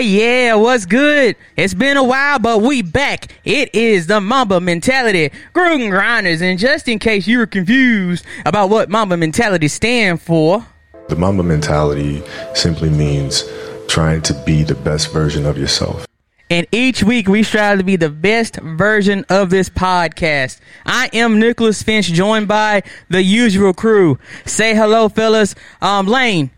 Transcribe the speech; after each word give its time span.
Ah, 0.00 0.02
yeah, 0.02 0.54
what's 0.54 0.86
good? 0.86 1.36
It's 1.58 1.74
been 1.74 1.98
a 1.98 2.02
while, 2.02 2.38
but 2.38 2.62
we 2.62 2.80
back. 2.80 3.26
It 3.44 3.74
is 3.74 4.06
the 4.06 4.18
Mamba 4.18 4.58
Mentality, 4.58 5.28
Gruden 5.54 5.90
Grindas, 5.90 6.40
and 6.40 6.58
just 6.58 6.88
in 6.88 6.98
case 6.98 7.26
you 7.26 7.36
were 7.36 7.46
confused 7.46 8.24
about 8.46 8.70
what 8.70 8.88
Mamba 8.88 9.18
Mentality 9.18 9.68
stand 9.68 10.22
for, 10.22 10.64
The 11.10 11.16
Mamba 11.16 11.42
mentality 11.42 12.22
simply 12.54 12.88
means 12.88 13.44
trying 13.88 14.22
to 14.22 14.32
be 14.46 14.62
the 14.62 14.74
best 14.74 15.12
version 15.12 15.44
of 15.44 15.58
yourself. 15.58 16.06
and 16.48 16.66
each 16.72 17.02
week 17.04 17.28
we 17.28 17.42
strive 17.42 17.76
to 17.76 17.84
be 17.84 17.96
the 17.96 18.08
best 18.08 18.56
version 18.56 19.26
of 19.28 19.50
this 19.50 19.68
podcast. 19.68 20.60
I 20.86 21.10
am 21.12 21.38
Nicholas 21.38 21.82
Finch, 21.82 22.06
joined 22.06 22.48
by 22.48 22.84
the 23.10 23.22
usual 23.22 23.74
crew. 23.74 24.18
Say 24.46 24.74
hello, 24.74 25.10
fellas. 25.10 25.54
Um, 25.82 26.06
Lane, 26.06 26.50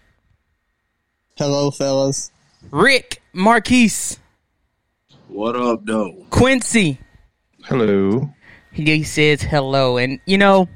Hello, 1.36 1.72
fellas. 1.72 2.28
Rick, 2.72 3.20
Marquise, 3.34 4.18
What 5.28 5.54
up, 5.56 5.84
though? 5.84 6.24
Quincy. 6.30 6.98
Hello. 7.64 8.30
he 8.72 9.02
says 9.04 9.40
hello 9.42 9.98
and 9.98 10.18
you 10.26 10.36
know 10.38 10.68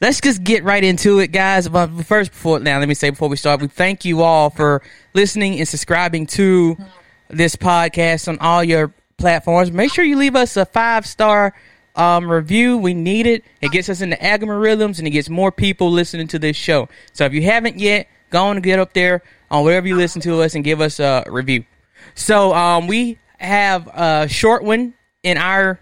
let's 0.00 0.20
just 0.20 0.44
get 0.44 0.62
right 0.62 0.84
into 0.84 1.18
it 1.18 1.28
guys 1.28 1.68
but 1.68 1.88
first 2.04 2.30
before 2.30 2.60
now 2.60 2.78
let 2.78 2.86
me 2.86 2.94
say 2.94 3.10
before 3.10 3.28
we 3.28 3.36
start 3.36 3.60
we 3.60 3.66
thank 3.66 4.04
you 4.04 4.22
all 4.22 4.48
for 4.50 4.80
listening 5.14 5.58
and 5.58 5.66
subscribing 5.66 6.24
to 6.26 6.76
this 7.30 7.56
podcast 7.56 8.28
on 8.28 8.38
all 8.38 8.62
your 8.62 8.92
platforms 9.16 9.72
make 9.72 9.92
sure 9.92 10.04
you 10.04 10.16
leave 10.16 10.36
us 10.36 10.56
a 10.56 10.64
five 10.66 11.04
star 11.04 11.52
um, 11.96 12.30
review 12.30 12.76
we 12.78 12.94
need 12.94 13.26
it 13.26 13.42
it 13.60 13.72
gets 13.72 13.88
us 13.88 14.00
in 14.00 14.10
the 14.10 14.16
algorithms 14.18 14.98
and 14.98 15.08
it 15.08 15.10
gets 15.10 15.28
more 15.28 15.50
people 15.50 15.90
listening 15.90 16.28
to 16.28 16.38
this 16.38 16.56
show 16.56 16.88
so 17.12 17.24
if 17.24 17.32
you 17.32 17.42
haven't 17.42 17.78
yet 17.80 18.06
go 18.30 18.46
on 18.46 18.56
and 18.56 18.64
get 18.64 18.78
up 18.78 18.92
there 18.92 19.22
on 19.50 19.64
wherever 19.64 19.86
you 19.86 19.96
listen 19.96 20.20
to 20.20 20.40
us 20.42 20.54
and 20.54 20.64
give 20.64 20.80
us 20.80 21.00
a 21.00 21.24
review 21.26 21.64
so 22.14 22.54
um, 22.54 22.86
we 22.86 23.18
have 23.38 23.86
a 23.88 24.28
short 24.28 24.62
one 24.64 24.94
in 25.22 25.36
our 25.36 25.80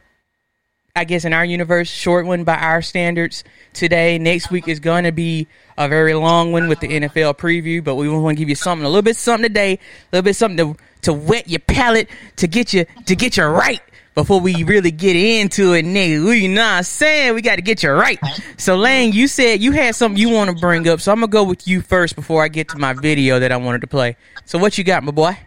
I 0.97 1.05
guess 1.05 1.27
in 1.27 1.35
our 1.35 1.45
universe, 1.45 1.91
short 1.91 2.25
one 2.25 2.45
by 2.45 2.57
our 2.57 2.81
standards 2.81 3.45
today. 3.75 4.17
Next 4.17 4.51
week 4.51 4.67
is 4.67 4.81
going 4.81 5.05
to 5.05 5.13
be 5.13 5.47
a 5.77 5.91
very 5.91 6.15
long 6.15 6.53
one 6.53 6.69
with 6.69 6.81
the 6.81 6.89
NFL 6.89 7.37
preview, 7.37 7.85
but 7.85 7.97
we 7.97 8.09
want 8.09 8.39
to 8.39 8.41
give 8.41 8.49
you 8.49 8.55
something, 8.55 8.83
a 8.83 8.89
little 8.89 9.03
bit 9.03 9.15
something 9.15 9.47
today, 9.47 9.75
a 9.75 9.79
little 10.11 10.25
bit 10.25 10.37
something 10.37 10.75
to, 10.75 10.81
to 11.03 11.13
wet 11.13 11.51
your 11.51 11.61
palate, 11.61 12.09
to 12.37 12.49
get 12.49 12.73
you, 12.73 12.87
to 13.05 13.15
get 13.15 13.37
you 13.37 13.45
right 13.45 13.83
before 14.17 14.41
we 14.41 14.65
really 14.65 14.91
get 14.91 15.15
into 15.15 15.75
it, 15.75 15.85
nigga. 15.85 16.41
You 16.41 16.49
know 16.49 16.65
I'm 16.65 16.83
saying? 16.83 17.35
We 17.35 17.43
got 17.43 17.57
to 17.57 17.63
get 17.63 17.85
you 17.85 17.91
right. 17.91 18.19
So 18.57 18.75
Lane, 18.75 19.13
you 19.13 19.29
said 19.29 19.63
you 19.63 19.71
had 19.71 19.95
something 19.95 20.19
you 20.21 20.31
want 20.31 20.51
to 20.51 20.57
bring 20.57 20.89
up, 20.89 21.01
so 21.01 21.13
I'm 21.13 21.21
to 21.21 21.29
go 21.29 21.45
with 21.45 21.69
you 21.69 21.83
first 21.83 22.17
before 22.17 22.43
I 22.43 22.49
get 22.49 22.69
to 22.71 22.79
my 22.79 22.95
video 22.95 23.39
that 23.39 23.53
I 23.53 23.57
wanted 23.59 23.83
to 23.83 23.87
play. 23.87 24.17
So 24.45 24.59
what 24.59 24.77
you 24.79 24.83
got, 24.83 25.05
my 25.05 25.13
boy? 25.13 25.39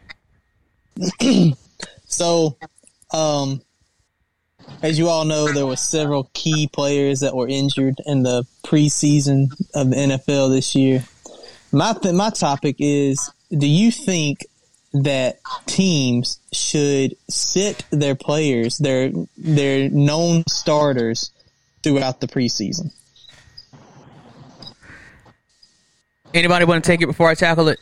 So, 2.09 2.58
um, 3.14 3.62
as 4.81 4.97
you 4.97 5.09
all 5.09 5.25
know, 5.25 5.52
there 5.52 5.66
were 5.66 5.75
several 5.75 6.30
key 6.34 6.67
players 6.67 7.20
that 7.20 7.36
were 7.36 7.47
injured 7.47 8.02
in 8.06 8.23
the 8.23 8.45
preseason 8.66 9.52
of 9.75 9.92
the 9.92 9.95
NFL 9.95 10.50
this 10.50 10.75
year. 10.75 11.06
My 11.72 11.94
th- 11.94 12.16
my 12.16 12.31
topic 12.31 12.78
is: 12.80 13.31
Do 13.56 13.67
you 13.67 13.92
think 13.92 14.40
that 14.93 15.39
teams 15.65 16.39
should 16.51 17.15
sit 17.29 17.85
their 17.91 18.15
players, 18.15 18.77
their 18.77 19.11
their 19.37 19.89
known 19.89 20.43
starters, 20.47 21.31
throughout 21.83 22.22
the 22.22 22.27
preseason? 22.27 22.91
Anybody 26.33 26.66
want 26.66 26.83
to 26.83 26.88
take 26.88 27.01
it 27.01 27.07
before 27.07 27.29
I 27.29 27.35
tackle 27.35 27.69
it? 27.69 27.79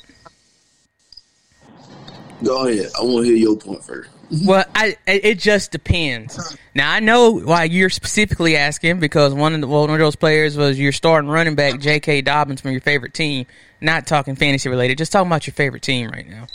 Go 2.43 2.67
ahead. 2.67 2.87
I 2.97 3.03
want 3.03 3.25
to 3.25 3.31
hear 3.31 3.35
your 3.35 3.57
point 3.57 3.83
first. 3.83 4.09
Well, 4.45 4.65
I 4.75 4.97
it 5.05 5.39
just 5.39 5.71
depends. 5.71 6.57
Now 6.75 6.91
I 6.91 6.99
know 6.99 7.39
why 7.39 7.63
you're 7.63 7.89
specifically 7.89 8.57
asking 8.57 8.99
because 8.99 9.33
one 9.33 9.53
of 9.55 9.61
the, 9.61 9.67
one 9.67 9.89
of 9.89 9.99
those 9.99 10.17
players 10.17 10.57
was 10.57 10.77
your 10.77 10.91
starting 10.91 11.29
running 11.29 11.55
back 11.55 11.79
J.K. 11.79 12.21
Dobbins 12.21 12.61
from 12.61 12.71
your 12.71 12.81
favorite 12.81 13.13
team. 13.13 13.45
Not 13.79 14.05
talking 14.05 14.35
fantasy 14.35 14.69
related, 14.69 14.97
just 14.97 15.11
talking 15.11 15.27
about 15.27 15.47
your 15.47 15.53
favorite 15.53 15.83
team 15.83 16.09
right 16.09 16.27
now. 16.27 16.47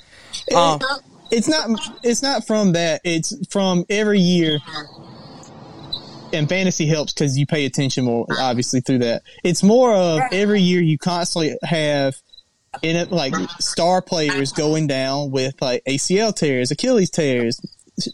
Um, 0.54 0.81
it's 1.32 1.48
not 1.48 1.70
it's 2.03 2.22
not 2.22 2.47
from 2.47 2.72
that. 2.72 3.00
It's 3.04 3.34
from 3.50 3.84
every 3.88 4.20
year. 4.20 4.59
And 6.34 6.48
fantasy 6.48 6.87
helps 6.87 7.12
because 7.12 7.38
you 7.38 7.47
pay 7.47 7.66
attention 7.66 8.04
more 8.04 8.26
obviously 8.38 8.81
through 8.81 8.98
that. 8.98 9.22
It's 9.44 9.62
more 9.62 9.94
of 9.94 10.21
every 10.31 10.60
year 10.60 10.81
you 10.81 10.98
constantly 10.98 11.56
have 11.62 12.15
in 12.81 12.97
it 12.97 13.10
like 13.12 13.34
star 13.59 14.00
players 14.00 14.53
going 14.53 14.87
down 14.87 15.31
with 15.31 15.54
like 15.60 15.84
acl 15.87 16.34
tears 16.34 16.71
achilles 16.71 17.10
tears 17.10 17.60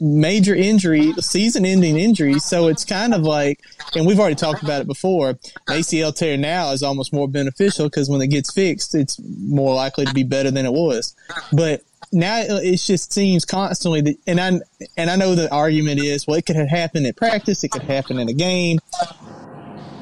major 0.01 0.53
injury 0.53 1.13
season 1.21 1.65
ending 1.65 1.97
injuries. 1.97 2.43
So 2.43 2.67
it's 2.67 2.85
kind 2.85 3.15
of 3.15 3.23
like 3.23 3.61
and 3.95 4.05
we've 4.05 4.19
already 4.19 4.35
talked 4.35 4.63
about 4.63 4.81
it 4.81 4.89
before 4.89 5.35
acl 5.69 6.15
tear 6.15 6.37
now 6.37 6.73
is 6.73 6.83
almost 6.83 7.13
more 7.13 7.29
beneficial 7.29 7.87
because 7.87 8.11
when 8.11 8.21
it 8.21 8.29
gets 8.29 8.53
fixed 8.53 8.97
it's 8.97 9.21
more 9.25 9.75
likely 9.75 10.05
to 10.07 10.15
be 10.15 10.25
better 10.25 10.51
than 10.51 10.67
it 10.67 10.73
was. 10.73 11.15
But 11.53 11.83
now 12.13 12.41
it 12.41 12.77
just 12.77 13.13
seems 13.13 13.45
constantly 13.45 14.01
that, 14.03 14.17
and 14.27 14.41
I 14.41 14.61
and 14.97 15.11
I 15.11 15.17
know 15.17 15.35
the 15.35 15.53
argument 15.53 16.01
is 16.01 16.27
well 16.27 16.37
it 16.37 16.47
could 16.47 16.57
have 16.57 16.69
happened 16.69 17.07
at 17.07 17.17
practice 17.17 17.65
it 17.65 17.71
could 17.71 17.83
happen 17.83 18.19
in 18.19 18.29
a 18.29 18.35
game. 18.35 18.79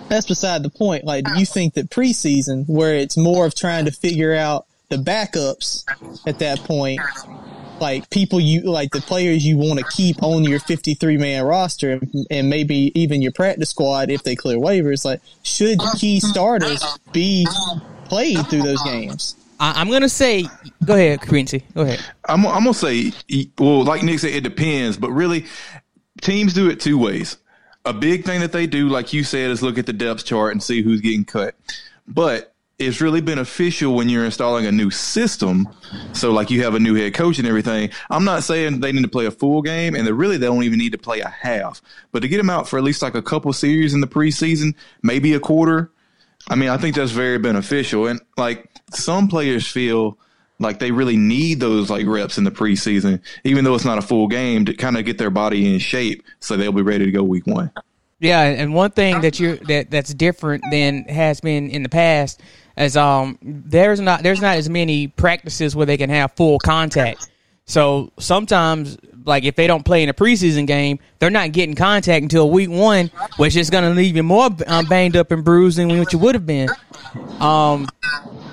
That's 0.09 0.27
beside 0.27 0.63
the 0.63 0.71
point. 0.71 1.05
Like 1.05 1.25
do 1.25 1.39
you 1.39 1.47
think 1.47 1.75
that 1.75 1.91
preseason 1.91 2.69
where 2.69 2.95
it's 2.95 3.17
more 3.17 3.47
of 3.47 3.55
trying 3.55 3.87
to 3.87 3.91
figure 3.91 4.35
out 4.35 4.67
the 4.89 4.97
backups 4.97 5.85
at 6.27 6.39
that 6.39 6.61
point 6.61 7.01
like 7.81 8.09
people 8.11 8.41
you 8.41 8.63
like 8.63 8.91
the 8.91 9.01
players 9.01 9.45
you 9.45 9.59
want 9.59 9.79
to 9.79 9.85
keep 9.91 10.23
on 10.23 10.45
your 10.45 10.61
53 10.61 11.19
man 11.19 11.45
roster 11.45 12.01
and 12.31 12.49
maybe 12.49 12.93
even 12.99 13.21
your 13.21 13.33
practice 13.33 13.71
squad 13.71 14.11
if 14.11 14.23
they 14.23 14.35
clear 14.35 14.57
waivers 14.57 15.05
like 15.05 15.21
should 15.43 15.79
key 15.99 16.21
starters 16.21 16.83
be 17.13 17.47
played 18.05 18.39
through 18.49 18.63
those 18.63 18.83
games 18.85 19.37
I, 19.59 19.81
I'm 19.81 19.91
gonna 19.91 20.09
say, 20.09 20.47
go 20.85 20.95
ahead, 20.95 21.21
Quincy. 21.21 21.65
Go 21.75 21.83
ahead. 21.83 22.05
I'm, 22.29 22.47
I'm 22.47 22.65
gonna 22.65 22.75
say, 22.75 23.13
well, 23.59 23.85
like 23.85 24.03
Nick 24.03 24.21
said, 24.21 24.33
it 24.33 24.43
depends, 24.43 24.97
but 24.97 25.11
really, 25.11 25.47
teams 26.21 26.55
do 26.55 26.69
it 26.69 26.81
two 26.81 26.99
ways. 26.99 27.37
A 27.85 27.93
big 27.93 28.25
thing 28.25 28.41
that 28.41 28.53
they 28.53 28.67
do, 28.67 28.89
like 28.89 29.13
you 29.13 29.23
said, 29.25 29.51
is 29.51 29.63
look 29.63 29.79
at 29.79 29.87
the 29.87 29.93
depth 29.93 30.25
chart 30.25 30.53
and 30.53 30.63
see 30.63 30.83
who's 30.83 31.01
getting 31.01 31.25
cut. 31.25 31.55
But 32.09 32.55
it's 32.79 33.01
really 33.01 33.21
beneficial 33.23 33.95
when 33.95 34.09
you're 34.09 34.25
installing 34.25 34.67
a 34.67 34.73
new 34.73 34.91
system. 34.91 35.69
So, 36.13 36.33
like 36.33 36.51
you 36.51 36.63
have 36.65 36.75
a 36.75 36.81
new 36.81 36.95
head 36.95 37.15
coach 37.15 37.39
and 37.39 37.49
everything. 37.49 37.91
I'm 38.11 38.25
not 38.25 38.45
saying 38.45 38.81
they 38.81 38.93
need 38.93 39.03
to 39.03 39.09
play 39.09 39.27
a 39.27 39.31
full 39.31 39.63
game, 39.63 39.95
and 39.95 40.07
they 40.07 40.13
really 40.13 40.37
they 40.37 40.47
don't 40.47 40.65
even 40.65 40.79
need 40.79 40.93
to 40.93 40.99
play 40.99 41.21
a 41.21 41.29
half. 41.29 41.81
But 42.13 42.21
to 42.21 42.29
get 42.29 42.37
them 42.39 42.51
out 42.51 42.69
for 42.69 42.79
at 42.79 42.85
least 42.85 43.03
like 43.03 43.15
a 43.15 43.23
couple 43.23 43.53
series 43.53 43.95
in 43.95 44.01
the 44.01 44.07
preseason, 44.07 44.75
maybe 45.03 45.33
a 45.35 45.41
quarter. 45.41 45.91
I 46.49 46.55
mean, 46.55 46.69
I 46.69 46.77
think 46.77 46.95
that's 46.95 47.11
very 47.11 47.39
beneficial. 47.39 48.07
And 48.07 48.21
like 48.37 48.69
some 48.93 49.29
players 49.29 49.67
feel 49.67 50.19
like 50.59 50.79
they 50.79 50.91
really 50.91 51.17
need 51.17 51.61
those 51.61 51.91
like 51.91 52.07
reps 52.07 52.39
in 52.39 52.45
the 52.45 52.51
preseason, 52.51 53.21
even 53.45 53.65
though 53.65 53.75
it's 53.75 53.85
not 53.85 53.99
a 53.99 54.03
full 54.03 54.29
game, 54.29 54.65
to 54.67 54.75
kind 54.75 54.97
of 54.97 55.05
get 55.05 55.19
their 55.19 55.31
body 55.31 55.73
in 55.73 55.79
shape 55.79 56.25
so 56.41 56.57
they'll 56.57 56.73
be 56.73 56.83
ready 56.83 57.05
to 57.05 57.13
go 57.13 57.23
week 57.23 57.47
one. 57.47 57.71
Yeah, 58.19 58.43
and 58.43 58.73
one 58.75 58.93
thing 58.93 59.21
that 59.21 59.39
you 59.39 59.57
that 59.69 59.91
that's 59.91 60.15
different 60.15 60.65
than 60.71 61.05
has 61.05 61.41
been 61.41 61.69
in 61.69 61.83
the 61.83 61.89
past 61.91 62.41
is 62.79 62.97
um 62.97 63.39
there's 63.43 64.01
not 64.01 64.23
there's 64.23 64.41
not 64.41 64.57
as 64.57 64.71
many 64.71 65.09
practices 65.09 65.77
where 65.77 65.85
they 65.85 65.99
can 65.99 66.09
have 66.09 66.33
full 66.33 66.59
contact. 66.59 67.29
So 67.67 68.13
sometimes, 68.19 68.97
like 69.25 69.45
if 69.45 69.57
they 69.57 69.67
don't 69.67 69.85
play 69.85 70.03
in 70.03 70.09
a 70.09 70.15
preseason 70.15 70.67
game, 70.67 71.01
they're 71.19 71.31
not 71.31 71.53
getting 71.53 71.75
contact 71.75 72.23
until 72.23 72.49
week 72.49 72.71
one, 72.71 73.11
which 73.39 73.57
is 73.57 73.71
going 73.71 73.85
to 73.85 73.91
leave 73.91 74.17
you 74.17 74.23
more 74.23 74.51
um, 74.67 74.87
banged 74.87 75.17
up 75.17 75.33
and 75.33 75.45
bruised 75.45 75.79
than 75.79 75.99
what 75.99 76.13
you 76.13 76.19
would 76.21 76.37
have 76.37 76.47
been. 76.47 76.69
Um, 77.41 77.89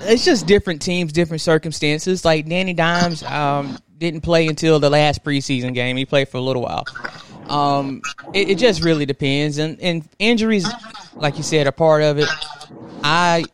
it's 0.02 0.24
just 0.24 0.46
different 0.46 0.82
teams, 0.82 1.12
different 1.12 1.40
circumstances. 1.40 2.24
Like 2.24 2.48
Danny 2.48 2.74
Dimes 2.74 3.22
um, 3.22 3.78
didn't 3.98 4.22
play 4.22 4.48
until 4.48 4.80
the 4.80 4.90
last 4.90 5.22
preseason 5.24 5.74
game. 5.74 5.96
He 5.96 6.04
played 6.04 6.28
for 6.28 6.38
a 6.38 6.42
little 6.42 6.62
while. 6.62 6.84
Um, 7.48 8.02
it, 8.32 8.50
it 8.50 8.58
just 8.58 8.82
really 8.82 9.06
depends, 9.06 9.58
and 9.58 9.80
and 9.80 10.08
injuries, 10.18 10.66
like 11.14 11.36
you 11.36 11.42
said, 11.42 11.66
are 11.66 11.72
part 11.72 12.02
of 12.02 12.18
it. 12.18 12.28
I 13.02 13.44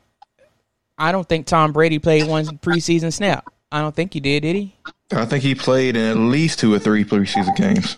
I 0.96 1.12
don't 1.12 1.28
think 1.28 1.46
Tom 1.46 1.72
Brady 1.72 1.98
played 1.98 2.26
one 2.28 2.46
preseason 2.58 3.12
snap. 3.12 3.52
I 3.72 3.80
don't 3.80 3.94
think 3.94 4.14
he 4.14 4.20
did. 4.20 4.40
Did 4.42 4.56
he? 4.56 4.74
I 5.12 5.24
think 5.24 5.42
he 5.42 5.54
played 5.54 5.96
in 5.96 6.06
at 6.10 6.16
least 6.16 6.58
two 6.60 6.72
or 6.72 6.78
three 6.78 7.04
preseason 7.04 7.54
games 7.56 7.96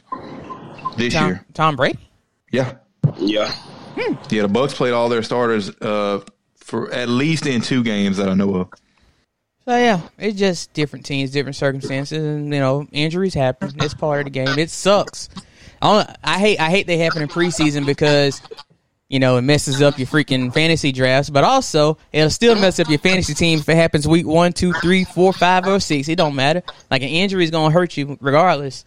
this 0.97 1.13
Tom, 1.15 1.27
year. 1.29 1.45
Tom 1.55 1.77
Brady. 1.77 1.99
Yeah, 2.51 2.75
Yeah. 3.19 3.53
yeah. 3.97 4.15
The 4.29 4.49
Bucs 4.49 4.75
played 4.75 4.93
all 4.93 5.09
their 5.09 5.23
starters 5.23 5.71
uh, 5.81 6.21
for 6.57 6.91
at 6.93 7.09
least 7.09 7.47
in 7.47 7.61
two 7.61 7.83
games 7.83 8.17
that 8.17 8.29
I 8.29 8.35
know 8.35 8.55
of. 8.57 8.69
So 9.65 9.77
yeah, 9.77 10.01
it's 10.19 10.39
just 10.39 10.73
different 10.73 11.07
teams, 11.07 11.31
different 11.31 11.57
circumstances, 11.57 12.19
and 12.25 12.53
you 12.53 12.59
know 12.61 12.87
injuries 12.93 13.35
happen. 13.35 13.73
It's 13.77 13.95
part 13.95 14.21
of 14.21 14.25
the 14.25 14.31
game. 14.31 14.59
It 14.59 14.71
sucks. 14.71 15.29
I, 15.81 15.93
don't- 16.05 16.17
I 16.25 16.39
hate 16.39 16.61
I 16.61 16.69
hate 16.71 16.87
they 16.87 16.99
happen 16.99 17.23
in 17.23 17.29
preseason 17.29 17.87
because 17.87 18.41
you 19.13 19.19
know, 19.19 19.37
it 19.37 19.43
messes 19.43 19.83
up 19.83 19.99
your 19.99 20.07
freaking 20.07 20.55
fantasy 20.55 20.91
drafts, 20.91 21.29
but 21.29 21.45
also 21.45 21.99
it'll 22.13 22.31
still 22.31 22.55
mess 22.55 22.81
up 22.81 22.89
your 22.89 22.99
fantasy 22.99 23.35
team 23.35 23.59
if 23.59 23.69
it 23.69 23.77
happens 23.77 24.09
week 24.09 24.27
one, 24.27 24.55
two, 24.55 24.73
three, 24.73 25.05
four, 25.05 25.35
five, 25.35 25.67
or 25.67 25.79
six. 25.81 26.09
It 26.09 26.17
don't 26.17 26.35
matter. 26.35 26.63
Like 26.91 27.03
an 27.03 27.09
injury 27.09 27.45
is 27.45 27.51
gonna 27.51 27.71
hurt 27.71 27.95
you 27.95 28.17
regardless. 28.23 28.87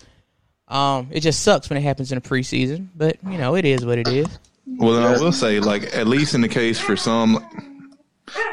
Um, 0.68 1.10
it 1.12 1.20
just 1.20 1.44
sucks 1.44 1.70
when 1.70 1.78
it 1.78 1.84
happens 1.84 2.12
in 2.12 2.20
the 2.20 2.28
preseason, 2.28 2.88
but 2.96 3.18
you 3.24 3.38
know, 3.38 3.56
it 3.56 3.66
is 3.66 3.86
what 3.86 4.00
it 4.00 4.08
is. 4.08 4.26
Well, 4.66 5.06
I 5.06 5.12
will 5.12 5.32
say, 5.32 5.60
like 5.60 5.96
at 5.96 6.08
least 6.08 6.34
in 6.34 6.42
the 6.42 6.50
case 6.50 6.80
for 6.80 6.98
some, 6.98 7.46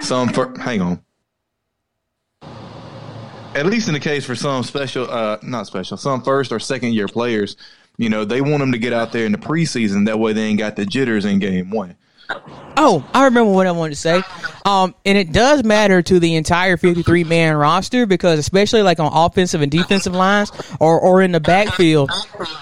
some 0.02 0.28
for, 0.28 0.54
hang 0.58 0.82
on. 0.82 1.02
At 3.54 3.64
least 3.64 3.88
in 3.88 3.94
the 3.94 4.00
case 4.00 4.26
for 4.26 4.34
some 4.34 4.62
special, 4.62 5.10
uh, 5.10 5.38
not 5.42 5.66
special, 5.66 5.96
some 5.96 6.22
first 6.22 6.52
or 6.52 6.58
second 6.58 6.92
year 6.92 7.08
players, 7.08 7.56
you 7.99 8.09
know, 8.09 8.25
they 8.25 8.41
want 8.41 8.61
them 8.61 8.73
to 8.73 8.79
get 8.79 8.93
out 8.93 9.12
there 9.12 9.27
in 9.27 9.33
the 9.33 9.39
preseason. 9.39 10.06
That 10.06 10.19
way, 10.19 10.33
they 10.33 10.44
ain't 10.44 10.59
got 10.59 10.77
the 10.77 10.85
jitters 10.85 11.25
in 11.25 11.39
game 11.39 11.71
one. 11.71 11.97
Oh, 12.77 13.06
I 13.12 13.25
remember 13.25 13.53
what 13.53 13.67
I 13.67 13.73
wanted 13.73 13.94
to 13.94 14.00
say. 14.00 14.23
Um, 14.65 14.94
and 15.05 15.19
it 15.19 15.33
does 15.33 15.62
matter 15.62 16.03
to 16.03 16.19
the 16.19 16.37
entire 16.37 16.77
53 16.77 17.25
man 17.25 17.56
roster 17.56 18.06
because 18.06 18.39
especially 18.39 18.83
like 18.83 18.99
on 18.99 19.11
offensive 19.12 19.61
and 19.61 19.71
defensive 19.71 20.15
lines 20.15 20.50
or, 20.81 20.99
or 20.99 21.23
in 21.23 21.33
the 21.33 21.41
backfield, 21.41 22.11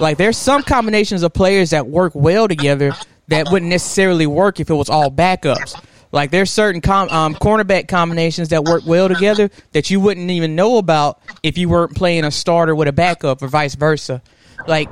like 0.00 0.16
there's 0.18 0.36
some 0.36 0.62
combinations 0.62 1.22
of 1.22 1.32
players 1.32 1.70
that 1.70 1.86
work 1.86 2.12
well 2.14 2.48
together 2.48 2.92
that 3.28 3.48
wouldn't 3.50 3.70
necessarily 3.70 4.26
work 4.26 4.58
if 4.58 4.68
it 4.68 4.74
was 4.74 4.88
all 4.88 5.10
backups. 5.10 5.80
Like 6.12 6.32
there's 6.32 6.50
certain 6.50 6.80
com- 6.80 7.08
um, 7.10 7.34
cornerback 7.36 7.86
combinations 7.86 8.48
that 8.48 8.64
work 8.64 8.82
well 8.84 9.08
together 9.08 9.50
that 9.72 9.90
you 9.90 10.00
wouldn't 10.00 10.30
even 10.30 10.56
know 10.56 10.78
about 10.78 11.20
if 11.42 11.56
you 11.56 11.68
weren't 11.68 11.94
playing 11.94 12.24
a 12.24 12.32
starter 12.32 12.74
with 12.74 12.88
a 12.88 12.92
backup 12.92 13.42
or 13.42 13.48
vice 13.48 13.76
versa. 13.76 14.20
Like 14.66 14.88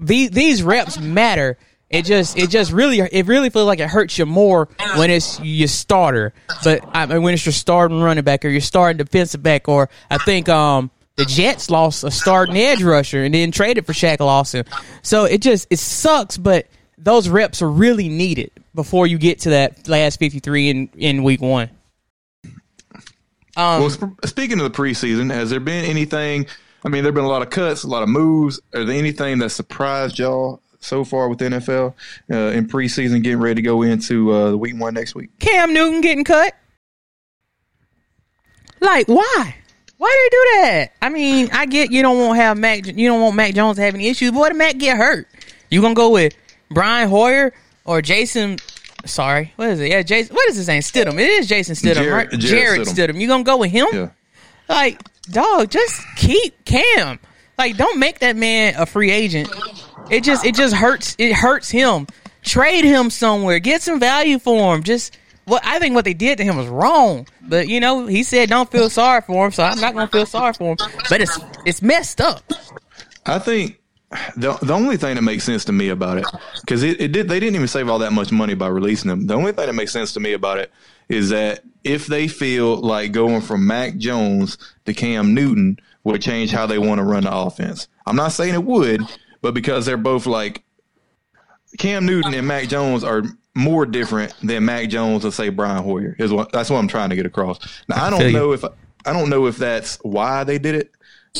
these 0.00 0.30
these 0.30 0.62
reps 0.62 0.98
matter. 0.98 1.56
It 1.88 2.04
just 2.04 2.36
it 2.36 2.50
just 2.50 2.72
really 2.72 2.98
it 2.98 3.26
really 3.26 3.48
feels 3.48 3.66
like 3.66 3.78
it 3.78 3.88
hurts 3.88 4.18
you 4.18 4.26
more 4.26 4.68
when 4.96 5.08
it's 5.10 5.38
your 5.40 5.68
starter, 5.68 6.34
but 6.64 6.80
I 6.92 7.06
mean, 7.06 7.22
when 7.22 7.34
it's 7.34 7.46
your 7.46 7.52
starting 7.52 8.00
running 8.00 8.24
back 8.24 8.44
or 8.44 8.48
your 8.48 8.60
starting 8.60 8.98
defensive 8.98 9.42
back, 9.42 9.68
or 9.68 9.88
I 10.10 10.18
think 10.18 10.48
um 10.48 10.90
the 11.14 11.24
Jets 11.24 11.70
lost 11.70 12.02
a 12.04 12.10
starting 12.10 12.56
edge 12.56 12.82
rusher 12.82 13.22
and 13.24 13.32
then 13.34 13.52
traded 13.52 13.86
for 13.86 13.92
Shaq 13.92 14.18
Lawson. 14.20 14.64
So 15.02 15.24
it 15.24 15.40
just 15.40 15.68
it 15.70 15.78
sucks, 15.78 16.36
but 16.36 16.66
those 16.98 17.28
reps 17.28 17.62
are 17.62 17.70
really 17.70 18.08
needed 18.08 18.50
before 18.74 19.06
you 19.06 19.16
get 19.16 19.38
to 19.40 19.50
that 19.50 19.86
last 19.86 20.18
fifty 20.18 20.40
three 20.40 20.68
in 20.68 20.88
in 20.96 21.22
week 21.22 21.40
one. 21.40 21.70
Um, 23.56 23.80
Well, 23.80 23.90
sp- 23.94 24.20
speaking 24.26 24.60
of 24.60 24.70
the 24.70 24.76
preseason, 24.76 25.32
has 25.32 25.50
there 25.50 25.60
been 25.60 25.84
anything? 25.84 26.46
I 26.86 26.88
mean, 26.88 27.02
there 27.02 27.08
have 27.08 27.16
been 27.16 27.24
a 27.24 27.28
lot 27.28 27.42
of 27.42 27.50
cuts, 27.50 27.82
a 27.82 27.88
lot 27.88 28.04
of 28.04 28.08
moves. 28.08 28.60
Are 28.72 28.84
there 28.84 28.96
anything 28.96 29.40
that 29.40 29.50
surprised 29.50 30.20
y'all 30.20 30.62
so 30.78 31.02
far 31.02 31.28
with 31.28 31.40
the 31.40 31.46
NFL 31.46 31.94
uh, 32.30 32.56
in 32.56 32.68
preseason, 32.68 33.24
getting 33.24 33.40
ready 33.40 33.56
to 33.56 33.62
go 33.62 33.82
into 33.82 34.30
uh, 34.30 34.50
the 34.50 34.56
week 34.56 34.78
one 34.78 34.94
next 34.94 35.16
week? 35.16 35.36
Cam 35.40 35.74
Newton 35.74 36.00
getting 36.00 36.22
cut. 36.22 36.54
Like 38.78 39.08
why? 39.08 39.56
Why 39.98 40.10
do 40.10 40.22
they 40.22 40.28
do 40.30 40.62
that? 40.62 40.92
I 41.02 41.08
mean, 41.08 41.48
I 41.52 41.66
get 41.66 41.90
you 41.90 42.02
don't 42.02 42.20
want 42.20 42.38
have 42.38 42.56
Mac. 42.56 42.86
You 42.86 43.08
don't 43.08 43.20
want 43.20 43.34
Mac 43.34 43.54
Jones 43.54 43.78
to 43.78 43.82
have 43.82 43.94
any 43.94 44.06
issues. 44.06 44.30
But 44.30 44.38
what 44.38 44.52
if 44.52 44.58
Mac 44.58 44.78
get 44.78 44.96
hurt? 44.96 45.26
You 45.70 45.80
gonna 45.80 45.94
go 45.94 46.10
with 46.10 46.36
Brian 46.70 47.08
Hoyer 47.08 47.52
or 47.84 48.00
Jason? 48.00 48.58
Sorry, 49.04 49.52
what 49.56 49.70
is 49.70 49.80
it? 49.80 49.90
Yeah, 49.90 50.02
Jason. 50.02 50.36
What 50.36 50.48
is 50.50 50.56
his 50.56 50.68
name? 50.68 50.82
Stidham. 50.82 51.14
It 51.14 51.30
is 51.30 51.48
Jason 51.48 51.74
Stidham, 51.74 51.94
Jarrett- 51.94 52.30
right? 52.30 52.40
Jarrett 52.40 52.40
Jarrett 52.40 52.80
Stidham. 52.82 53.14
Stidham. 53.14 53.20
You 53.20 53.26
gonna 53.26 53.42
go 53.42 53.56
with 53.56 53.72
him? 53.72 53.86
Yeah. 53.92 54.10
Like, 54.68 55.00
dog, 55.30 55.70
just 55.70 56.02
keep 56.16 56.64
Cam. 56.64 57.18
Like, 57.58 57.76
don't 57.76 57.98
make 57.98 58.18
that 58.20 58.36
man 58.36 58.74
a 58.76 58.86
free 58.86 59.10
agent. 59.10 59.48
It 60.10 60.22
just 60.24 60.44
it 60.44 60.54
just 60.54 60.74
hurts 60.74 61.16
it 61.18 61.32
hurts 61.32 61.70
him. 61.70 62.06
Trade 62.42 62.84
him 62.84 63.10
somewhere. 63.10 63.58
Get 63.58 63.82
some 63.82 63.98
value 63.98 64.38
for 64.38 64.74
him. 64.74 64.82
Just 64.82 65.18
what 65.46 65.64
I 65.64 65.78
think 65.78 65.94
what 65.94 66.04
they 66.04 66.14
did 66.14 66.38
to 66.38 66.44
him 66.44 66.56
was 66.56 66.68
wrong. 66.68 67.26
But 67.42 67.68
you 67.68 67.80
know, 67.80 68.06
he 68.06 68.22
said 68.22 68.48
don't 68.48 68.70
feel 68.70 68.88
sorry 68.90 69.22
for 69.22 69.46
him, 69.46 69.52
so 69.52 69.64
I'm 69.64 69.80
not 69.80 69.94
gonna 69.94 70.06
feel 70.08 70.26
sorry 70.26 70.52
for 70.52 70.72
him. 70.72 70.76
But 71.08 71.22
it's 71.22 71.38
it's 71.64 71.82
messed 71.82 72.20
up. 72.20 72.44
I 73.24 73.38
think 73.38 73.80
the 74.36 74.52
the 74.62 74.74
only 74.74 74.96
thing 74.96 75.16
that 75.16 75.22
makes 75.22 75.44
sense 75.44 75.64
to 75.64 75.72
me 75.72 75.88
about 75.88 76.18
it 76.18 76.26
because 76.60 76.82
it, 76.82 77.00
it 77.00 77.12
did 77.12 77.28
they 77.28 77.40
didn't 77.40 77.56
even 77.56 77.68
save 77.68 77.88
all 77.88 77.98
that 77.98 78.12
much 78.12 78.30
money 78.30 78.54
by 78.54 78.68
releasing 78.68 79.08
them. 79.08 79.26
The 79.26 79.34
only 79.34 79.52
thing 79.52 79.66
that 79.66 79.74
makes 79.74 79.92
sense 79.92 80.12
to 80.14 80.20
me 80.20 80.32
about 80.32 80.58
it 80.58 80.70
is 81.08 81.30
that 81.30 81.62
if 81.84 82.06
they 82.06 82.28
feel 82.28 82.76
like 82.76 83.12
going 83.12 83.40
from 83.40 83.66
Mac 83.66 83.96
Jones 83.96 84.58
to 84.86 84.94
Cam 84.94 85.34
Newton 85.34 85.78
would 86.04 86.22
change 86.22 86.50
how 86.50 86.66
they 86.66 86.78
want 86.78 86.98
to 86.98 87.04
run 87.04 87.24
the 87.24 87.34
offense. 87.34 87.88
I'm 88.06 88.16
not 88.16 88.32
saying 88.32 88.54
it 88.54 88.64
would, 88.64 89.02
but 89.40 89.54
because 89.54 89.86
they're 89.86 89.96
both 89.96 90.26
like 90.26 90.62
Cam 91.78 92.06
Newton 92.06 92.34
and 92.34 92.46
Mac 92.46 92.68
Jones 92.68 93.04
are 93.04 93.22
more 93.54 93.86
different 93.86 94.34
than 94.42 94.64
Mac 94.64 94.88
Jones 94.88 95.24
and 95.24 95.32
say 95.32 95.48
Brian 95.48 95.82
Hoyer 95.82 96.14
is 96.18 96.32
what 96.32 96.52
that's 96.52 96.70
what 96.70 96.78
I'm 96.78 96.88
trying 96.88 97.10
to 97.10 97.16
get 97.16 97.26
across. 97.26 97.58
Now 97.88 98.04
I 98.04 98.10
don't 98.10 98.32
know 98.32 98.52
if 98.52 98.64
I 98.64 99.12
don't 99.12 99.30
know 99.30 99.46
if 99.46 99.56
that's 99.56 99.96
why 100.02 100.44
they 100.44 100.58
did 100.58 100.74
it. 100.74 100.92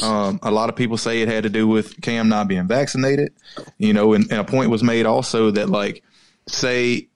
Um, 0.02 0.38
a 0.42 0.50
lot 0.50 0.68
of 0.68 0.76
people 0.76 0.96
say 0.98 1.22
it 1.22 1.28
had 1.28 1.44
to 1.44 1.50
do 1.50 1.66
with 1.66 2.00
Cam 2.02 2.28
not 2.28 2.48
being 2.48 2.66
vaccinated, 2.66 3.32
you 3.78 3.92
know, 3.92 4.12
and, 4.12 4.30
and 4.30 4.40
a 4.40 4.44
point 4.44 4.70
was 4.70 4.82
made 4.82 5.06
also 5.06 5.50
that 5.52 5.70
like 5.70 6.02
say 6.46 7.08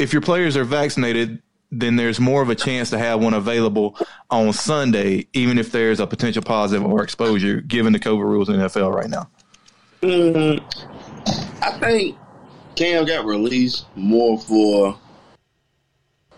if 0.00 0.12
your 0.14 0.22
players 0.22 0.56
are 0.56 0.64
vaccinated, 0.64 1.42
then 1.70 1.96
there's 1.96 2.18
more 2.18 2.42
of 2.42 2.48
a 2.48 2.54
chance 2.54 2.90
to 2.90 2.98
have 2.98 3.22
one 3.22 3.34
available 3.34 3.96
on 4.30 4.52
Sunday, 4.52 5.26
even 5.34 5.58
if 5.58 5.70
there's 5.70 6.00
a 6.00 6.06
potential 6.06 6.42
positive 6.42 6.84
or 6.84 7.02
exposure, 7.02 7.60
given 7.60 7.92
the 7.92 8.00
COVID 8.00 8.22
rules 8.22 8.48
in 8.48 8.58
the 8.58 8.64
NFL 8.64 8.92
right 8.92 9.10
now. 9.10 9.28
Mm, 10.02 10.62
I 11.62 11.78
think 11.78 12.16
Cam 12.74 13.04
got 13.04 13.26
released 13.26 13.84
more 13.94 14.40
for 14.40 14.98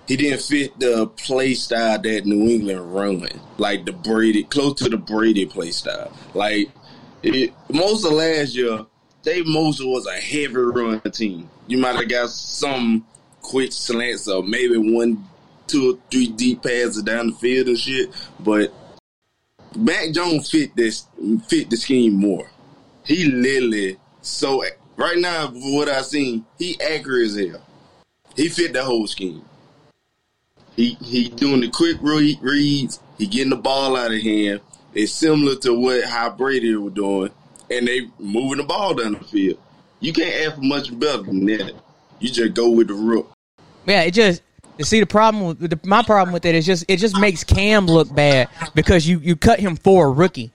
he 0.09 0.17
didn't 0.17 0.43
fit 0.43 0.79
the 0.81 1.06
play 1.06 1.55
style 1.55 2.03
that 2.03 2.26
New 2.26 2.50
England 2.50 2.93
run, 2.93 3.26
like 3.59 3.87
the 3.87 3.93
Brady, 3.93 4.43
close 4.43 4.75
to 4.81 4.88
the 4.88 4.97
Brady 4.99 5.47
play 5.47 5.70
style. 5.70 6.12
Like 6.35 6.70
it, 7.23 7.55
most 7.70 8.05
of 8.05 8.12
last 8.12 8.56
year, 8.56 8.85
they 9.23 9.43
mostly 9.43 9.87
was 9.87 10.06
a 10.06 10.14
heavy 10.14 10.55
run 10.56 11.00
team. 11.12 11.49
You 11.69 11.79
might 11.79 11.94
have 11.94 12.09
got 12.09 12.31
some 12.31 13.06
quick 13.42 13.72
slants 13.72 14.28
or 14.28 14.42
maybe 14.42 14.76
one, 14.76 15.26
two 15.66 15.94
or 15.94 15.98
three 16.10 16.28
deep 16.28 16.62
passes 16.62 17.02
down 17.02 17.28
the 17.28 17.34
field 17.34 17.68
and 17.68 17.78
shit, 17.78 18.10
but 18.40 18.72
Mac 19.76 20.12
Jones 20.12 20.50
fit 20.50 20.74
this 20.76 21.06
fit 21.48 21.70
the 21.70 21.76
scheme 21.76 22.14
more. 22.14 22.50
He 23.04 23.25
literally 23.25 23.99
so 24.20 24.62
right 24.96 25.18
now 25.18 25.49
what 25.49 25.88
I 25.88 26.02
seen, 26.02 26.46
he 26.58 26.80
accurate 26.80 27.26
as 27.26 27.37
hell. 27.37 27.62
He 28.37 28.49
fit 28.49 28.72
the 28.72 28.84
whole 28.84 29.06
scheme. 29.06 29.44
He 30.76 30.96
he 31.02 31.28
doing 31.28 31.61
the 31.61 31.68
quick 31.68 31.99
re- 32.00 32.38
reads. 32.40 33.00
He 33.18 33.26
getting 33.26 33.50
the 33.50 33.56
ball 33.56 33.96
out 33.96 34.12
of 34.12 34.20
hand. 34.20 34.61
It's 34.94 35.12
similar 35.12 35.56
to 35.56 35.75
what 35.75 36.04
how 36.04 36.30
Brady 36.30 36.75
was 36.76 36.94
doing, 36.94 37.30
and 37.70 37.87
they 37.87 38.08
moving 38.18 38.58
the 38.58 38.64
ball 38.64 38.94
down 38.94 39.14
the 39.14 39.25
field. 39.25 39.58
You 40.00 40.12
can't 40.12 40.46
ask 40.46 40.56
for 40.56 40.62
much 40.62 40.99
better 40.99 41.22
than 41.22 41.46
that. 41.46 41.75
You 42.23 42.31
just 42.31 42.55
go 42.55 42.71
with 42.71 42.87
the 42.87 42.95
rook. 42.95 43.33
Yeah, 43.85 44.02
it 44.02 44.12
just 44.12 44.43
you 44.79 44.85
see 44.85 45.00
the 45.00 45.07
problem 45.07 45.45
with 45.45 45.71
the, 45.71 45.81
my 45.87 46.02
problem 46.05 46.33
with 46.33 46.45
it 46.45 46.55
is 46.55 46.64
just 46.64 46.85
it 46.87 46.99
just 46.99 47.19
makes 47.19 47.43
Cam 47.43 47.87
look 47.87 48.14
bad 48.14 48.49
because 48.75 49.07
you 49.07 49.19
you 49.19 49.35
cut 49.35 49.59
him 49.59 49.76
for 49.76 50.07
a 50.07 50.11
rookie. 50.11 50.52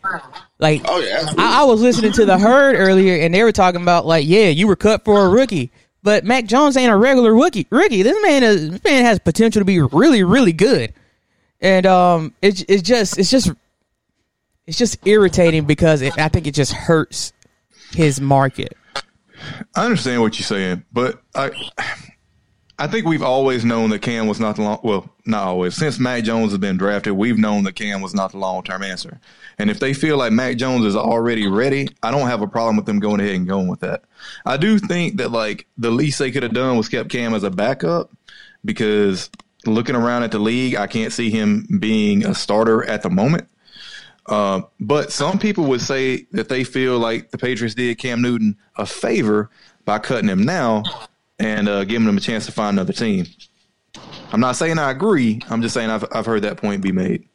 Like 0.60 0.82
Oh 0.86 1.00
yeah. 1.00 1.26
I, 1.38 1.62
I 1.62 1.64
was 1.66 1.82
listening 1.82 2.14
to 2.14 2.26
the 2.26 2.38
herd 2.38 2.78
earlier, 2.78 3.22
and 3.22 3.34
they 3.34 3.44
were 3.44 3.52
talking 3.52 3.82
about 3.82 4.06
like, 4.06 4.26
yeah, 4.26 4.48
you 4.48 4.66
were 4.66 4.78
cut 4.78 5.04
for 5.04 5.26
a 5.26 5.30
rookie, 5.30 5.70
but 6.04 6.24
Mac 6.24 6.46
Jones 6.46 6.78
ain't 6.78 6.92
a 6.92 6.96
regular 6.96 7.34
rookie. 7.34 7.68
Rookie, 7.70 8.02
this 8.02 8.18
man 8.24 8.44
is 8.44 8.72
this 8.72 8.84
man 8.86 9.04
has 9.04 9.20
potential 9.20 9.60
to 9.60 9.66
be 9.66 9.82
really, 9.82 10.24
really 10.24 10.54
good, 10.54 10.94
and 11.60 11.86
um, 11.86 12.34
it's 12.42 12.64
it's 12.70 12.82
just 12.82 13.18
it's 13.18 13.30
just 13.30 13.52
it's 14.66 14.78
just 14.78 15.06
irritating 15.06 15.66
because 15.66 16.02
it, 16.02 16.18
I 16.18 16.30
think 16.30 16.48
it 16.48 16.54
just 16.54 16.72
hurts 16.72 17.34
his 17.92 18.22
market. 18.22 18.78
I 19.76 19.86
understand 19.86 20.22
what 20.22 20.38
you're 20.38 20.46
saying, 20.46 20.84
but 20.92 21.22
I 21.36 21.52
I 22.80 22.86
think 22.86 23.08
we've 23.08 23.24
always 23.24 23.66
known 23.66 23.90
that 23.90 24.04
Cam 24.04 24.28
was 24.28 24.40
not 24.40 24.56
the 24.56 24.62
long 24.62 24.80
well, 24.84 25.10
not 25.26 25.44
always. 25.44 25.76
Since 25.76 26.00
Mac 26.00 26.24
Jones 26.24 26.52
has 26.52 26.60
been 26.60 26.78
drafted, 26.78 27.14
we've 27.14 27.38
known 27.38 27.64
that 27.64 27.74
Cam 27.74 28.02
was 28.02 28.14
not 28.14 28.32
the 28.32 28.38
long 28.38 28.64
term 28.64 28.84
answer. 28.84 29.20
And 29.58 29.72
if 29.72 29.80
they 29.80 29.94
feel 29.94 30.18
like 30.18 30.32
Mac 30.32 30.58
Jones 30.58 30.86
is 30.86 30.96
already 30.96 31.48
ready, 31.48 31.90
I 32.04 32.12
don't 32.12 32.28
have 32.28 32.44
a 32.44 32.48
problem 32.48 32.76
with 32.76 32.86
them 32.86 33.00
going 33.00 33.20
ahead 33.20 33.36
and 33.36 33.48
going 33.48 33.68
with 33.68 33.80
that. 33.80 34.04
I 34.46 34.58
do 34.58 34.78
think 34.78 35.18
that 35.18 35.32
like 35.32 35.66
the 35.78 35.90
least 35.90 36.20
they 36.20 36.30
could 36.30 36.44
have 36.44 36.54
done 36.54 36.78
was 36.78 36.88
kept 36.88 37.10
Cam 37.10 37.34
as 37.34 37.44
a 37.44 37.50
backup 37.50 38.12
because 38.64 39.32
looking 39.66 39.96
around 39.96 40.24
at 40.24 40.32
the 40.32 40.40
league, 40.40 40.76
I 40.76 40.86
can't 40.86 41.12
see 41.12 41.32
him 41.32 41.66
being 41.80 42.26
a 42.26 42.36
starter 42.36 42.84
at 42.86 43.02
the 43.02 43.10
moment. 43.10 43.48
Uh, 44.28 44.62
but 44.80 45.12
some 45.12 45.40
people 45.40 45.66
would 45.66 45.82
say 45.82 46.28
that 46.32 46.50
they 46.50 46.64
feel 46.64 47.00
like 47.00 47.32
the 47.32 47.38
Patriots 47.38 47.76
did 47.76 47.98
Cam 47.98 48.22
Newton 48.22 48.58
a 48.76 48.86
favor 48.86 49.50
by 49.86 50.00
cutting 50.00 50.30
him 50.30 50.44
now 50.44 50.84
and 51.40 51.70
uh, 51.70 51.84
giving 51.86 52.08
him 52.08 52.18
a 52.18 52.22
chance 52.22 52.46
to 52.46 52.52
find 52.52 52.76
another 52.76 52.94
team. 52.94 53.26
I'm 54.32 54.42
not 54.42 54.58
saying 54.58 54.78
I 54.78 54.92
agree. 54.92 55.42
I'm 55.50 55.62
just 55.62 55.74
saying 55.74 55.90
I've 55.90 56.06
I've 56.12 56.26
heard 56.26 56.42
that 56.42 56.58
point 56.58 56.82
be 56.82 56.92
made. 56.92 57.28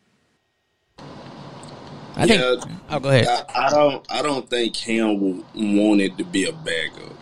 I 2.14 2.26
think. 2.26 2.40
Yeah. 2.40 2.76
Oh, 2.90 3.00
go 3.00 3.08
ahead. 3.08 3.26
I, 3.26 3.66
I 3.66 3.70
don't 3.70 4.06
I 4.12 4.22
don't 4.22 4.48
think 4.48 4.74
Cam 4.74 5.42
wanted 5.54 6.18
to 6.18 6.24
be 6.24 6.44
a 6.44 6.52
backup. 6.52 7.16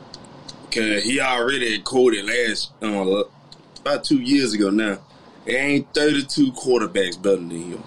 Cause 0.72 1.02
he 1.02 1.20
already 1.20 1.80
quoted 1.80 2.26
last 2.26 2.72
uh, 2.82 3.24
about 3.80 4.04
two 4.04 4.20
years 4.20 4.52
ago 4.52 4.70
now. 4.70 4.98
There 5.44 5.56
ain't 5.56 5.92
thirty 5.94 6.24
two 6.24 6.52
quarterbacks 6.52 7.20
better 7.20 7.36
than 7.36 7.50
him. 7.50 7.82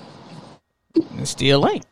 It 0.95 1.25
still 1.25 1.67
ain't. 1.67 1.85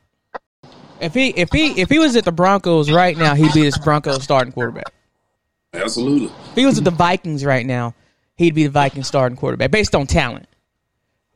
If 0.99 1.15
he 1.15 1.29
if 1.29 1.49
he 1.51 1.81
if 1.81 1.89
he 1.89 1.97
was 1.97 2.15
at 2.15 2.25
the 2.25 2.31
Broncos 2.31 2.91
right 2.91 3.17
now, 3.17 3.33
he'd 3.33 3.53
be 3.53 3.63
this 3.63 3.77
Broncos 3.77 4.23
starting 4.23 4.53
quarterback. 4.53 4.93
Absolutely. 5.73 6.27
If 6.27 6.55
he 6.55 6.65
was 6.65 6.77
at 6.77 6.83
the 6.83 6.91
Vikings 6.91 7.43
right 7.43 7.65
now, 7.65 7.95
he'd 8.35 8.53
be 8.53 8.65
the 8.65 8.69
Vikings 8.69 9.07
starting 9.07 9.37
quarterback 9.37 9.71
based 9.71 9.95
on 9.95 10.05
talent. 10.05 10.47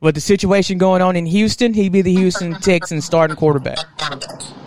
With 0.00 0.14
the 0.14 0.20
situation 0.20 0.78
going 0.78 1.00
on 1.00 1.16
in 1.16 1.26
Houston, 1.26 1.72
he'd 1.72 1.90
be 1.90 2.02
the 2.02 2.14
Houston 2.14 2.54
Texans 2.60 3.04
starting 3.04 3.34
quarterback. 3.34 3.78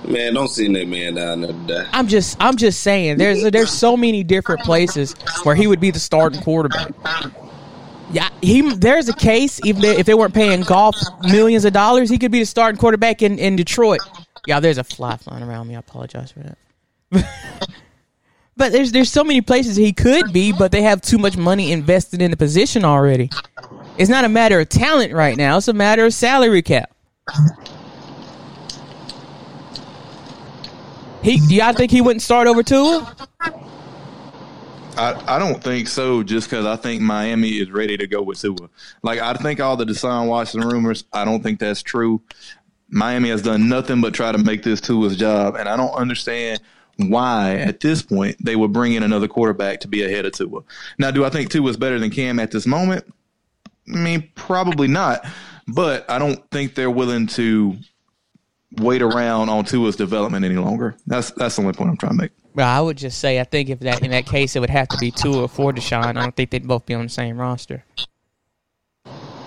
Man, 0.05 0.33
don't 0.33 0.47
send 0.47 0.75
that 0.75 0.87
man 0.87 1.13
down 1.13 1.41
there 1.41 1.53
die. 1.53 1.89
I'm 1.93 2.07
just 2.07 2.35
I'm 2.41 2.57
just 2.57 2.81
saying 2.81 3.19
there's 3.19 3.43
there's 3.51 3.71
so 3.71 3.95
many 3.95 4.23
different 4.23 4.61
places 4.61 5.13
where 5.43 5.55
he 5.55 5.67
would 5.67 5.79
be 5.79 5.91
the 5.91 5.99
starting 5.99 6.41
quarterback. 6.41 6.91
Yeah, 8.11 8.29
he 8.41 8.73
there's 8.73 9.07
a 9.07 9.13
case 9.13 9.59
even 9.63 9.83
if 9.83 10.05
they 10.05 10.13
weren't 10.13 10.33
paying 10.33 10.61
Goff 10.61 10.95
millions 11.21 11.65
of 11.65 11.73
dollars, 11.73 12.09
he 12.09 12.17
could 12.17 12.31
be 12.31 12.39
the 12.39 12.45
starting 12.45 12.79
quarterback 12.79 13.21
in, 13.21 13.37
in 13.37 13.55
Detroit. 13.55 14.01
Yeah, 14.47 14.59
there's 14.59 14.79
a 14.79 14.83
fly 14.83 15.17
flying 15.17 15.43
around 15.43 15.67
me. 15.67 15.75
I 15.75 15.79
apologize 15.79 16.31
for 16.31 16.39
that. 16.39 17.27
but 18.57 18.71
there's 18.71 18.91
there's 18.91 19.11
so 19.11 19.23
many 19.23 19.41
places 19.41 19.75
he 19.75 19.93
could 19.93 20.33
be, 20.33 20.51
but 20.51 20.71
they 20.71 20.81
have 20.81 21.01
too 21.01 21.19
much 21.19 21.37
money 21.37 21.71
invested 21.71 22.21
in 22.21 22.31
the 22.31 22.37
position 22.37 22.83
already. 22.83 23.29
It's 23.97 24.09
not 24.09 24.25
a 24.25 24.29
matter 24.29 24.59
of 24.59 24.69
talent 24.69 25.13
right 25.13 25.37
now; 25.37 25.57
it's 25.57 25.67
a 25.67 25.73
matter 25.73 26.05
of 26.05 26.13
salary 26.13 26.63
cap. 26.63 26.91
He, 31.21 31.37
do 31.37 31.55
y'all 31.55 31.73
think 31.73 31.91
he 31.91 32.01
wouldn't 32.01 32.21
start 32.21 32.47
over 32.47 32.63
Tua? 32.63 33.15
I, 34.99 35.35
I 35.35 35.39
don't 35.39 35.63
think 35.63 35.87
so. 35.87 36.23
Just 36.23 36.49
because 36.49 36.65
I 36.65 36.75
think 36.75 37.01
Miami 37.01 37.51
is 37.51 37.71
ready 37.71 37.95
to 37.97 38.05
go 38.05 38.21
with 38.21 38.39
Tua. 38.41 38.69
Like 39.01 39.19
I 39.19 39.33
think 39.33 39.59
all 39.59 39.77
the 39.77 39.85
Deshaun 39.85 40.27
Watson 40.27 40.61
rumors. 40.61 41.05
I 41.13 41.23
don't 41.23 41.41
think 41.41 41.59
that's 41.59 41.81
true. 41.81 42.21
Miami 42.89 43.29
has 43.29 43.41
done 43.41 43.69
nothing 43.69 44.01
but 44.01 44.13
try 44.13 44.31
to 44.31 44.37
make 44.37 44.63
this 44.63 44.81
Tua's 44.81 45.15
job, 45.15 45.55
and 45.55 45.69
I 45.69 45.77
don't 45.77 45.93
understand 45.93 46.59
why 46.97 47.55
at 47.55 47.79
this 47.79 48.01
point 48.01 48.35
they 48.43 48.55
would 48.55 48.73
bring 48.73 48.93
in 48.93 49.03
another 49.03 49.27
quarterback 49.27 49.79
to 49.81 49.87
be 49.87 50.03
ahead 50.03 50.25
of 50.25 50.33
Tua. 50.33 50.61
Now, 50.97 51.11
do 51.11 51.23
I 51.23 51.29
think 51.29 51.49
Tua 51.49 51.69
is 51.69 51.77
better 51.77 51.97
than 51.97 52.09
Cam 52.09 52.39
at 52.39 52.51
this 52.51 52.65
moment? 52.67 53.05
I 53.87 53.97
mean, 53.97 54.29
probably 54.35 54.87
not. 54.87 55.25
But 55.67 56.09
I 56.09 56.19
don't 56.19 56.49
think 56.51 56.75
they're 56.75 56.91
willing 56.91 57.27
to 57.27 57.77
wait 58.77 59.01
around 59.01 59.49
on 59.49 59.65
Tua's 59.65 59.95
development 59.95 60.45
any 60.45 60.57
longer. 60.57 60.97
That's 61.07 61.31
that's 61.31 61.55
the 61.55 61.61
only 61.61 61.73
point 61.73 61.91
I'm 61.91 61.97
trying 61.97 62.13
to 62.13 62.17
make. 62.17 62.31
Well, 62.59 62.67
I 62.67 62.81
would 62.81 62.97
just 62.97 63.19
say 63.19 63.39
I 63.39 63.45
think 63.45 63.69
if 63.69 63.79
that 63.79 64.03
in 64.03 64.11
that 64.11 64.25
case 64.25 64.53
it 64.53 64.59
would 64.59 64.69
have 64.69 64.89
to 64.89 64.97
be 64.97 65.11
Tua 65.11 65.47
for 65.47 65.71
Deshaun. 65.71 66.03
I 66.03 66.11
don't 66.11 66.35
think 66.35 66.49
they'd 66.49 66.67
both 66.67 66.85
be 66.85 66.93
on 66.93 67.03
the 67.03 67.09
same 67.09 67.37
roster. 67.37 67.85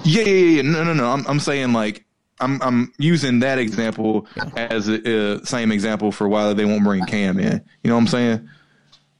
Yeah, 0.02 0.22
yeah, 0.22 0.22
yeah. 0.24 0.62
No, 0.62 0.82
no, 0.82 0.94
no. 0.94 1.10
I'm 1.10 1.26
I'm 1.26 1.38
saying 1.38 1.74
like 1.74 2.06
I'm 2.40 2.62
I'm 2.62 2.90
using 2.96 3.40
that 3.40 3.58
example 3.58 4.26
as 4.56 4.88
a 4.88 5.34
uh, 5.34 5.44
same 5.44 5.72
example 5.72 6.10
for 6.10 6.26
why 6.26 6.54
they 6.54 6.64
won't 6.64 6.84
bring 6.84 7.04
Cam 7.04 7.38
in. 7.38 7.62
You 7.82 7.90
know 7.90 7.96
what 7.96 8.00
I'm 8.00 8.06
saying? 8.06 8.48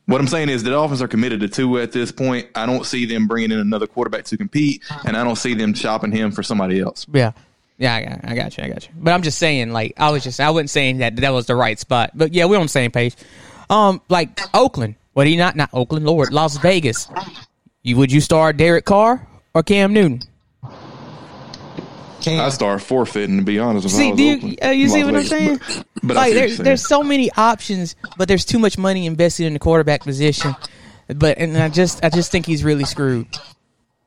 What 0.06 0.22
I'm 0.22 0.26
saying 0.26 0.49
is 0.49 0.62
the 0.62 0.70
Dolphins 0.70 1.02
are 1.02 1.08
committed 1.08 1.40
to 1.40 1.49
Tua 1.49 1.82
at 1.82 1.92
this 1.92 2.11
point. 2.12 2.49
I 2.54 2.64
don't 2.64 2.87
see 2.87 3.04
them 3.04 3.26
bringing 3.26 3.52
in 3.52 3.58
another 3.58 3.87
quarterback 3.87 4.25
to 4.25 4.38
compete, 4.38 4.82
and 5.04 5.18
I 5.18 5.22
don't 5.22 5.37
see 5.37 5.52
them 5.52 5.75
shopping 5.75 6.12
him 6.12 6.32
for 6.32 6.42
somebody 6.42 6.80
else. 6.80 7.06
Yeah. 7.12 7.32
Yeah, 7.76 7.94
I 7.94 8.04
got, 8.04 8.20
I 8.25 8.34
got 8.34 8.56
you. 8.56 8.64
I 8.64 8.68
got 8.68 8.87
you. 8.87 8.94
But 8.96 9.12
I'm 9.12 9.22
just 9.22 9.38
saying, 9.38 9.72
like, 9.72 9.94
I 9.96 10.11
was 10.11 10.22
just, 10.22 10.40
I 10.40 10.50
wasn't 10.50 10.70
saying 10.70 10.99
that 10.99 11.16
that 11.16 11.32
was 11.32 11.46
the 11.46 11.56
right 11.56 11.78
spot. 11.78 12.12
But 12.14 12.32
yeah, 12.32 12.46
we're 12.46 12.58
on 12.58 12.64
the 12.64 12.68
same 12.68 12.90
page. 12.90 13.16
Um, 13.71 14.00
like 14.09 14.40
Oakland. 14.54 14.97
What 15.12 15.26
he 15.26 15.37
not? 15.37 15.57
Not 15.57 15.71
Oakland, 15.73 16.07
Lord, 16.07 16.33
Las 16.33 16.57
Vegas. 16.59 17.09
You 17.83 17.97
would 17.97 18.12
you 18.12 18.21
start 18.21 18.57
Derek 18.57 18.85
Carr 18.85 19.26
or 19.54 19.62
Cam 19.62 19.92
Newton? 19.92 20.23
I 22.25 22.49
start 22.50 22.81
forfeiting 22.81 23.38
to 23.38 23.42
be 23.42 23.59
honest. 23.59 23.87
I 23.87 23.90
See, 23.90 24.12
do 24.12 24.23
you, 24.23 24.57
uh, 24.62 24.69
you 24.69 24.88
see 24.88 25.02
Las 25.02 25.12
what 25.12 25.21
I'm 25.21 25.26
saying? 25.26 25.59
But, 25.59 25.87
but 26.02 26.16
like 26.16 26.28
see 26.28 26.35
there's 26.35 26.57
saying. 26.57 26.64
there's 26.64 26.87
so 26.87 27.02
many 27.02 27.31
options, 27.33 27.97
but 28.16 28.28
there's 28.28 28.45
too 28.45 28.59
much 28.59 28.78
money 28.78 29.07
invested 29.07 29.47
in 29.47 29.52
the 29.52 29.59
quarterback 29.59 30.02
position. 30.02 30.54
But 31.09 31.38
and 31.38 31.57
I 31.59 31.69
just 31.69 32.04
I 32.04 32.11
just 32.11 32.31
think 32.31 32.47
he's 32.47 32.62
really 32.62 32.85
screwed. 32.85 33.26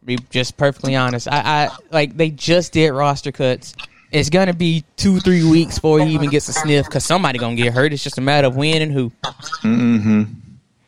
Be 0.04 0.18
just 0.30 0.56
perfectly 0.56 0.96
honest. 0.96 1.28
I, 1.30 1.42
I 1.66 1.70
like 1.92 2.16
they 2.16 2.30
just 2.30 2.74
did 2.74 2.92
roster 2.92 3.32
cuts. 3.32 3.76
It's 4.16 4.30
gonna 4.30 4.54
be 4.54 4.86
two 4.96 5.20
three 5.20 5.44
weeks 5.44 5.76
before 5.76 6.00
he 6.00 6.14
even 6.14 6.30
gets 6.30 6.48
a 6.48 6.54
sniff 6.54 6.86
because 6.86 7.04
somebody 7.04 7.38
gonna 7.38 7.56
get 7.56 7.74
hurt. 7.74 7.92
It's 7.92 8.02
just 8.04 8.18
a 8.18 8.22
matter 8.22 8.48
of 8.48 8.56
when 8.56 8.82
and 8.82 8.92
who. 8.92 9.12
Mm-hmm. 9.62 10.24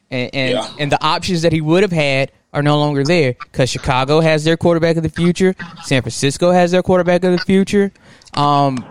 And 0.10 0.30
and, 0.34 0.52
Yeah. 0.54 0.70
and 0.80 0.90
the 0.92 1.04
options 1.04 1.42
that 1.42 1.52
he 1.52 1.60
would 1.60 1.84
have 1.84 1.92
had 1.92 2.32
are 2.54 2.62
no 2.64 2.80
longer 2.80 3.04
there 3.04 3.34
because 3.34 3.70
Chicago 3.70 4.22
has 4.22 4.46
their 4.46 4.56
quarterback 4.56 4.96
of 4.96 5.04
the 5.04 5.10
future. 5.10 5.56
San 5.84 6.02
Francisco 6.02 6.52
has 6.52 6.72
their 6.72 6.82
quarterback 6.82 7.24
of 7.26 7.34
the 7.34 7.40
future. 7.40 7.92
Um, 8.34 8.86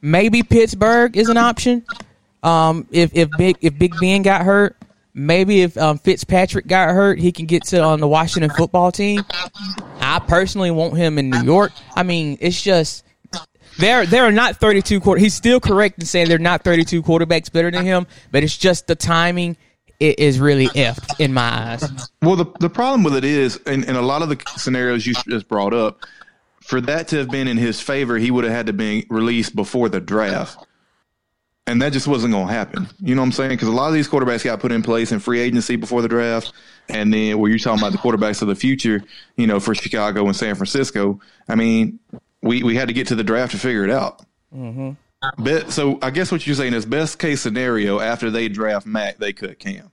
maybe 0.00 0.42
Pittsburgh 0.42 1.14
is 1.16 1.28
an 1.28 1.36
option. 1.36 1.84
Um, 2.42 2.86
if 2.90 3.10
if 3.14 3.28
big 3.36 3.56
if 3.60 3.78
Big 3.78 3.92
Ben 4.00 4.22
got 4.22 4.46
hurt, 4.46 4.76
maybe 5.12 5.60
if 5.60 5.76
um, 5.76 5.98
Fitzpatrick 5.98 6.66
got 6.66 6.88
hurt, 6.94 7.18
he 7.18 7.32
can 7.32 7.44
get 7.44 7.64
to 7.66 7.82
on 7.82 8.00
the 8.00 8.08
Washington 8.08 8.50
football 8.50 8.90
team. 8.90 9.24
I 10.00 10.20
personally 10.20 10.70
want 10.70 10.96
him 10.96 11.18
in 11.18 11.28
New 11.28 11.42
York. 11.42 11.72
I 11.94 12.02
mean, 12.02 12.38
it's 12.40 12.62
just 12.62 13.04
there. 13.78 14.06
There 14.06 14.24
are 14.24 14.32
not 14.32 14.56
thirty 14.56 14.82
two 14.82 15.00
quarter. 15.00 15.20
He's 15.20 15.34
still 15.34 15.60
correct 15.60 15.98
in 15.98 16.06
saying 16.06 16.28
there 16.28 16.36
are 16.36 16.40
not 16.40 16.64
thirty 16.64 16.84
two 16.84 17.02
quarterbacks 17.02 17.50
better 17.50 17.70
than 17.70 17.84
him, 17.84 18.06
but 18.30 18.42
it's 18.42 18.56
just 18.56 18.86
the 18.86 18.94
timing. 18.94 19.56
It 19.98 20.18
is 20.18 20.38
really 20.38 20.66
effed 20.68 21.18
in 21.20 21.32
my 21.32 21.72
eyes. 21.72 22.10
Well, 22.20 22.36
the 22.36 22.44
the 22.60 22.68
problem 22.68 23.02
with 23.02 23.16
it 23.16 23.24
is, 23.24 23.56
in, 23.66 23.84
in 23.84 23.96
a 23.96 24.02
lot 24.02 24.20
of 24.20 24.28
the 24.28 24.38
scenarios 24.56 25.06
you 25.06 25.14
just 25.26 25.48
brought 25.48 25.72
up, 25.72 26.00
for 26.60 26.82
that 26.82 27.08
to 27.08 27.16
have 27.16 27.30
been 27.30 27.48
in 27.48 27.56
his 27.56 27.80
favor, 27.80 28.18
he 28.18 28.30
would 28.30 28.44
have 28.44 28.52
had 28.52 28.66
to 28.66 28.74
be 28.74 29.06
released 29.08 29.56
before 29.56 29.88
the 29.88 30.00
draft, 30.00 30.66
and 31.66 31.80
that 31.80 31.94
just 31.94 32.06
wasn't 32.06 32.34
going 32.34 32.48
to 32.48 32.52
happen. 32.52 32.88
You 33.00 33.14
know 33.14 33.22
what 33.22 33.26
I'm 33.26 33.32
saying? 33.32 33.50
Because 33.52 33.68
a 33.68 33.72
lot 33.72 33.88
of 33.88 33.94
these 33.94 34.06
quarterbacks 34.06 34.44
got 34.44 34.60
put 34.60 34.70
in 34.70 34.82
place 34.82 35.12
in 35.12 35.18
free 35.18 35.40
agency 35.40 35.76
before 35.76 36.02
the 36.02 36.08
draft, 36.08 36.52
and 36.90 37.10
then 37.14 37.38
where 37.38 37.48
you're 37.48 37.58
talking 37.58 37.80
about 37.80 37.92
the 37.92 37.98
quarterbacks 37.98 38.42
of 38.42 38.48
the 38.48 38.54
future, 38.54 39.02
you 39.36 39.46
know, 39.46 39.60
for 39.60 39.74
Chicago 39.74 40.26
and 40.26 40.36
San 40.36 40.56
Francisco. 40.56 41.20
I 41.48 41.54
mean, 41.54 42.00
we 42.46 42.62
we 42.62 42.76
had 42.76 42.88
to 42.88 42.94
get 42.94 43.08
to 43.08 43.14
the 43.14 43.24
draft 43.24 43.52
to 43.52 43.58
figure 43.58 43.84
it 43.84 43.90
out. 43.90 44.22
Mm-hmm. 44.54 44.92
But, 45.38 45.72
so 45.72 45.98
I 46.02 46.10
guess 46.10 46.30
what 46.30 46.46
you're 46.46 46.54
saying 46.54 46.74
is 46.74 46.86
best 46.86 47.18
case 47.18 47.40
scenario 47.40 48.00
after 48.00 48.30
they 48.30 48.48
draft 48.48 48.86
Mac, 48.86 49.18
they 49.18 49.32
cut 49.32 49.58
Cam. 49.58 49.90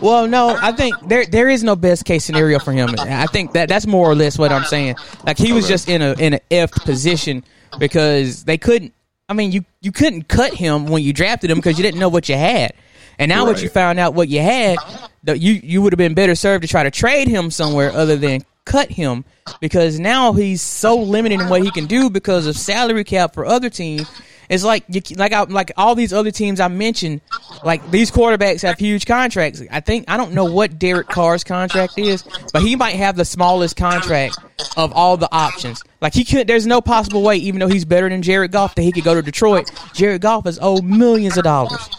Well, 0.00 0.28
no, 0.28 0.56
I 0.60 0.72
think 0.72 0.96
there 1.08 1.26
there 1.26 1.48
is 1.48 1.64
no 1.64 1.74
best 1.74 2.04
case 2.04 2.24
scenario 2.24 2.60
for 2.60 2.72
him. 2.72 2.94
I 2.98 3.26
think 3.26 3.52
that 3.52 3.68
that's 3.68 3.86
more 3.86 4.08
or 4.08 4.14
less 4.14 4.38
what 4.38 4.52
I'm 4.52 4.64
saying. 4.64 4.96
Like 5.24 5.38
he 5.38 5.52
was 5.52 5.64
Okay. 5.64 5.74
just 5.74 5.88
in 5.88 6.02
a 6.02 6.12
in 6.18 6.34
an 6.34 6.40
F 6.50 6.70
position 6.70 7.44
because 7.78 8.44
they 8.44 8.58
couldn't. 8.58 8.94
I 9.28 9.34
mean, 9.34 9.50
you 9.50 9.64
you 9.80 9.90
couldn't 9.90 10.28
cut 10.28 10.54
him 10.54 10.86
when 10.86 11.02
you 11.02 11.12
drafted 11.12 11.50
him 11.50 11.58
because 11.58 11.78
you 11.78 11.82
didn't 11.82 12.00
know 12.00 12.08
what 12.08 12.28
you 12.28 12.36
had. 12.36 12.72
And 13.18 13.28
now, 13.28 13.44
what 13.44 13.60
you 13.60 13.68
found 13.68 13.98
out 13.98 14.14
what 14.14 14.28
you 14.28 14.40
had, 14.40 14.78
you 15.26 15.54
you 15.54 15.82
would 15.82 15.92
have 15.92 15.98
been 15.98 16.14
better 16.14 16.36
served 16.36 16.62
to 16.62 16.68
try 16.68 16.84
to 16.84 16.90
trade 16.92 17.26
him 17.26 17.50
somewhere 17.50 17.90
other 17.90 18.14
than 18.14 18.44
cut 18.68 18.90
him 18.90 19.24
because 19.60 19.98
now 19.98 20.32
he's 20.34 20.60
so 20.62 20.96
limited 20.96 21.40
in 21.40 21.48
what 21.48 21.62
he 21.62 21.70
can 21.70 21.86
do 21.86 22.10
because 22.10 22.46
of 22.46 22.56
salary 22.56 23.02
cap 23.02 23.34
for 23.34 23.46
other 23.46 23.70
teams. 23.70 24.08
It's 24.48 24.64
like 24.64 24.84
you, 24.88 25.02
like 25.16 25.32
I, 25.32 25.42
like 25.42 25.72
all 25.76 25.94
these 25.94 26.12
other 26.12 26.30
teams 26.30 26.60
I 26.60 26.68
mentioned, 26.68 27.20
like 27.64 27.90
these 27.90 28.10
quarterbacks 28.10 28.62
have 28.62 28.78
huge 28.78 29.04
contracts. 29.04 29.62
I 29.70 29.80
think 29.80 30.04
I 30.08 30.16
don't 30.16 30.32
know 30.32 30.44
what 30.46 30.78
Derek 30.78 31.08
Carr's 31.08 31.44
contract 31.44 31.98
is, 31.98 32.24
but 32.52 32.62
he 32.62 32.76
might 32.76 32.96
have 32.96 33.16
the 33.16 33.24
smallest 33.24 33.76
contract 33.76 34.38
of 34.76 34.92
all 34.92 35.16
the 35.16 35.28
options. 35.32 35.82
Like 36.00 36.14
he 36.14 36.24
could, 36.24 36.46
there's 36.46 36.66
no 36.66 36.80
possible 36.80 37.22
way, 37.22 37.36
even 37.36 37.60
though 37.60 37.68
he's 37.68 37.84
better 37.84 38.08
than 38.08 38.22
Jared 38.22 38.52
Goff, 38.52 38.74
that 38.74 38.82
he 38.82 38.92
could 38.92 39.04
go 39.04 39.14
to 39.14 39.22
Detroit. 39.22 39.70
Jared 39.92 40.22
Goff 40.22 40.46
is 40.46 40.58
owed 40.62 40.84
millions 40.84 41.36
of 41.36 41.44
dollars. 41.44 41.90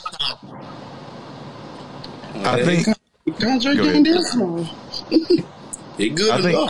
I 2.35 2.63
think 2.63 2.85
contract 3.39 3.77
Go 3.77 3.83
ain't 3.85 4.07
ahead. 4.07 4.23
that 4.23 4.23
small. 4.31 5.49
It 5.99 6.15
good 6.15 6.31
I 6.31 6.37
to 6.37 6.43
think- 6.43 6.55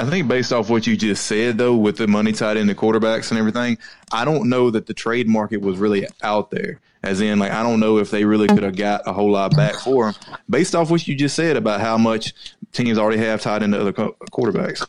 I 0.00 0.04
think 0.04 0.28
based 0.28 0.52
off 0.52 0.70
what 0.70 0.86
you 0.86 0.96
just 0.96 1.26
said, 1.26 1.58
though, 1.58 1.74
with 1.74 1.96
the 1.96 2.06
money 2.06 2.30
tied 2.30 2.56
into 2.56 2.72
quarterbacks 2.72 3.30
and 3.30 3.38
everything, 3.38 3.78
I 4.12 4.24
don't 4.24 4.48
know 4.48 4.70
that 4.70 4.86
the 4.86 4.94
trade 4.94 5.26
market 5.28 5.60
was 5.60 5.76
really 5.78 6.06
out 6.22 6.52
there. 6.52 6.78
As 7.02 7.20
in, 7.20 7.40
like, 7.40 7.50
I 7.50 7.64
don't 7.64 7.80
know 7.80 7.98
if 7.98 8.10
they 8.12 8.24
really 8.24 8.46
could 8.46 8.62
have 8.62 8.76
got 8.76 9.02
a 9.06 9.12
whole 9.12 9.30
lot 9.32 9.56
back 9.56 9.74
for 9.74 10.08
him, 10.10 10.14
based 10.48 10.76
off 10.76 10.88
what 10.90 11.08
you 11.08 11.16
just 11.16 11.34
said 11.34 11.56
about 11.56 11.80
how 11.80 11.98
much 11.98 12.32
teams 12.72 12.96
already 12.96 13.18
have 13.18 13.40
tied 13.40 13.64
into 13.64 13.80
other 13.80 13.92
co- 13.92 14.16
quarterbacks. 14.30 14.86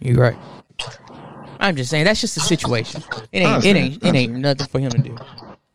You're 0.00 0.16
right. 0.16 0.36
I'm 1.58 1.74
just 1.74 1.90
saying 1.90 2.04
that's 2.04 2.20
just 2.20 2.36
the 2.36 2.40
situation. 2.40 3.02
It 3.32 3.40
ain't 3.40 3.64
it 3.64 3.76
ain't 3.76 4.04
it 4.04 4.14
ain't 4.14 4.32
nothing 4.34 4.66
for 4.68 4.78
him 4.78 4.90
to 4.92 4.98
do. 4.98 5.16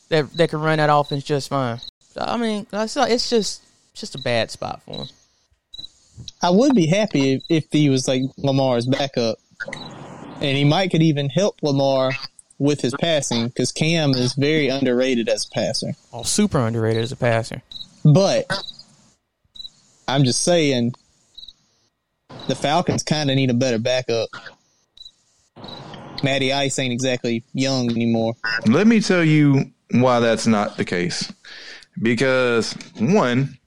that 0.10 0.32
that 0.34 0.50
can 0.50 0.60
run 0.60 0.78
that 0.78 0.90
offense 0.92 1.24
just 1.24 1.50
fine. 1.50 1.80
So, 2.14 2.22
I 2.22 2.38
mean, 2.38 2.68
it's 2.72 2.96
not- 2.96 3.10
it's 3.12 3.30
just 3.30 3.62
it's 3.92 4.02
just 4.02 4.16
a 4.16 4.20
bad 4.20 4.52
spot 4.52 4.82
for 4.86 4.96
him. 5.04 5.08
I 6.42 6.50
would 6.50 6.76
be 6.76 6.88
happy 6.88 7.34
if, 7.34 7.44
if 7.50 7.66
he 7.72 7.90
was 7.90 8.08
like 8.08 8.22
Lamar's 8.38 8.86
backup. 8.86 9.38
And 10.36 10.58
he 10.58 10.64
might 10.64 10.90
could 10.92 11.04
even 11.04 11.30
help 11.30 11.58
Lamar 11.62 12.12
with 12.58 12.82
his 12.82 12.96
passing 13.00 13.48
because 13.48 13.72
Cam 13.72 14.12
is 14.12 14.34
very 14.34 14.70
underrated 14.70 15.30
as 15.30 15.46
a 15.46 15.50
passer. 15.50 15.94
Oh, 16.14 16.24
super 16.24 16.60
underrated 16.60 17.04
as 17.04 17.12
a 17.12 17.16
passer. 17.16 17.62
But 18.04 18.46
I'm 20.08 20.24
just 20.24 20.44
saying 20.44 20.94
the 22.48 22.56
Falcons 22.56 23.04
kind 23.04 23.30
of 23.30 23.36
need 23.36 23.50
a 23.52 23.54
better 23.54 23.78
backup. 23.78 24.30
Matty 26.24 26.54
Ice 26.54 26.78
ain't 26.80 26.94
exactly 26.94 27.44
young 27.54 27.92
anymore. 27.92 28.34
Let 28.66 28.88
me 28.88 29.02
tell 29.02 29.24
you 29.24 29.72
why 29.92 30.20
that's 30.20 30.48
not 30.48 30.78
the 30.78 30.86
case. 30.86 31.32
Because 32.00 32.74
one, 32.98 33.58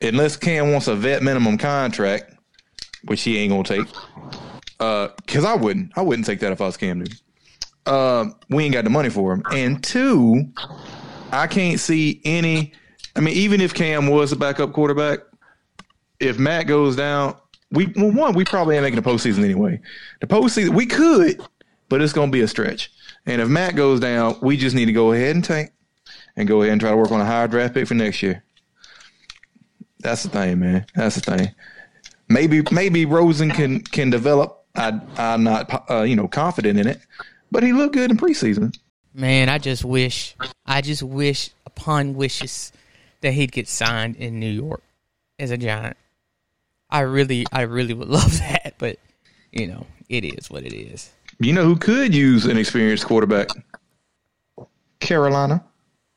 unless 0.00 0.36
Cam 0.36 0.72
wants 0.72 0.88
a 0.88 0.94
vet 0.94 1.22
minimum 1.22 1.58
contract, 1.58 2.34
which 3.04 3.22
he 3.22 3.38
ain't 3.38 3.50
gonna 3.50 3.64
take, 3.64 3.86
uh, 4.80 5.08
because 5.24 5.44
I 5.44 5.54
wouldn't, 5.54 5.92
I 5.96 6.02
wouldn't 6.02 6.26
take 6.26 6.40
that 6.40 6.52
if 6.52 6.60
I 6.60 6.66
was 6.66 6.76
Cam 6.76 6.98
Newton. 6.98 7.18
Uh, 7.86 8.26
we 8.48 8.64
ain't 8.64 8.72
got 8.72 8.84
the 8.84 8.90
money 8.90 9.10
for 9.10 9.32
him. 9.32 9.42
And 9.52 9.82
two, 9.82 10.44
I 11.30 11.46
can't 11.46 11.78
see 11.78 12.20
any. 12.24 12.72
I 13.16 13.20
mean, 13.20 13.34
even 13.34 13.60
if 13.60 13.74
Cam 13.74 14.08
was 14.08 14.32
a 14.32 14.36
backup 14.36 14.72
quarterback, 14.72 15.20
if 16.18 16.38
Matt 16.38 16.66
goes 16.66 16.96
down, 16.96 17.36
we 17.70 17.92
well, 17.96 18.10
one 18.10 18.34
we 18.34 18.44
probably 18.44 18.76
ain't 18.76 18.84
making 18.84 19.00
the 19.00 19.08
postseason 19.08 19.44
anyway. 19.44 19.80
The 20.20 20.26
postseason 20.26 20.74
we 20.74 20.86
could, 20.86 21.40
but 21.88 22.00
it's 22.00 22.12
to 22.12 22.26
be 22.28 22.40
a 22.40 22.48
stretch. 22.48 22.90
And 23.26 23.40
if 23.40 23.48
Matt 23.48 23.76
goes 23.76 24.00
down, 24.00 24.36
we 24.42 24.56
just 24.56 24.74
need 24.74 24.86
to 24.86 24.92
go 24.92 25.12
ahead 25.12 25.34
and 25.34 25.44
tank 25.44 25.72
and 26.36 26.48
go 26.48 26.62
ahead 26.62 26.72
and 26.72 26.80
try 26.80 26.90
to 26.90 26.96
work 26.96 27.12
on 27.12 27.20
a 27.20 27.24
higher 27.24 27.48
draft 27.48 27.74
pick 27.74 27.86
for 27.86 27.94
next 27.94 28.22
year. 28.22 28.42
That's 30.00 30.22
the 30.22 30.28
thing, 30.28 30.60
man. 30.60 30.86
That's 30.94 31.16
the 31.16 31.20
thing. 31.20 31.54
Maybe 32.28 32.62
maybe 32.70 33.06
Rosen 33.06 33.50
can 33.50 33.80
can 33.80 34.10
develop. 34.10 34.64
I 34.74 35.00
I'm 35.16 35.44
not 35.44 35.90
uh, 35.90 36.02
you 36.02 36.16
know 36.16 36.28
confident 36.28 36.78
in 36.78 36.86
it, 36.86 36.98
but 37.50 37.62
he 37.62 37.72
looked 37.72 37.94
good 37.94 38.10
in 38.10 38.16
preseason. 38.16 38.76
Man, 39.14 39.48
I 39.48 39.58
just 39.58 39.84
wish, 39.84 40.34
I 40.66 40.80
just 40.80 41.02
wish 41.02 41.50
upon 41.66 42.14
wishes 42.14 42.72
that 43.20 43.32
he'd 43.32 43.52
get 43.52 43.68
signed 43.68 44.16
in 44.16 44.40
New 44.40 44.50
York 44.50 44.82
as 45.38 45.52
a 45.52 45.56
Giant. 45.56 45.96
I 46.90 47.00
really, 47.00 47.46
I 47.52 47.62
really 47.62 47.94
would 47.94 48.08
love 48.20 48.38
that, 48.38 48.74
but 48.78 48.98
you 49.52 49.68
know, 49.68 49.86
it 50.08 50.24
is 50.24 50.50
what 50.50 50.64
it 50.64 50.74
is. 50.74 51.12
You 51.38 51.52
know 51.52 51.64
who 51.64 51.76
could 51.76 52.14
use 52.14 52.44
an 52.44 52.56
experienced 52.56 53.06
quarterback? 53.06 53.48
Carolina. 55.00 55.64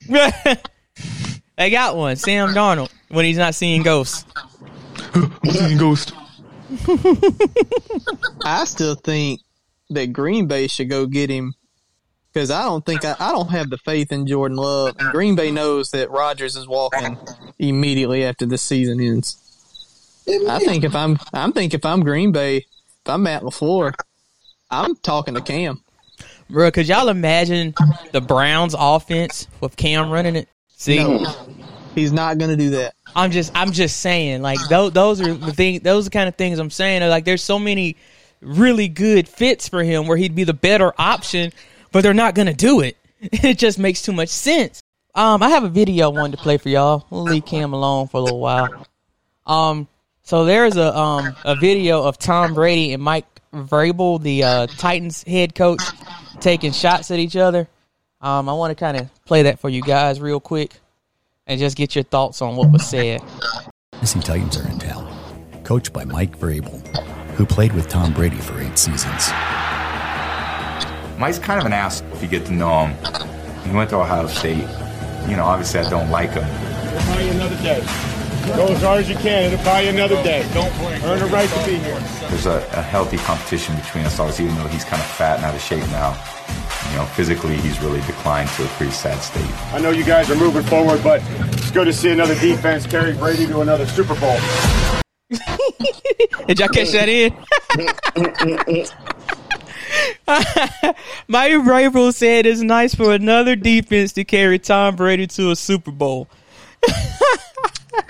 they 1.57 1.69
got 1.69 1.95
one, 1.95 2.15
Sam 2.15 2.49
Darnold, 2.49 2.91
when 3.09 3.25
he's 3.25 3.37
not 3.37 3.55
seeing 3.55 3.83
ghosts. 3.83 4.25
I'm 5.13 5.31
seeing 5.49 5.77
Ghost. 5.77 6.13
I 8.43 8.65
still 8.65 8.95
think 8.95 9.41
that 9.89 10.07
Green 10.07 10.47
Bay 10.47 10.67
should 10.67 10.89
go 10.89 11.05
get 11.05 11.29
him 11.29 11.55
because 12.33 12.51
I 12.51 12.63
don't 12.63 12.85
think 12.85 13.05
I, 13.05 13.15
I 13.19 13.31
don't 13.31 13.49
have 13.49 13.69
the 13.69 13.77
faith 13.77 14.11
in 14.11 14.27
Jordan 14.27 14.57
Love. 14.57 14.95
And 14.99 15.11
Green 15.11 15.35
Bay 15.35 15.49
knows 15.51 15.91
that 15.91 16.11
Rodgers 16.11 16.55
is 16.55 16.67
walking 16.67 17.17
immediately 17.57 18.23
after 18.25 18.45
the 18.45 18.57
season 18.57 18.99
ends. 18.99 19.43
I 20.47 20.59
think 20.59 20.83
if 20.83 20.93
I'm 20.93 21.17
I'm 21.33 21.53
think 21.53 21.73
if 21.73 21.85
I'm 21.85 22.01
Green 22.01 22.31
Bay, 22.31 22.57
if 22.57 23.07
I'm 23.07 23.23
Matt 23.23 23.43
Lafleur, 23.43 23.93
I'm 24.69 24.95
talking 24.97 25.35
to 25.35 25.41
Cam. 25.41 25.81
Bro, 26.49 26.71
could 26.71 26.87
y'all 26.87 27.09
imagine 27.09 27.73
the 28.11 28.21
Browns 28.21 28.75
offense 28.77 29.47
with 29.59 29.75
Cam 29.75 30.09
running 30.09 30.35
it? 30.35 30.47
See, 30.69 30.97
No, 30.97 31.25
he's 31.95 32.13
not 32.13 32.37
going 32.37 32.51
to 32.51 32.55
do 32.55 32.69
that. 32.71 32.93
I'm 33.15 33.31
just 33.31 33.51
I'm 33.55 33.71
just 33.71 33.99
saying 33.99 34.41
like 34.43 34.59
those 34.69 34.91
those 34.91 35.19
are 35.21 35.33
the 35.33 35.51
thing 35.51 35.79
those 35.79 36.05
are 36.05 36.09
the 36.09 36.13
kind 36.13 36.27
of 36.29 36.35
things 36.35 36.59
I'm 36.59 36.69
saying 36.69 37.07
like 37.09 37.25
there's 37.25 37.41
so 37.41 37.57
many 37.57 37.95
really 38.41 38.87
good 38.87 39.27
fits 39.27 39.67
for 39.67 39.81
him 39.83 40.05
where 40.05 40.17
he'd 40.17 40.35
be 40.35 40.43
the 40.43 40.53
better 40.53 40.93
option 40.99 41.51
but 41.91 42.01
they're 42.03 42.13
not 42.13 42.35
gonna 42.35 42.53
do 42.53 42.81
it. 42.81 42.97
It 43.19 43.57
just 43.57 43.79
makes 43.79 44.03
too 44.03 44.11
much 44.11 44.29
sense. 44.29 44.83
Um 45.15 45.41
I 45.41 45.49
have 45.49 45.63
a 45.63 45.69
video 45.69 46.11
I 46.11 46.13
wanted 46.13 46.37
to 46.37 46.43
play 46.43 46.57
for 46.57 46.69
y'all. 46.69 47.07
We'll 47.09 47.23
leave 47.23 47.45
Cam 47.45 47.73
alone 47.73 48.07
for 48.07 48.17
a 48.17 48.21
little 48.21 48.39
while. 48.39 48.85
Um 49.47 49.87
so 50.21 50.45
there's 50.45 50.77
a 50.77 50.95
um 50.95 51.35
a 51.43 51.55
video 51.55 52.03
of 52.03 52.19
Tom 52.19 52.53
Brady 52.53 52.93
and 52.93 53.01
Mike 53.01 53.25
Vrabel 53.51 54.21
the 54.21 54.43
uh, 54.43 54.67
Titans 54.67 55.23
head 55.23 55.55
coach 55.55 55.81
taking 56.39 56.71
shots 56.71 57.11
at 57.11 57.19
each 57.19 57.35
other 57.35 57.67
um 58.21 58.49
I 58.49 58.53
want 58.53 58.71
to 58.71 58.75
kind 58.75 58.97
of 58.97 59.09
play 59.25 59.43
that 59.43 59.59
for 59.59 59.69
you 59.69 59.81
guys 59.81 60.19
real 60.19 60.39
quick 60.39 60.79
and 61.45 61.59
just 61.59 61.77
get 61.77 61.95
your 61.95 62.03
thoughts 62.03 62.41
on 62.41 62.55
what 62.55 62.71
was 62.71 62.85
said. 62.85 63.21
Tennessee 63.93 64.19
Titans 64.19 64.57
are 64.57 64.67
in 64.67 64.79
town, 64.79 65.61
coached 65.63 65.93
by 65.93 66.03
Mike 66.03 66.37
Vrabel, 66.37 66.85
who 67.35 67.45
played 67.45 67.73
with 67.73 67.87
Tom 67.87 68.13
Brady 68.13 68.37
for 68.37 68.59
eight 68.59 68.77
seasons. 68.77 69.29
Mike's 71.17 71.39
kind 71.39 71.59
of 71.59 71.65
an 71.65 71.73
ass 71.73 72.03
if 72.13 72.21
you 72.21 72.27
get 72.27 72.45
to 72.45 72.53
know 72.53 72.85
him. 72.87 73.63
He 73.63 73.75
went 73.75 73.89
to 73.91 73.95
Ohio 73.97 74.27
State. 74.27 74.67
You 75.27 75.35
know, 75.35 75.45
obviously 75.45 75.79
I 75.79 75.89
don't 75.89 76.11
like 76.11 76.31
him. 76.31 76.43
It'll 76.43 77.13
buy 77.13 77.21
you 77.21 77.31
another 77.31 77.55
day. 77.63 77.81
Go 78.55 78.67
as 78.67 78.81
hard 78.81 79.01
as 79.01 79.09
you 79.09 79.15
can. 79.15 79.51
It'll 79.51 79.63
buy 79.65 79.81
you 79.81 79.89
another 79.89 80.21
day. 80.23 80.47
Don't 80.53 80.75
blink. 80.77 81.03
earn 81.03 81.19
the 81.19 81.25
right 81.27 81.49
to 81.49 81.65
be 81.65 81.75
here. 81.77 81.99
There's 82.29 82.45
a, 82.45 82.67
a 82.73 82.81
healthy 82.81 83.17
competition 83.17 83.75
between 83.75 84.05
us, 84.05 84.19
obviously, 84.19 84.45
even 84.45 84.57
though 84.57 84.67
he's 84.67 84.83
kind 84.83 85.01
of 85.01 85.07
fat 85.07 85.37
and 85.37 85.45
out 85.45 85.53
of 85.53 85.61
shape 85.61 85.85
now. 85.87 86.11
You 86.91 86.97
know, 86.97 87.05
physically 87.05 87.57
he's 87.57 87.79
really 87.81 87.99
declined 88.01 88.49
to 88.51 88.63
a 88.63 88.67
pretty 88.69 88.93
sad 88.93 89.19
state. 89.19 89.73
I 89.73 89.79
know 89.79 89.89
you 89.89 90.05
guys 90.05 90.31
are 90.31 90.35
moving 90.35 90.63
forward, 90.63 91.03
but 91.03 91.21
it's 91.53 91.71
good 91.71 91.85
to 91.85 91.93
see 91.93 92.11
another 92.11 92.35
defense 92.35 92.87
carry 92.87 93.13
Brady 93.13 93.45
to 93.47 93.61
another 93.61 93.85
Super 93.85 94.15
Bowl. 94.15 94.37
Did 96.47 96.59
y'all 96.59 96.69
catch 96.69 96.91
that 96.91 97.09
in? 97.09 97.33
Vrabel 101.29 102.13
said 102.13 102.45
it's 102.45 102.61
nice 102.61 102.95
for 102.95 103.13
another 103.13 103.57
defense 103.57 104.13
to 104.13 104.23
carry 104.23 104.59
Tom 104.59 104.95
Brady 104.95 105.27
to 105.27 105.51
a 105.51 105.55
Super 105.55 105.91
Bowl. 105.91 106.29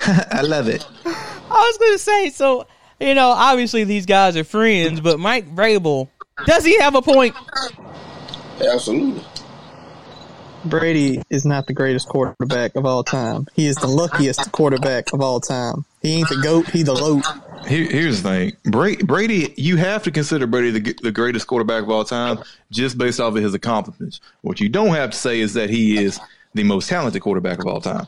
I 0.32 0.42
love 0.42 0.68
it. 0.68 0.86
I 1.04 1.48
was 1.50 1.78
gonna 1.78 1.98
say, 1.98 2.30
so 2.30 2.66
you 3.00 3.14
know, 3.14 3.28
obviously 3.28 3.84
these 3.84 4.06
guys 4.06 4.36
are 4.36 4.44
friends, 4.44 5.00
but 5.00 5.18
Mike 5.18 5.54
Vrabel, 5.54 6.08
does 6.46 6.64
he 6.64 6.78
have 6.80 6.94
a 6.94 7.02
point? 7.02 7.34
Absolutely. 8.60 9.22
Brady 10.64 11.22
is 11.30 11.44
not 11.44 11.66
the 11.66 11.72
greatest 11.72 12.08
quarterback 12.08 12.74
of 12.74 12.84
all 12.84 13.04
time. 13.04 13.46
He 13.54 13.66
is 13.66 13.76
the 13.76 13.86
luckiest 13.86 14.50
quarterback 14.52 15.12
of 15.12 15.20
all 15.20 15.40
time. 15.40 15.84
He 16.02 16.16
ain't 16.16 16.28
the 16.28 16.40
goat. 16.42 16.68
He 16.68 16.82
the 16.82 16.92
loat. 16.92 17.24
Here, 17.66 17.84
here's 17.84 18.22
the 18.22 18.28
thing, 18.28 18.56
Brady, 18.64 19.02
Brady. 19.04 19.54
You 19.56 19.76
have 19.76 20.02
to 20.04 20.10
consider 20.10 20.46
Brady 20.46 20.78
the, 20.78 20.94
the 21.02 21.12
greatest 21.12 21.46
quarterback 21.46 21.82
of 21.82 21.90
all 21.90 22.04
time 22.04 22.38
just 22.70 22.98
based 22.98 23.20
off 23.20 23.34
of 23.36 23.42
his 23.42 23.54
accomplishments. 23.54 24.20
What 24.42 24.60
you 24.60 24.68
don't 24.68 24.94
have 24.94 25.10
to 25.10 25.16
say 25.16 25.40
is 25.40 25.54
that 25.54 25.70
he 25.70 26.02
is 26.02 26.20
the 26.54 26.64
most 26.64 26.88
talented 26.88 27.22
quarterback 27.22 27.58
of 27.58 27.66
all 27.66 27.80
time. 27.80 28.06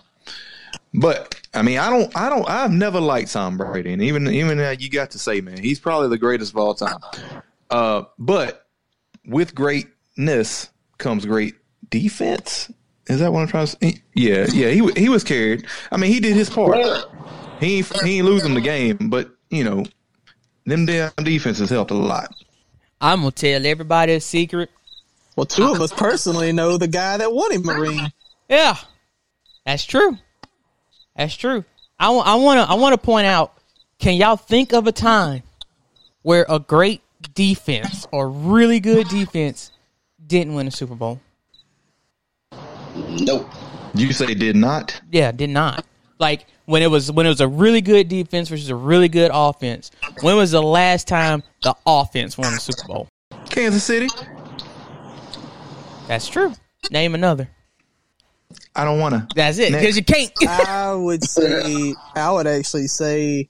But 0.93 1.41
I 1.55 1.63
mean, 1.63 1.79
I 1.79 1.89
don't, 1.91 2.17
I 2.17 2.29
don't, 2.29 2.49
I've 2.49 2.73
never 2.73 3.01
liked 3.01 3.33
Tom 3.33 3.57
Brady, 3.57 3.93
and 3.93 4.03
even 4.03 4.27
even 4.29 4.59
uh, 4.59 4.75
you 4.79 4.91
got 4.91 5.13
to 5.13 5.19
say, 5.19 5.41
man, 5.41 5.59
he's 5.59 5.79
probably 5.79 6.09
the 6.09 6.19
greatest 6.19 6.53
of 6.53 6.59
all 6.59 6.75
time. 6.75 6.99
Uh, 7.71 8.05
but 8.19 8.67
with 9.25 9.55
greatness 9.55 10.71
comes 10.99 11.25
great 11.27 11.55
defense. 11.89 12.71
Is 13.07 13.21
that 13.21 13.33
what 13.33 13.41
I'm 13.41 13.49
trying 13.49 13.67
to 13.67 13.77
say? 13.81 14.03
Yeah, 14.15 14.47
yeah. 14.53 14.71
He 14.71 14.89
he 15.01 15.09
was 15.09 15.25
carried. 15.25 15.67
I 15.93 15.97
mean, 15.97 16.13
he 16.13 16.21
did 16.21 16.35
his 16.35 16.51
part. 16.51 16.77
He 17.61 17.79
ain't, 17.79 18.03
he 18.03 18.19
ain't 18.19 18.27
losing 18.27 18.55
the 18.55 18.61
game, 18.61 18.97
but 19.11 19.31
you 19.51 19.65
know, 19.65 19.85
them 20.67 20.87
damn 20.87 21.13
defenses 21.23 21.71
helped 21.71 21.91
a 21.91 21.95
lot. 21.95 22.35
I'm 23.01 23.21
gonna 23.21 23.31
tell 23.31 23.65
everybody 23.65 24.15
a 24.15 24.21
secret. 24.21 24.71
Well, 25.37 25.47
two 25.47 25.71
of 25.73 25.81
us 25.81 25.93
personally 25.93 26.53
know 26.53 26.77
the 26.77 26.89
guy 26.89 27.17
that 27.17 27.33
won 27.33 27.53
him 27.53 27.69
a 27.69 27.81
ring. 27.81 28.13
Yeah, 28.49 28.77
that's 29.65 29.85
true. 29.85 30.19
That's 31.21 31.37
true. 31.37 31.67
I 31.99 32.09
want 32.09 32.43
want 32.43 32.61
to 32.61 32.73
I 32.73 32.75
want 32.77 32.95
to 32.95 32.99
point 32.99 33.27
out. 33.27 33.53
Can 33.99 34.15
y'all 34.15 34.37
think 34.37 34.73
of 34.73 34.87
a 34.87 34.93
time 34.93 35.43
where 36.23 36.47
a 36.49 36.59
great 36.59 37.03
defense 37.35 38.07
or 38.11 38.31
really 38.31 38.81
good 38.81 39.07
defense 39.09 39.71
didn't 40.27 40.55
win 40.55 40.67
a 40.67 40.71
Super 40.71 40.95
Bowl? 40.95 41.21
Nope. 42.97 43.47
You 43.93 44.15
say 44.15 44.33
did 44.33 44.57
not? 44.57 44.99
Yeah, 45.13 45.31
did 45.31 45.51
not. 45.51 45.85
Like 46.19 46.47
when 46.65 46.81
it 46.81 46.91
was 46.91 47.13
when 47.13 47.27
it 47.27 47.29
was 47.29 47.43
a 47.43 47.49
really 47.49 47.83
good 47.83 48.09
defense 48.09 48.49
versus 48.49 48.71
a 48.71 48.75
really 48.75 49.11
good 49.11 49.31
offense. 49.35 49.91
When 50.23 50.37
was 50.37 50.53
the 50.53 50.63
last 50.63 51.07
time 51.07 51.43
the 51.63 51.77
offense 51.85 52.39
won 52.39 52.55
the 52.55 52.61
Super 52.61 52.87
Bowl? 52.87 53.09
Kansas 53.51 53.85
City. 53.85 54.09
That's 56.09 56.29
true. 56.29 56.55
Name 56.91 57.15
another. 57.15 57.51
I 58.75 58.85
don't 58.85 58.99
want 58.99 59.15
to. 59.15 59.27
That's 59.35 59.59
it. 59.59 59.73
Because 59.73 59.97
you 59.97 60.05
can't. 60.05 60.33
I 60.49 60.95
would 60.95 61.25
say, 61.25 61.95
I 62.15 62.31
would 62.33 62.47
actually 62.47 62.87
say 62.87 63.49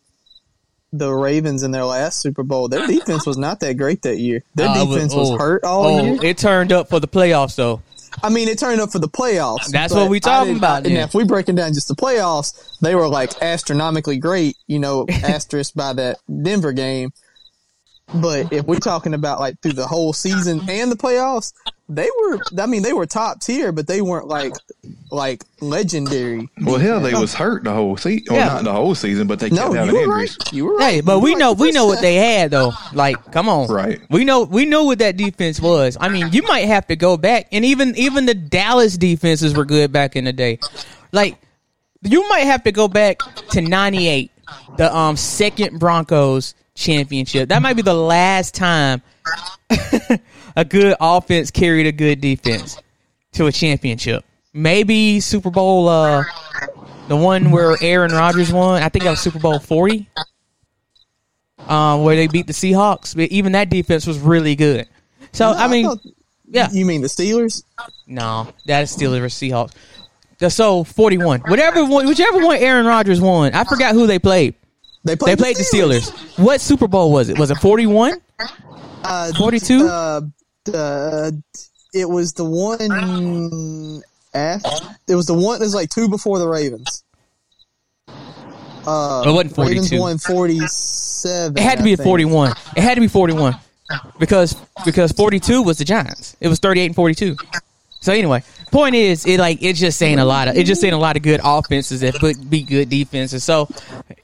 the 0.92 1.12
Ravens 1.12 1.62
in 1.62 1.70
their 1.70 1.84
last 1.84 2.20
Super 2.20 2.42
Bowl, 2.42 2.68
their 2.68 2.86
defense 2.86 3.26
was 3.26 3.36
not 3.36 3.60
that 3.60 3.74
great 3.76 4.02
that 4.02 4.18
year. 4.18 4.42
Their 4.54 4.68
Uh, 4.68 4.84
defense 4.84 5.14
was 5.14 5.30
oh, 5.30 5.38
hurt 5.38 5.64
all 5.64 5.86
oh, 5.86 6.04
year. 6.04 6.18
It 6.22 6.38
turned 6.38 6.72
up 6.72 6.88
for 6.88 7.00
the 7.00 7.08
playoffs 7.08 7.54
though. 7.56 7.82
I 8.22 8.28
mean, 8.28 8.48
it 8.48 8.58
turned 8.58 8.80
up 8.80 8.90
for 8.90 8.98
the 8.98 9.08
playoffs. 9.08 9.68
That's 9.70 9.94
what 9.94 10.10
we 10.10 10.16
I 10.16 10.20
talking 10.20 10.56
about 10.56 10.84
And 10.84 10.96
if 10.96 11.14
we 11.14 11.24
breaking 11.24 11.54
down 11.54 11.72
just 11.74 11.86
the 11.88 11.94
playoffs, 11.94 12.78
they 12.80 12.94
were 12.94 13.08
like 13.08 13.40
astronomically 13.40 14.18
great, 14.18 14.56
you 14.66 14.78
know, 14.78 15.06
asterisk 15.22 15.74
by 15.74 15.92
that 15.92 16.18
Denver 16.42 16.72
game. 16.72 17.12
But 18.12 18.52
if 18.52 18.66
we're 18.66 18.80
talking 18.80 19.14
about 19.14 19.38
like 19.38 19.60
through 19.60 19.74
the 19.74 19.86
whole 19.86 20.12
season 20.12 20.68
and 20.68 20.90
the 20.90 20.96
playoffs, 20.96 21.52
they 21.90 22.08
were. 22.22 22.38
I 22.58 22.66
mean, 22.66 22.82
they 22.82 22.92
were 22.92 23.04
top 23.06 23.40
tier, 23.40 23.72
but 23.72 23.86
they 23.86 24.00
weren't 24.00 24.26
like 24.28 24.54
like 25.10 25.44
legendary. 25.60 26.48
Well, 26.62 26.78
hell, 26.78 27.00
they 27.00 27.12
was 27.14 27.34
hurt 27.34 27.64
the 27.64 27.72
whole 27.72 27.96
season. 27.96 28.26
Well, 28.30 28.38
Yeah. 28.38 28.46
not 28.54 28.64
the 28.64 28.72
whole 28.72 28.94
season, 28.94 29.26
but 29.26 29.40
they 29.40 29.50
kept 29.50 29.60
No, 29.60 29.72
having 29.72 29.94
you 29.94 30.08
were 30.08 30.20
injuries. 30.20 30.38
right. 30.40 30.52
You 30.52 30.64
were 30.66 30.76
right. 30.76 30.92
Hey, 30.94 31.00
but 31.00 31.16
You 31.16 31.22
we 31.22 31.34
know 31.34 31.50
right 31.50 31.58
we 31.58 31.72
know 31.72 31.86
what 31.86 32.00
they 32.00 32.14
had 32.14 32.50
though. 32.52 32.72
Like, 32.92 33.32
come 33.32 33.48
on, 33.48 33.68
Right. 33.68 34.00
We 34.10 34.24
know 34.24 34.42
we 34.42 34.64
know 34.64 34.84
what 34.84 35.00
that 35.00 35.16
defense 35.16 35.60
was. 35.60 35.96
I 36.00 36.08
mean, 36.08 36.30
you 36.32 36.42
might 36.42 36.66
have 36.66 36.86
to 36.86 36.96
go 36.96 37.16
back, 37.16 37.48
and 37.52 37.64
even 37.64 37.94
even 37.96 38.26
the 38.26 38.34
Dallas 38.34 38.96
defenses 38.96 39.54
were 39.54 39.64
good 39.64 39.92
back 39.92 40.16
in 40.16 40.24
the 40.24 40.32
day. 40.32 40.58
Like, 41.12 41.36
you 42.02 42.26
might 42.28 42.44
have 42.44 42.62
to 42.64 42.72
go 42.72 42.88
back 42.88 43.18
to 43.50 43.60
'98, 43.60 44.30
the 44.76 44.94
um 44.96 45.16
second 45.16 45.78
Broncos 45.78 46.54
championship. 46.80 47.50
That 47.50 47.62
might 47.62 47.74
be 47.74 47.82
the 47.82 47.94
last 47.94 48.54
time 48.54 49.02
a 50.56 50.64
good 50.64 50.96
offense 51.00 51.50
carried 51.50 51.86
a 51.86 51.92
good 51.92 52.20
defense 52.20 52.78
to 53.34 53.46
a 53.46 53.52
championship. 53.52 54.24
Maybe 54.52 55.20
Super 55.20 55.50
Bowl, 55.50 55.88
uh, 55.88 56.24
the 57.06 57.16
one 57.16 57.52
where 57.52 57.76
Aaron 57.80 58.10
Rodgers 58.12 58.52
won. 58.52 58.82
I 58.82 58.88
think 58.88 59.04
that 59.04 59.10
was 59.10 59.20
Super 59.20 59.38
Bowl 59.38 59.60
forty 59.60 60.08
um, 61.68 62.02
where 62.02 62.16
they 62.16 62.26
beat 62.26 62.46
the 62.46 62.52
Seahawks. 62.52 63.14
But 63.14 63.30
even 63.30 63.52
that 63.52 63.70
defense 63.70 64.06
was 64.06 64.18
really 64.18 64.56
good. 64.56 64.88
So 65.32 65.52
No, 65.52 65.58
I 65.58 65.68
mean, 65.68 65.86
thought- 65.86 66.00
yeah, 66.48 66.68
You 66.72 66.84
mean 66.84 67.02
the 67.02 67.08
Steelers? 67.08 67.62
no, 68.08 68.48
that 68.66 68.82
is 68.82 68.90
still 68.90 69.12
the 69.12 69.18
Seahawks. 69.20 69.72
So 70.48 70.82
forty 70.84 71.18
one, 71.18 71.40
whatever, 71.42 71.84
whichever 71.84 72.38
one 72.44 72.56
Aaron 72.56 72.86
Rodgers 72.86 73.20
won. 73.20 73.52
I 73.54 73.62
forgot 73.64 73.92
who 73.94 74.06
they 74.06 74.18
played. 74.18 74.54
They 75.04 75.12
They 75.12 75.16
played, 75.16 75.38
played 75.38 75.56
the 75.56 75.62
Steelers. 75.62 76.10
What 76.38 76.60
Super 76.60 76.86
Bowl 76.88 77.10
was 77.12 77.28
it? 77.28 77.38
Was 77.38 77.50
it 77.50 77.58
forty 77.58 77.86
one? 77.86 78.20
Uh, 79.02 79.32
42? 79.32 79.86
Uh, 79.88 80.20
uh, 80.74 81.30
it 81.94 82.08
was 82.08 82.34
the 82.34 82.44
one 82.44 84.02
after. 84.34 84.94
It 85.08 85.14
was 85.14 85.24
the 85.26 85.32
one. 85.34 85.56
It 85.56 85.64
was 85.64 85.74
like 85.74 85.88
two 85.88 86.08
before 86.08 86.38
the 86.38 86.46
Ravens. 86.46 87.02
Uh, 88.86 89.22
It 89.26 89.30
wasn't 89.30 89.56
Ravens 89.58 89.88
42. 89.88 90.00
won 90.00 90.18
forty-seven. 90.18 91.56
It 91.56 91.62
had 91.62 91.78
to 91.78 91.84
be 91.84 91.94
a 91.94 91.96
forty 91.96 92.24
one. 92.26 92.54
It 92.76 92.82
had 92.82 92.94
to 92.96 93.00
be 93.00 93.08
forty 93.08 93.32
one 93.32 93.56
because 94.18 94.54
because 94.84 95.12
forty 95.12 95.40
two 95.40 95.62
was 95.62 95.78
the 95.78 95.84
Giants. 95.84 96.36
It 96.40 96.48
was 96.48 96.58
thirty 96.58 96.80
eight 96.80 96.86
and 96.86 96.94
forty 96.94 97.14
two. 97.14 97.36
So 98.02 98.14
anyway, 98.14 98.42
point 98.72 98.94
is, 98.94 99.26
it 99.26 99.38
like 99.38 99.62
it's 99.62 99.78
just 99.78 99.98
saying 99.98 100.18
a 100.18 100.24
lot 100.24 100.48
of 100.48 100.56
it's 100.56 100.66
just 100.66 100.80
saying 100.80 100.94
a 100.94 100.98
lot 100.98 101.16
of 101.16 101.22
good 101.22 101.40
offenses 101.44 102.00
that 102.00 102.20
would 102.22 102.48
be 102.48 102.62
good 102.62 102.88
defenses. 102.88 103.44
So, 103.44 103.68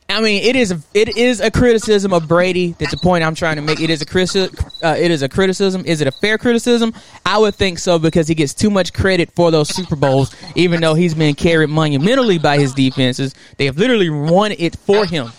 I 0.08 0.22
mean, 0.22 0.42
it 0.42 0.56
is 0.56 0.72
it 0.94 1.14
is 1.14 1.40
a 1.40 1.50
criticism 1.50 2.14
of 2.14 2.26
Brady. 2.26 2.74
That's 2.78 2.92
the 2.92 2.96
point 2.96 3.22
I'm 3.22 3.34
trying 3.34 3.56
to 3.56 3.62
make. 3.62 3.80
It 3.80 3.90
is 3.90 4.00
a 4.00 4.06
criticism. 4.06 4.56
Uh, 4.82 4.96
it 4.98 5.10
is 5.10 5.20
a 5.20 5.28
criticism. 5.28 5.84
Is 5.84 6.00
it 6.00 6.06
a 6.06 6.10
fair 6.10 6.38
criticism? 6.38 6.94
I 7.26 7.36
would 7.36 7.54
think 7.54 7.78
so 7.78 7.98
because 7.98 8.26
he 8.28 8.34
gets 8.34 8.54
too 8.54 8.70
much 8.70 8.94
credit 8.94 9.30
for 9.32 9.50
those 9.50 9.68
Super 9.68 9.96
Bowls, 9.96 10.34
even 10.54 10.80
though 10.80 10.94
he's 10.94 11.14
been 11.14 11.34
carried 11.34 11.68
monumentally 11.68 12.38
by 12.38 12.56
his 12.56 12.72
defenses. 12.72 13.34
They 13.58 13.66
have 13.66 13.76
literally 13.76 14.08
won 14.08 14.52
it 14.52 14.76
for 14.76 15.04
him 15.04 15.30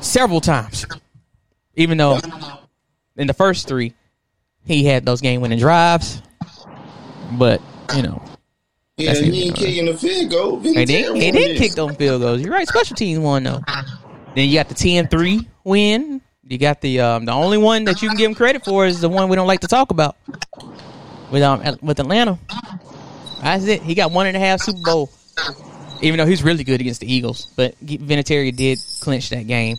several 0.00 0.40
times. 0.40 0.84
Even 1.76 1.98
though 1.98 2.18
in 3.16 3.28
the 3.28 3.34
first 3.34 3.68
three, 3.68 3.94
he 4.64 4.84
had 4.84 5.04
those 5.04 5.20
game 5.20 5.40
winning 5.40 5.58
drives. 5.58 6.22
But, 7.32 7.60
you 7.96 8.02
know, 8.02 8.22
Yeah, 8.96 9.14
he 9.14 9.44
ain't 9.44 9.56
kicking 9.56 9.86
the 9.86 9.96
field 9.96 10.30
goal. 10.30 10.56
they 10.58 10.84
didn't, 10.84 11.18
they 11.18 11.30
didn't 11.30 11.56
kick 11.56 11.72
those 11.72 11.96
field 11.96 12.22
goals. 12.22 12.40
You're 12.40 12.52
right. 12.52 12.68
Special 12.68 12.96
teams 12.96 13.18
won, 13.18 13.42
though. 13.42 13.60
Then 14.34 14.48
you 14.48 14.54
got 14.54 14.68
the 14.68 14.74
10 14.74 15.08
3 15.08 15.48
win. 15.64 16.20
You 16.46 16.58
got 16.58 16.82
the 16.82 17.00
um, 17.00 17.24
the 17.24 17.32
only 17.32 17.56
one 17.56 17.84
that 17.84 18.02
you 18.02 18.08
can 18.08 18.18
give 18.18 18.28
him 18.28 18.34
credit 18.34 18.64
for 18.64 18.84
is 18.84 19.00
the 19.00 19.08
one 19.08 19.30
we 19.30 19.36
don't 19.36 19.46
like 19.46 19.60
to 19.60 19.66
talk 19.68 19.90
about 19.90 20.16
with 21.30 21.42
um 21.42 21.62
with 21.80 21.98
Atlanta. 22.00 22.38
That's 23.40 23.64
it. 23.64 23.82
He 23.82 23.94
got 23.94 24.10
one 24.12 24.26
and 24.26 24.36
a 24.36 24.40
half 24.40 24.60
Super 24.60 24.80
Bowl. 24.84 25.10
Even 26.02 26.18
though 26.18 26.26
he's 26.26 26.42
really 26.42 26.62
good 26.62 26.82
against 26.82 27.00
the 27.00 27.10
Eagles, 27.10 27.46
but 27.56 27.74
Vinatieri 27.82 28.54
did 28.54 28.78
clinch 29.00 29.30
that 29.30 29.46
game 29.46 29.78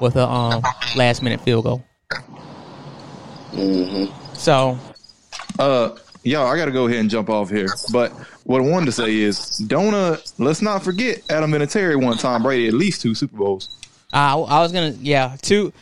with 0.00 0.14
a 0.14 0.24
um, 0.24 0.62
last 0.94 1.20
minute 1.20 1.40
field 1.40 1.64
goal. 1.64 1.84
So 4.44 4.78
Uh, 5.58 5.96
y'all, 6.22 6.46
I 6.46 6.58
got 6.58 6.66
to 6.66 6.70
go 6.70 6.86
ahead 6.86 6.98
and 6.98 7.08
jump 7.08 7.30
off 7.30 7.48
here. 7.48 7.68
But 7.90 8.12
what 8.44 8.60
I 8.60 8.64
wanted 8.66 8.84
to 8.86 8.92
say 8.92 9.16
is, 9.16 9.56
don't 9.56 9.94
uh, 9.94 10.18
let's 10.36 10.60
not 10.60 10.84
forget 10.84 11.22
Adam 11.30 11.50
Vinatieri 11.50 11.98
won 12.02 12.18
Tom 12.18 12.42
Brady 12.42 12.68
at 12.68 12.74
least 12.74 13.00
two 13.00 13.14
Super 13.14 13.38
Bowls. 13.38 13.70
I, 14.12 14.34
I 14.34 14.60
was 14.60 14.70
gonna 14.70 14.94
yeah 15.00 15.36
two. 15.40 15.72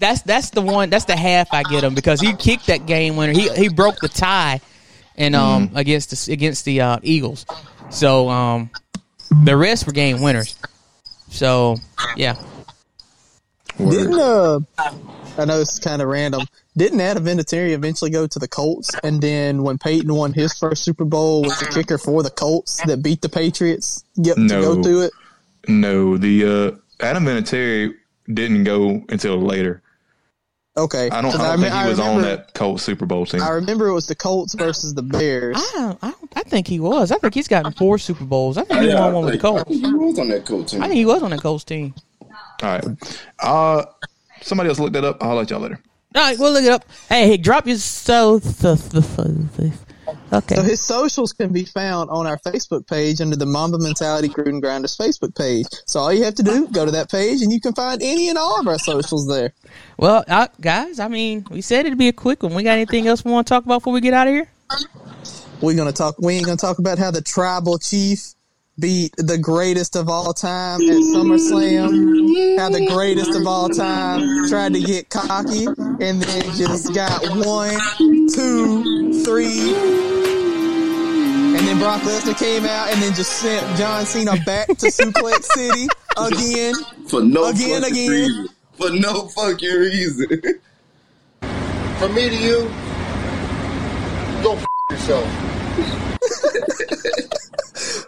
That's 0.00 0.22
that's 0.22 0.50
the 0.50 0.62
one. 0.62 0.90
That's 0.90 1.04
the 1.04 1.14
half 1.14 1.54
I 1.54 1.62
get 1.62 1.84
him 1.84 1.94
because 1.94 2.20
he 2.20 2.34
kicked 2.34 2.66
that 2.66 2.86
game 2.86 3.14
winner. 3.14 3.32
He 3.32 3.48
he 3.50 3.68
broke 3.68 4.00
the 4.00 4.08
tie, 4.08 4.60
and 5.16 5.36
um 5.36 5.70
against 5.76 6.26
the 6.26 6.32
against 6.32 6.64
the 6.64 6.80
uh, 6.80 6.98
Eagles. 7.04 7.46
So 7.90 8.28
um 8.28 8.70
the 9.44 9.56
rest 9.56 9.86
were 9.86 9.92
game 9.92 10.22
winners. 10.22 10.58
So 11.30 11.76
yeah, 12.16 12.34
Didn't 13.78 14.18
uh, 14.18 14.58
I 15.38 15.44
know 15.44 15.60
it's 15.60 15.78
kind 15.78 16.02
of 16.02 16.08
random. 16.08 16.48
Didn't 16.78 17.00
Adam 17.00 17.24
Vinatieri 17.24 17.70
eventually 17.72 18.10
go 18.10 18.26
to 18.26 18.38
the 18.38 18.46
Colts? 18.48 18.94
And 19.02 19.20
then 19.20 19.62
when 19.64 19.78
Peyton 19.78 20.14
won 20.14 20.32
his 20.32 20.52
first 20.56 20.84
Super 20.84 21.04
Bowl, 21.04 21.42
was 21.42 21.58
the 21.58 21.66
kicker 21.66 21.98
for 21.98 22.22
the 22.22 22.30
Colts 22.30 22.80
that 22.86 23.02
beat 23.02 23.20
the 23.20 23.28
Patriots 23.28 24.04
get 24.22 24.36
to 24.36 24.46
go 24.48 24.80
through 24.82 25.02
it? 25.02 25.12
No, 25.66 26.16
the 26.16 26.44
uh, 27.00 27.04
Adam 27.04 27.24
Vinatieri 27.24 27.94
didn't 28.32 28.62
go 28.64 29.02
until 29.08 29.38
later. 29.40 29.82
Okay, 30.76 31.10
I 31.10 31.20
don't, 31.20 31.32
'Cause 31.32 31.40
I 31.40 31.48
don't 31.56 31.60
me- 31.62 31.68
think 31.68 31.82
he 31.82 31.88
was 31.90 31.98
on 31.98 32.22
that 32.22 32.54
Colts 32.54 32.84
Super 32.84 33.04
Bowl 33.06 33.26
team. 33.26 33.42
I 33.42 33.48
remember 33.48 33.88
it 33.88 33.92
was 33.94 34.06
the 34.06 34.14
Colts 34.14 34.54
versus 34.54 34.94
the 34.94 35.02
Bears. 35.02 35.56
I 35.56 35.70
don't, 35.74 35.98
I, 36.02 36.10
don't, 36.12 36.32
I 36.36 36.42
think 36.42 36.68
he 36.68 36.78
was. 36.78 37.10
I 37.10 37.16
think 37.18 37.34
he's 37.34 37.48
gotten 37.48 37.72
four 37.72 37.98
Super 37.98 38.22
Bowls. 38.24 38.56
I 38.56 38.62
think 38.62 38.82
he 38.82 38.88
Yeah, 38.90 39.00
won 39.00 39.14
one 39.14 39.24
with 39.24 39.34
the 39.34 39.40
I 39.40 39.42
Colts. 39.42 39.64
think 39.64 39.84
he 39.84 39.92
was 39.92 40.18
on 40.20 40.28
that 40.28 40.46
Colts 40.46 40.70
team. 40.70 40.82
I 40.82 40.86
think 40.86 40.96
he 40.98 41.04
was 41.04 41.22
on 41.24 41.30
that 41.32 41.40
Colts 41.42 41.64
team. 41.64 41.94
All 42.22 42.30
right. 42.62 42.84
Uh, 43.40 43.84
somebody 44.42 44.68
else 44.68 44.78
looked 44.78 44.92
that 44.92 45.04
up. 45.04 45.20
I'll 45.20 45.34
let 45.34 45.50
y'all 45.50 45.58
later. 45.58 45.80
All 46.14 46.22
right, 46.22 46.38
we'll 46.38 46.52
look 46.52 46.64
it 46.64 46.72
up. 46.72 46.84
Hey, 47.08 47.28
hey 47.28 47.36
drop 47.36 47.66
your 47.66 47.76
so. 47.76 48.40
Okay. 50.32 50.54
So 50.54 50.62
his 50.62 50.80
socials 50.80 51.34
can 51.34 51.52
be 51.52 51.64
found 51.64 52.08
on 52.08 52.26
our 52.26 52.38
Facebook 52.38 52.86
page 52.86 53.20
under 53.20 53.36
the 53.36 53.44
Mamba 53.44 53.78
Mentality 53.78 54.28
Gruden 54.28 54.62
Grindas 54.62 54.96
Facebook 54.96 55.36
page. 55.36 55.66
So 55.86 56.00
all 56.00 56.12
you 56.12 56.24
have 56.24 56.34
to 56.36 56.42
do, 56.42 56.66
go 56.68 56.86
to 56.86 56.90
that 56.92 57.10
page 57.10 57.42
and 57.42 57.52
you 57.52 57.60
can 57.60 57.74
find 57.74 58.02
any 58.02 58.30
and 58.30 58.38
all 58.38 58.58
of 58.58 58.66
our 58.66 58.78
socials 58.78 59.28
there. 59.28 59.52
Well, 59.98 60.24
uh, 60.28 60.48
guys, 60.60 60.98
I 60.98 61.08
mean, 61.08 61.46
we 61.50 61.60
said 61.60 61.84
it'd 61.84 61.98
be 61.98 62.08
a 62.08 62.12
quick 62.14 62.42
one. 62.42 62.54
We 62.54 62.62
got 62.62 62.72
anything 62.72 63.06
else 63.06 63.22
we 63.22 63.32
want 63.32 63.46
to 63.46 63.52
talk 63.52 63.64
about 63.64 63.80
before 63.80 63.92
we 63.92 64.00
get 64.00 64.14
out 64.14 64.26
of 64.26 64.32
here? 64.32 64.48
We're 65.60 65.76
gonna 65.76 65.92
talk. 65.92 66.18
We 66.18 66.34
ain't 66.34 66.46
gonna 66.46 66.56
talk 66.56 66.78
about 66.78 66.98
how 66.98 67.10
the 67.10 67.22
tribal 67.22 67.78
chief 67.78 68.34
beat 68.78 69.12
the 69.16 69.36
greatest 69.38 69.96
of 69.96 70.08
all 70.08 70.32
time 70.32 70.80
at 70.82 70.88
SummerSlam. 70.96 72.58
had 72.58 72.72
the 72.72 72.86
greatest 72.86 73.34
of 73.34 73.46
all 73.46 73.68
time 73.68 74.48
tried 74.48 74.72
to 74.74 74.80
get 74.80 75.08
cocky 75.10 75.66
and 75.66 76.22
then 76.22 76.42
just 76.56 76.94
got 76.94 77.20
one, 77.44 77.76
two, 78.30 79.22
three. 79.24 79.74
And 81.56 81.66
then 81.66 81.78
Brock 81.78 82.02
Lesnar 82.02 82.38
came 82.38 82.64
out 82.66 82.88
and 82.92 83.02
then 83.02 83.14
just 83.14 83.32
sent 83.32 83.76
John 83.76 84.04
Cena 84.06 84.36
back 84.46 84.68
to 84.68 84.74
Suplex 84.86 85.42
City 85.54 85.88
again. 86.16 86.74
For 87.08 87.20
no 87.22 87.46
Again, 87.48 87.82
fucking 87.82 87.94
again. 87.96 88.10
reason. 88.10 88.48
For 88.74 88.90
no 88.90 89.26
fucking 89.28 89.72
reason. 89.74 90.28
From 91.98 92.14
me 92.14 92.28
to 92.28 92.36
you, 92.36 92.68
go 94.44 94.54
f- 94.54 94.66
yourself. 94.92 95.26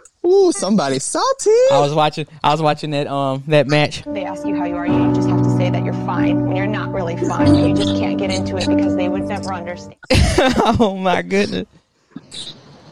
Ooh, 0.25 0.51
somebody 0.51 0.99
salty. 0.99 1.49
I 1.71 1.79
was 1.79 1.93
watching. 1.95 2.27
I 2.43 2.51
was 2.51 2.61
watching 2.61 2.91
that 2.91 3.07
um 3.07 3.43
that 3.47 3.67
match. 3.67 4.03
They 4.03 4.23
ask 4.23 4.45
you 4.45 4.55
how 4.55 4.65
you 4.65 4.75
are, 4.75 4.85
you 4.85 5.13
just 5.15 5.27
have 5.27 5.41
to 5.41 5.57
say 5.57 5.69
that 5.69 5.83
you're 5.83 5.93
fine 6.05 6.45
when 6.45 6.55
you're 6.55 6.67
not 6.67 6.93
really 6.93 7.17
fine. 7.17 7.55
You 7.55 7.75
just 7.75 7.95
can't 7.97 8.19
get 8.19 8.31
into 8.31 8.57
it 8.57 8.67
because 8.67 8.95
they 8.95 9.09
would 9.09 9.23
never 9.23 9.53
understand. 9.53 9.95
oh 10.11 10.95
my 10.95 11.23
goodness! 11.23 11.67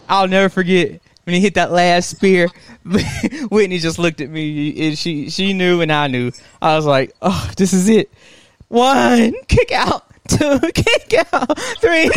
I'll 0.07 0.27
never 0.27 0.49
forget 0.49 0.99
when 1.25 1.35
he 1.35 1.39
hit 1.39 1.53
that 1.53 1.71
last 1.71 2.09
spear. 2.09 2.49
Whitney 3.51 3.77
just 3.77 3.99
looked 3.99 4.21
at 4.21 4.29
me, 4.29 4.87
and 4.87 4.97
she 4.97 5.29
she 5.29 5.53
knew, 5.53 5.81
and 5.81 5.91
I 5.91 6.07
knew. 6.07 6.31
I 6.59 6.75
was 6.75 6.85
like, 6.85 7.15
"Oh, 7.21 7.51
this 7.57 7.73
is 7.73 7.89
it. 7.89 8.11
One 8.69 9.35
kick 9.47 9.71
out, 9.71 10.05
two 10.27 10.59
kick 10.73 11.13
out, 11.31 11.59
three. 11.79 12.09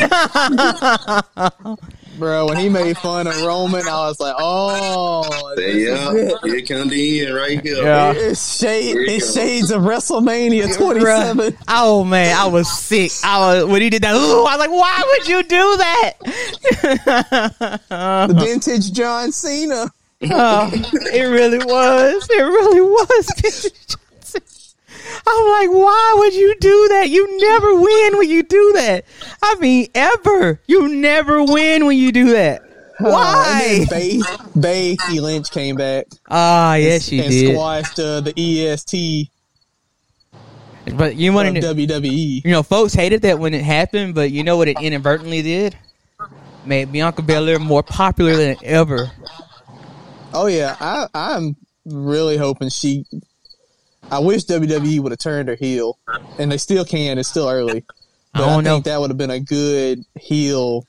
Bro, 2.18 2.48
when 2.48 2.58
he 2.58 2.68
made 2.68 2.98
fun 2.98 3.26
of 3.26 3.40
Roman, 3.42 3.88
I 3.88 4.08
was 4.08 4.20
like, 4.20 4.34
oh, 4.38 5.54
yeah, 5.58 6.12
it. 6.12 6.38
here 6.44 6.62
come 6.62 6.88
the 6.88 7.26
end 7.26 7.34
right 7.34 7.60
here. 7.60 7.82
Yeah. 7.82 8.12
It's, 8.14 8.58
shade, 8.58 8.84
Here 8.84 9.00
it's 9.00 9.34
shades 9.34 9.70
of 9.70 9.82
WrestleMania 9.82 10.76
27. 10.76 11.56
Oh 11.68 12.04
man, 12.04 12.36
I 12.36 12.46
was 12.46 12.70
sick. 12.70 13.10
I 13.24 13.38
was 13.38 13.64
when 13.64 13.80
he 13.82 13.90
did 13.90 14.02
that. 14.02 14.14
Ooh, 14.14 14.44
I 14.44 14.56
was 14.56 14.58
like, 14.58 14.70
"Why 14.70 15.02
would 15.10 15.28
you 15.28 15.42
do 15.42 15.76
that?" 15.78 16.12
The 18.28 18.34
vintage 18.34 18.92
John 18.92 19.32
Cena. 19.32 19.90
Oh, 20.30 20.70
it 20.72 21.24
really 21.24 21.58
was. 21.58 22.28
It 22.30 22.42
really 22.42 22.80
was. 22.80 23.96
I'm 25.26 25.48
like, 25.48 25.70
why 25.70 26.14
would 26.18 26.34
you 26.34 26.54
do 26.60 26.88
that? 26.90 27.08
You 27.10 27.38
never 27.40 27.74
win 27.80 28.18
when 28.18 28.28
you 28.30 28.42
do 28.42 28.72
that. 28.74 29.04
I 29.42 29.54
mean, 29.56 29.88
ever. 29.94 30.60
You 30.66 30.88
never 30.88 31.42
win 31.44 31.86
when 31.86 31.96
you 31.96 32.12
do 32.12 32.30
that. 32.32 32.62
Why? 32.98 33.84
Then 33.90 34.20
Bay, 34.20 34.20
Becky 34.96 35.18
Lynch 35.20 35.50
came 35.50 35.76
back 35.76 36.06
Ah, 36.30 36.74
yes, 36.74 37.04
she 37.04 37.18
and 37.20 37.30
did. 37.30 37.54
squashed 37.54 37.98
uh, 37.98 38.20
the 38.20 38.32
EST 38.36 39.28
But 40.94 41.16
you 41.16 41.32
want 41.32 41.54
to, 41.56 41.60
WWE. 41.62 42.44
you 42.44 42.50
know, 42.50 42.62
folks 42.62 42.92
hated 42.94 43.22
that 43.22 43.38
when 43.38 43.54
it 43.54 43.62
happened. 43.64 44.14
But 44.14 44.30
you 44.30 44.44
know 44.44 44.56
what 44.56 44.68
it 44.68 44.80
inadvertently 44.80 45.42
did? 45.42 45.76
Made 46.64 46.92
Bianca 46.92 47.22
Belair 47.22 47.58
more 47.58 47.82
popular 47.82 48.36
than 48.36 48.56
ever. 48.62 49.10
Oh 50.32 50.46
yeah, 50.46 50.76
I, 50.78 51.06
I'm 51.14 51.56
really 51.84 52.36
hoping 52.36 52.68
she. 52.68 53.04
I 54.10 54.18
wish 54.18 54.44
WWE 54.44 55.00
would 55.00 55.12
have 55.12 55.18
turned 55.18 55.48
her 55.48 55.54
heel, 55.54 55.98
and 56.38 56.50
they 56.50 56.58
still 56.58 56.84
can. 56.84 57.18
It's 57.18 57.28
still 57.28 57.48
early, 57.48 57.84
but 58.32 58.42
I 58.42 58.44
I, 58.44 58.46
don't 58.46 58.64
think 58.64 58.86
know. 58.86 58.92
that 58.92 59.00
would 59.00 59.10
have 59.10 59.18
been 59.18 59.30
a 59.30 59.40
good 59.40 60.04
heel 60.18 60.86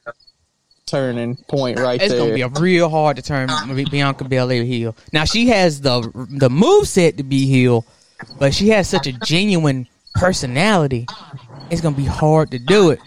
turning 0.86 1.36
point 1.47 1.80
right 1.80 2.02
It's 2.02 2.12
there. 2.12 2.19
It's 2.19 2.23
gonna 2.23 2.36
be 2.36 2.41
a 2.41 2.62
real 2.62 2.89
hard 2.89 3.17
to 3.17 3.23
turn 3.23 3.49
Bianca 3.89 4.26
Belair 4.26 4.63
heel. 4.63 4.95
Now 5.12 5.26
she 5.26 5.47
has 5.47 5.82
the 5.82 6.12
the 6.30 6.49
move 6.49 6.88
set 6.88 7.17
to 7.17 7.23
be 7.23 7.45
heel, 7.45 7.86
but 8.39 8.54
she 8.54 8.69
has 8.69 8.89
such 8.89 9.08
a 9.08 9.13
genuine 9.13 9.88
personality. 10.15 11.08
It's 11.69 11.82
gonna 11.82 11.95
be 11.95 12.06
hard 12.06 12.52
to 12.52 12.60
do 12.60 12.91
it, 12.91 12.99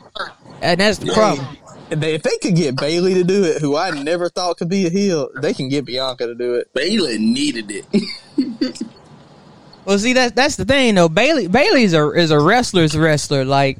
and 0.62 0.81
that's 0.81 0.99
the 0.99 1.12
problem. 1.12 1.47
If 1.88 2.23
they, 2.25 2.38
could 2.38 2.57
get 2.57 2.75
Bayley 2.75 3.14
to 3.14 3.23
do 3.23 3.45
it, 3.45 3.61
who 3.61 3.77
I 3.77 3.90
never 3.90 4.29
thought 4.29 4.57
could 4.57 4.69
be 4.69 4.88
a 4.88 4.90
heel, 4.90 5.29
they 5.40 5.55
can 5.55 5.69
get 5.69 5.85
Bianca 5.85 6.27
to 6.27 6.35
do 6.35 6.55
it. 6.55 6.75
Bayley 6.75 7.16
needed 7.16 7.71
it. 7.71 8.83
Well, 9.87 9.99
see 9.99 10.12
that's 10.12 10.35
that's 10.35 10.57
the 10.57 10.64
thing 10.64 10.96
though. 10.96 11.09
Bayley 11.09 11.46
Bayley's 11.46 11.94
a 11.94 12.11
is 12.11 12.31
a 12.33 12.40
wrestler's 12.40 12.96
wrestler. 12.96 13.44
Like 13.44 13.79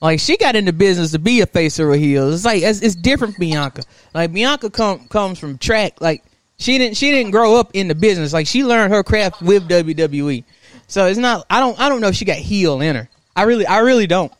like 0.00 0.18
she 0.18 0.36
got 0.36 0.56
into 0.56 0.72
business 0.72 1.12
to 1.12 1.18
be 1.18 1.40
a 1.42 1.46
face 1.46 1.78
or 1.78 1.92
a 1.92 1.98
heel. 1.98 2.32
It's 2.32 2.44
like 2.44 2.62
it's, 2.62 2.80
it's 2.80 2.94
different. 2.94 3.34
from 3.34 3.40
Bianca 3.40 3.82
like 4.14 4.32
Bianca 4.32 4.70
come 4.70 5.06
comes 5.08 5.38
from 5.38 5.58
track. 5.58 6.00
Like 6.00 6.24
she 6.58 6.78
didn't 6.78 6.96
she 6.96 7.10
didn't 7.10 7.32
grow 7.32 7.56
up 7.56 7.70
in 7.74 7.88
the 7.88 7.94
business. 7.94 8.32
Like 8.32 8.46
she 8.46 8.64
learned 8.64 8.92
her 8.92 9.02
craft 9.02 9.42
with 9.42 9.68
WWE. 9.68 10.44
So 10.92 11.06
it's 11.06 11.18
not. 11.18 11.46
I 11.48 11.60
don't. 11.60 11.78
I 11.80 11.88
don't 11.88 12.00
know 12.00 12.08
if 12.08 12.16
she 12.16 12.24
got 12.24 12.36
heel 12.36 12.80
in 12.80 12.96
her. 12.96 13.08
I 13.34 13.44
really. 13.44 13.66
I 13.66 13.78
really 13.78 14.06
don't. 14.06 14.32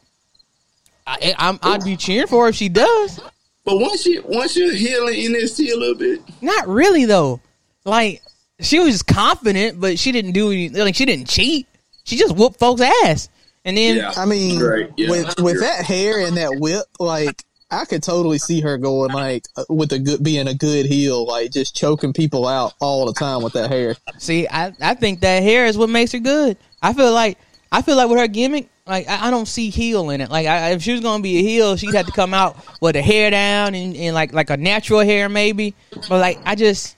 I, 1.06 1.34
I'm, 1.38 1.58
I'd 1.62 1.82
be 1.82 1.96
cheering 1.96 2.26
for 2.26 2.44
her 2.44 2.50
if 2.50 2.56
she 2.56 2.68
does. 2.68 3.20
but 3.64 3.78
once 3.78 4.04
you 4.06 4.22
once 4.26 4.56
you're 4.56 4.74
healing 4.74 5.14
NXT 5.14 5.72
a 5.72 5.76
little 5.76 5.94
bit, 5.94 6.20
Not 6.42 6.68
really 6.68 7.06
though. 7.06 7.40
Like 7.84 8.22
she 8.62 8.78
was 8.80 9.02
confident, 9.02 9.80
but 9.80 9.98
she 9.98 10.12
didn't 10.12 10.32
do 10.32 10.50
any. 10.50 10.68
Like 10.68 10.94
she 10.94 11.04
didn't 11.04 11.28
cheat. 11.28 11.66
She 12.04 12.16
just 12.16 12.34
whooped 12.36 12.58
folks' 12.58 12.80
ass. 13.04 13.28
And 13.64 13.76
then 13.76 13.96
Yeah. 13.96 14.12
I 14.16 14.24
mean, 14.24 14.60
Right, 14.60 14.90
yeah, 14.96 15.10
with 15.10 15.40
with 15.40 15.60
that 15.60 15.84
hair 15.84 16.26
and 16.26 16.36
that 16.36 16.58
whip, 16.58 16.84
like 16.98 17.44
I 17.70 17.84
could 17.84 18.02
totally 18.02 18.38
see 18.38 18.60
her 18.60 18.76
going 18.76 19.12
like 19.12 19.46
uh, 19.56 19.64
with 19.68 19.92
a 19.92 19.98
good 19.98 20.22
being 20.22 20.48
a 20.48 20.54
good 20.54 20.86
heel, 20.86 21.26
like 21.26 21.52
just 21.52 21.74
choking 21.74 22.12
people 22.12 22.46
out 22.46 22.74
all 22.80 23.06
the 23.06 23.14
time 23.14 23.42
with 23.42 23.54
that 23.54 23.70
hair. 23.70 23.96
See, 24.18 24.46
I, 24.48 24.74
I 24.80 24.94
think 24.94 25.20
that 25.20 25.42
hair 25.42 25.66
is 25.66 25.78
what 25.78 25.88
makes 25.88 26.12
her 26.12 26.18
good. 26.18 26.56
I 26.82 26.92
feel 26.92 27.12
like 27.12 27.38
I 27.70 27.82
feel 27.82 27.96
like 27.96 28.08
with 28.10 28.18
her 28.18 28.26
gimmick, 28.28 28.68
like 28.86 29.08
I, 29.08 29.28
I 29.28 29.30
don't 29.30 29.46
see 29.46 29.70
heel 29.70 30.10
in 30.10 30.20
it. 30.20 30.30
Like 30.30 30.46
I, 30.46 30.70
if 30.70 30.82
she 30.82 30.92
was 30.92 31.00
gonna 31.00 31.22
be 31.22 31.38
a 31.38 31.42
heel, 31.42 31.76
she'd 31.76 31.94
have 31.94 32.06
to 32.06 32.12
come 32.12 32.34
out 32.34 32.56
with 32.80 32.96
her 32.96 33.02
hair 33.02 33.30
down 33.30 33.74
and, 33.74 33.96
and 33.96 34.14
like 34.14 34.32
like 34.32 34.50
a 34.50 34.56
natural 34.56 35.00
hair 35.00 35.28
maybe. 35.28 35.74
But 36.08 36.20
like 36.20 36.40
I 36.44 36.56
just 36.56 36.96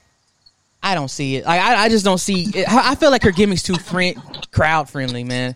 I 0.85 0.93
don't 0.93 1.09
see 1.09 1.37
it. 1.37 1.45
Like 1.45 1.59
I, 1.59 1.85
I 1.85 1.89
just 1.89 2.05
don't 2.05 2.19
see. 2.19 2.43
It. 2.53 2.67
I 2.69 2.93
feel 2.93 3.09
like 3.09 3.23
her 3.23 3.31
gimmick's 3.31 3.63
too 3.63 3.73
friend 3.75 4.15
crowd 4.51 4.87
friendly, 4.87 5.23
man. 5.23 5.55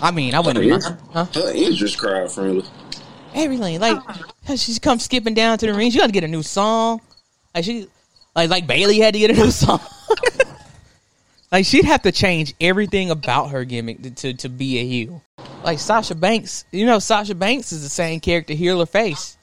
I 0.00 0.12
mean, 0.12 0.32
I 0.32 0.38
wouldn't. 0.40 0.84
her, 0.84 0.98
Huh? 1.12 1.26
her 1.34 1.52
interest 1.52 1.98
crowd 1.98 2.30
friendly. 2.30 2.64
Everything 3.34 3.80
like 3.80 4.00
she 4.56 4.78
come 4.78 5.00
skipping 5.00 5.34
down 5.34 5.58
to 5.58 5.66
the 5.66 5.74
ring. 5.74 5.90
She 5.90 5.98
got 5.98 6.06
to 6.06 6.12
get 6.12 6.22
a 6.22 6.28
new 6.28 6.44
song. 6.44 7.00
Like 7.52 7.64
she, 7.64 7.88
like 8.36 8.48
like 8.48 8.68
Bayley 8.68 9.00
had 9.00 9.14
to 9.14 9.18
get 9.18 9.30
a 9.32 9.34
new 9.34 9.50
song. 9.50 9.80
like 11.50 11.64
she'd 11.66 11.84
have 11.84 12.02
to 12.02 12.12
change 12.12 12.54
everything 12.60 13.10
about 13.10 13.50
her 13.50 13.64
gimmick 13.64 14.02
to, 14.02 14.10
to 14.12 14.34
to 14.34 14.48
be 14.48 14.78
a 14.78 14.84
heel. 14.86 15.20
Like 15.64 15.80
Sasha 15.80 16.14
Banks, 16.14 16.64
you 16.70 16.86
know, 16.86 17.00
Sasha 17.00 17.34
Banks 17.34 17.72
is 17.72 17.82
the 17.82 17.88
same 17.88 18.20
character, 18.20 18.54
heel 18.54 18.80
or 18.80 18.86
face. 18.86 19.36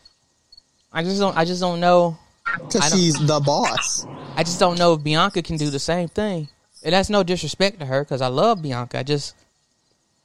I 0.93 1.03
just 1.03 1.19
don't. 1.19 1.35
I 1.37 1.43
just 1.43 1.59
don't 1.59 1.81
know. 1.81 2.17
Because 2.45 2.91
she's 2.91 3.15
the 3.27 3.39
boss. 3.39 4.05
I 4.35 4.43
just 4.43 4.59
don't 4.59 4.77
know 4.77 4.93
if 4.93 5.03
Bianca 5.03 5.41
can 5.41 5.57
do 5.57 5.69
the 5.69 5.79
same 5.79 6.07
thing. 6.07 6.47
And 6.83 6.93
that's 6.93 7.09
no 7.09 7.23
disrespect 7.23 7.79
to 7.79 7.85
her 7.85 8.03
because 8.03 8.21
I 8.21 8.27
love 8.27 8.61
Bianca. 8.61 8.99
I 8.99 9.03
just, 9.03 9.35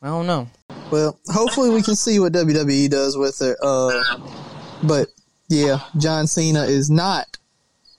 I 0.03 0.07
don't 0.09 0.27
know. 0.27 0.49
Well, 0.91 1.19
hopefully 1.29 1.71
we 1.71 1.83
can 1.83 1.97
see 1.97 2.19
what 2.19 2.33
WWE 2.33 2.89
does 2.89 3.17
with 3.17 3.39
her. 3.41 3.57
Uh, 3.63 4.03
but 4.83 5.09
yeah, 5.49 5.81
John 5.99 6.27
Cena 6.27 6.65
is 6.65 6.91
not 6.91 7.37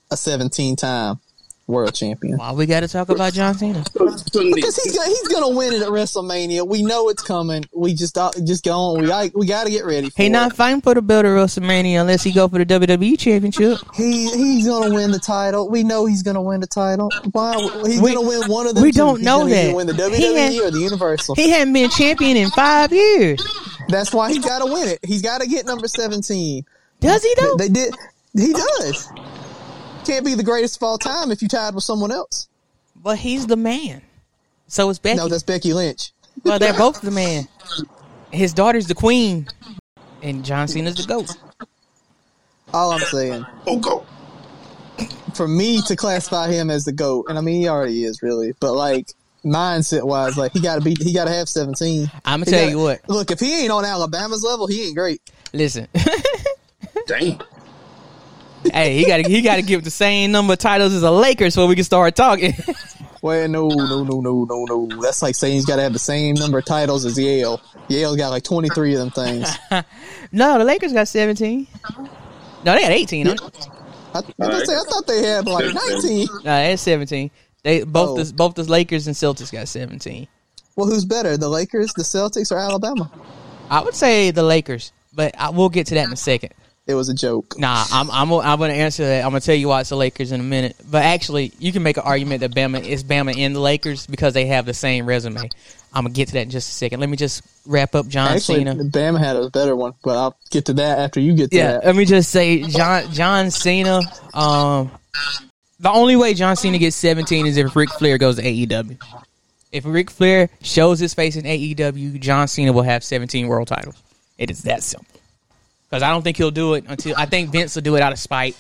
a 0.09 0.17
17 0.17 0.75
time 0.75 1.19
world 1.67 1.93
champion. 1.93 2.37
Why 2.37 2.53
we 2.53 2.65
got 2.65 2.79
to 2.79 2.87
talk 2.87 3.09
about 3.09 3.33
John 3.33 3.53
Cena? 3.57 3.83
So, 3.91 4.07
so 4.15 4.39
Nick, 4.41 4.55
Because 4.55 4.75
he's 4.81 4.95
gonna 4.95 5.07
he's 5.09 5.27
gonna 5.27 5.49
win 5.49 5.73
it 5.73 5.81
at 5.81 5.89
WrestleMania. 5.89 6.65
We 6.67 6.81
know 6.81 7.09
it's 7.09 7.21
coming. 7.21 7.65
We 7.75 7.93
just 7.93 8.17
uh, 8.17 8.31
just 8.45 8.63
go 8.63 8.71
on. 8.77 9.01
We 9.01 9.07
got, 9.07 9.31
we 9.35 9.45
got 9.47 9.65
to 9.65 9.69
get 9.69 9.85
ready. 9.85 10.09
For 10.09 10.21
He 10.23 10.29
not 10.29 10.53
it. 10.53 10.55
fighting 10.55 10.81
for 10.81 10.93
the 10.93 11.01
belt 11.01 11.25
of 11.25 11.31
WrestleMania 11.31 11.99
unless 12.01 12.23
he 12.23 12.31
go 12.31 12.47
for 12.47 12.63
the 12.63 12.65
WWE 12.65 13.19
Championship. 13.19 13.79
He 13.93 14.29
he's 14.29 14.65
gonna 14.65 14.93
win 14.95 15.11
the 15.11 15.19
title. 15.19 15.69
We 15.69 15.83
know 15.83 16.05
he's 16.05 16.23
gonna 16.23 16.41
win 16.41 16.61
the 16.61 16.67
title. 16.67 17.11
Why 17.33 17.55
he's 17.85 18.01
We- 18.01 18.13
gonna 18.13 18.27
win 18.27 18.49
one 18.49 18.67
of 18.67 18.73
them? 18.75 18.83
we 18.83 18.91
two. 18.91 18.99
don't 18.99 19.17
He's 19.17 19.25
know 19.25 19.39
gonna 19.39 19.49
that. 19.51 19.75
Win 19.75 19.87
the 19.87 19.93
WWE 19.93 20.35
had- 20.37 20.55
or 20.61 20.71
the 20.71 20.79
Universal. 20.79 21.35
He 21.35 21.49
hadn't 21.49 21.73
been 21.73 21.89
champion 21.89 22.37
in 22.37 22.49
five 22.51 22.93
years. 22.93 23.41
That's 23.89 24.13
why 24.13 24.31
he's 24.31 24.43
got 24.43 24.59
to 24.59 24.65
win 24.73 24.87
it. 24.89 24.99
He's 25.05 25.21
got 25.21 25.41
to 25.41 25.47
get 25.47 25.65
number 25.65 25.87
17. 25.87 26.65
Does 26.99 27.23
he 27.23 27.33
though? 27.39 27.55
They 27.57 27.69
did. 27.69 27.93
He 28.33 28.51
does. 28.53 29.09
Can't 30.07 30.25
be 30.25 30.35
the 30.35 30.43
greatest 30.43 30.77
of 30.77 30.83
all 30.83 30.97
time 30.97 31.31
if 31.31 31.41
you 31.41 31.47
tied 31.47 31.75
with 31.75 31.83
someone 31.83 32.11
else. 32.11 32.47
But 32.95 33.17
he's 33.17 33.45
the 33.45 33.57
man. 33.57 34.01
So 34.67 34.89
it's 34.89 34.99
Becky. 34.99 35.17
No, 35.17 35.27
that's 35.27 35.43
Becky 35.43 35.73
Lynch. 35.73 36.11
well, 36.43 36.57
they're 36.59 36.73
both 36.73 37.01
the 37.01 37.11
man. 37.11 37.47
His 38.31 38.53
daughter's 38.53 38.87
the 38.87 38.95
queen, 38.95 39.47
and 40.21 40.43
John 40.45 40.67
Cena's 40.67 40.95
the 40.95 41.05
goat. 41.07 41.35
All 42.73 42.91
I'm 42.91 42.99
saying. 43.01 43.45
Oh, 43.65 43.77
okay. 44.97 45.07
For 45.35 45.47
me 45.47 45.81
to 45.83 45.95
classify 45.95 46.47
him 46.51 46.69
as 46.69 46.85
the 46.85 46.91
GOAT, 46.91 47.25
and 47.29 47.37
I 47.37 47.41
mean 47.41 47.61
he 47.61 47.67
already 47.67 48.03
is 48.03 48.21
really, 48.23 48.53
but 48.59 48.73
like 48.73 49.07
mindset 49.45 50.03
wise, 50.03 50.37
like 50.37 50.51
he 50.53 50.59
gotta 50.59 50.81
be 50.81 50.95
he 50.99 51.13
gotta 51.13 51.31
have 51.31 51.47
seventeen. 51.47 52.09
I'ma 52.25 52.45
tell 52.45 52.59
gotta- 52.61 52.71
you 52.71 52.79
what. 52.79 53.07
Look, 53.09 53.29
if 53.31 53.39
he 53.39 53.61
ain't 53.61 53.71
on 53.71 53.85
Alabama's 53.85 54.43
level, 54.43 54.67
he 54.67 54.87
ain't 54.87 54.95
great. 54.95 55.21
Listen, 55.53 55.87
Damn. 57.07 57.39
Hey, 58.73 58.97
he 58.97 59.05
got 59.05 59.17
to 59.23 59.29
he 59.29 59.41
got 59.41 59.55
to 59.57 59.61
give 59.61 59.83
the 59.83 59.91
same 59.91 60.31
number 60.31 60.53
of 60.53 60.59
titles 60.59 60.93
as 60.93 61.01
the 61.01 61.11
Lakers 61.11 61.53
so 61.53 61.67
we 61.67 61.75
can 61.75 61.83
start 61.83 62.15
talking. 62.15 62.53
Well, 63.19 63.47
no, 63.47 63.67
no, 63.67 64.03
no, 64.03 64.21
no, 64.21 64.45
no, 64.45 64.65
no. 64.65 65.01
That's 65.01 65.23
like 65.23 65.33
saying 65.33 65.53
he's 65.53 65.65
got 65.65 65.77
to 65.77 65.81
have 65.81 65.91
the 65.91 65.99
same 65.99 66.35
number 66.35 66.59
of 66.59 66.65
titles 66.65 67.03
as 67.03 67.17
Yale. 67.17 67.59
Yale's 67.87 68.15
got 68.15 68.29
like 68.29 68.43
23 68.43 68.93
of 68.93 68.99
them 68.99 69.09
things. 69.09 69.49
no, 70.31 70.59
the 70.59 70.63
Lakers 70.63 70.93
got 70.93 71.07
seventeen. 71.07 71.67
No, 72.63 72.75
they 72.75 72.81
got 72.81 72.91
eighteen. 72.91 73.25
don't? 73.25 73.41
I, 74.13 74.19
I, 74.19 74.63
say, 74.63 74.75
I 74.75 74.83
thought 74.87 75.07
they 75.07 75.23
had 75.23 75.47
like 75.47 75.73
19. 75.73 76.27
No, 76.35 76.37
they 76.43 76.69
had 76.69 76.79
seventeen. 76.79 77.31
They 77.63 77.83
both 77.83 78.19
Oh. 78.19 78.23
the 78.23 78.33
both 78.33 78.53
the 78.53 78.63
Lakers 78.63 79.07
and 79.07 79.15
Celtics 79.15 79.51
got 79.51 79.67
seventeen. 79.67 80.27
Well, 80.75 80.87
who's 80.87 81.03
better, 81.03 81.37
the 81.37 81.49
Lakers, 81.49 81.91
the 81.93 82.03
Celtics, 82.03 82.51
or 82.51 82.59
Alabama? 82.59 83.11
I 83.69 83.81
would 83.81 83.95
say 83.95 84.29
the 84.29 84.43
Lakers, 84.43 84.91
but 85.11 85.33
I, 85.39 85.49
we'll 85.49 85.69
get 85.69 85.87
to 85.87 85.95
that 85.95 86.05
in 86.05 86.13
a 86.13 86.17
second. 86.17 86.53
It 86.87 86.93
was 86.93 87.09
a 87.09 87.13
joke. 87.13 87.55
Nah, 87.59 87.83
I'm 87.91 88.09
I'm 88.09 88.31
I'm 88.31 88.59
gonna 88.59 88.71
answer 88.73 89.03
that. 89.05 89.23
I'm 89.25 89.31
gonna 89.31 89.41
tell 89.41 89.55
you 89.55 89.67
why 89.67 89.81
it's 89.81 89.89
the 89.89 89.97
Lakers 89.97 90.31
in 90.31 90.39
a 90.39 90.43
minute. 90.43 90.77
But 90.89 91.03
actually, 91.03 91.51
you 91.59 91.73
can 91.73 91.83
make 91.83 91.97
an 91.97 92.03
argument 92.03 92.39
that 92.39 92.51
Bama 92.51 92.81
is 92.81 93.03
Bama 93.03 93.35
in 93.37 93.51
the 93.53 93.59
Lakers 93.59 94.07
because 94.07 94.33
they 94.33 94.45
have 94.45 94.65
the 94.65 94.73
same 94.73 95.05
resume. 95.05 95.49
I'm 95.93 96.03
gonna 96.05 96.13
get 96.13 96.27
to 96.29 96.33
that 96.35 96.43
in 96.43 96.49
just 96.49 96.69
a 96.69 96.73
second. 96.73 97.01
Let 97.01 97.09
me 97.09 97.17
just 97.17 97.41
wrap 97.65 97.93
up 97.93 98.07
John 98.07 98.29
Actually, 98.31 98.59
Cena. 98.59 98.75
Bama 98.75 99.19
had 99.19 99.35
a 99.35 99.49
better 99.49 99.75
one, 99.75 99.93
but 100.01 100.15
I'll 100.17 100.37
get 100.49 100.65
to 100.67 100.73
that 100.75 100.99
after 100.99 101.19
you 101.19 101.35
get 101.35 101.51
to 101.51 101.57
Yeah, 101.57 101.73
that. 101.73 101.85
let 101.87 101.95
me 101.95 102.05
just 102.05 102.29
say 102.29 102.61
John 102.63 103.11
John 103.11 103.51
Cena. 103.51 103.99
Um, 104.33 104.89
the 105.79 105.89
only 105.91 106.15
way 106.15 106.33
John 106.35 106.55
Cena 106.55 106.77
gets 106.77 106.95
17 106.95 107.45
is 107.47 107.57
if 107.57 107.75
Ric 107.75 107.89
Flair 107.89 108.17
goes 108.17 108.37
to 108.37 108.43
AEW. 108.43 108.97
If 109.73 109.83
Ric 109.85 110.09
Flair 110.09 110.49
shows 110.61 110.99
his 110.99 111.13
face 111.13 111.35
in 111.35 111.43
AEW, 111.43 112.19
John 112.21 112.47
Cena 112.47 112.71
will 112.71 112.83
have 112.83 113.03
17 113.03 113.47
world 113.47 113.67
titles. 113.67 114.01
It 114.37 114.49
is 114.49 114.63
that 114.63 114.83
simple. 114.83 115.16
Because 115.89 116.03
I 116.03 116.11
don't 116.11 116.21
think 116.21 116.37
he'll 116.37 116.51
do 116.51 116.73
it 116.73 116.85
until 116.87 117.15
I 117.17 117.25
think 117.25 117.49
Vince 117.51 117.75
will 117.75 117.81
do 117.81 117.95
it 117.95 118.01
out 118.01 118.11
of 118.11 118.19
spite. 118.19 118.57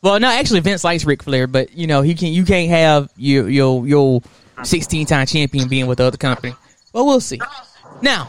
Well, 0.00 0.18
no, 0.18 0.28
actually 0.28 0.60
Vince 0.60 0.84
likes 0.84 1.04
Ric 1.04 1.22
Flair, 1.22 1.46
but 1.46 1.76
you 1.76 1.86
know 1.86 2.02
he 2.02 2.14
can. 2.14 2.32
You 2.32 2.44
can't 2.44 2.70
have 2.70 3.10
your 3.16 3.48
your 3.48 3.86
your 3.86 4.22
16 4.62 5.06
time 5.06 5.26
champion 5.26 5.68
being 5.68 5.86
with 5.86 5.98
the 5.98 6.04
other 6.04 6.16
company. 6.16 6.54
But 6.92 7.04
we'll 7.04 7.20
see. 7.20 7.40
Now, 8.00 8.28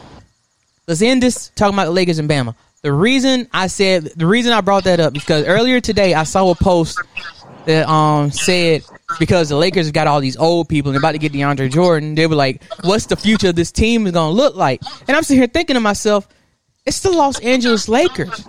let's 0.86 1.02
end 1.02 1.22
this 1.22 1.50
talking 1.56 1.74
about 1.74 1.86
the 1.86 1.90
Lakers 1.90 2.18
and 2.18 2.28
Bama. 2.28 2.54
The 2.82 2.92
reason 2.92 3.48
I 3.52 3.66
said 3.68 4.04
the 4.16 4.26
reason 4.26 4.52
I 4.52 4.60
brought 4.60 4.84
that 4.84 5.00
up 5.00 5.14
because 5.14 5.46
earlier 5.46 5.80
today 5.80 6.14
I 6.14 6.24
saw 6.24 6.50
a 6.50 6.54
post 6.54 7.00
that 7.64 7.88
um 7.88 8.30
said 8.30 8.84
because 9.18 9.48
the 9.48 9.56
Lakers 9.56 9.90
got 9.90 10.06
all 10.06 10.20
these 10.20 10.36
old 10.36 10.68
people 10.68 10.90
and 10.90 10.94
they're 10.94 11.00
about 11.00 11.12
to 11.12 11.18
get 11.18 11.32
DeAndre 11.32 11.70
Jordan, 11.72 12.14
they 12.14 12.26
were 12.26 12.34
like, 12.36 12.62
"What's 12.82 13.06
the 13.06 13.16
future 13.16 13.48
of 13.48 13.56
this 13.56 13.72
team 13.72 14.06
is 14.06 14.12
going 14.12 14.30
to 14.30 14.36
look 14.36 14.54
like?" 14.54 14.82
And 15.08 15.16
I'm 15.16 15.22
sitting 15.22 15.40
here 15.40 15.48
thinking 15.48 15.74
to 15.74 15.80
myself, 15.80 16.28
"It's 16.86 17.00
the 17.00 17.10
Los 17.10 17.38
Angeles 17.40 17.88
Lakers. 17.88 18.44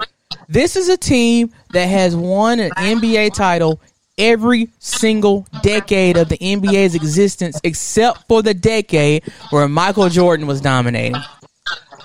This 0.47 0.75
is 0.75 0.89
a 0.89 0.97
team 0.97 1.51
that 1.71 1.85
has 1.85 2.15
won 2.15 2.59
an 2.59 2.71
NBA 2.77 3.33
title." 3.33 3.79
Every 4.17 4.69
single 4.79 5.45
decade 5.61 6.15
of 6.15 6.29
the 6.29 6.37
NBA's 6.37 6.95
existence, 6.95 7.59
except 7.65 8.29
for 8.29 8.41
the 8.41 8.53
decade 8.53 9.23
where 9.49 9.67
Michael 9.67 10.07
Jordan 10.07 10.47
was 10.47 10.61
dominating. 10.61 11.21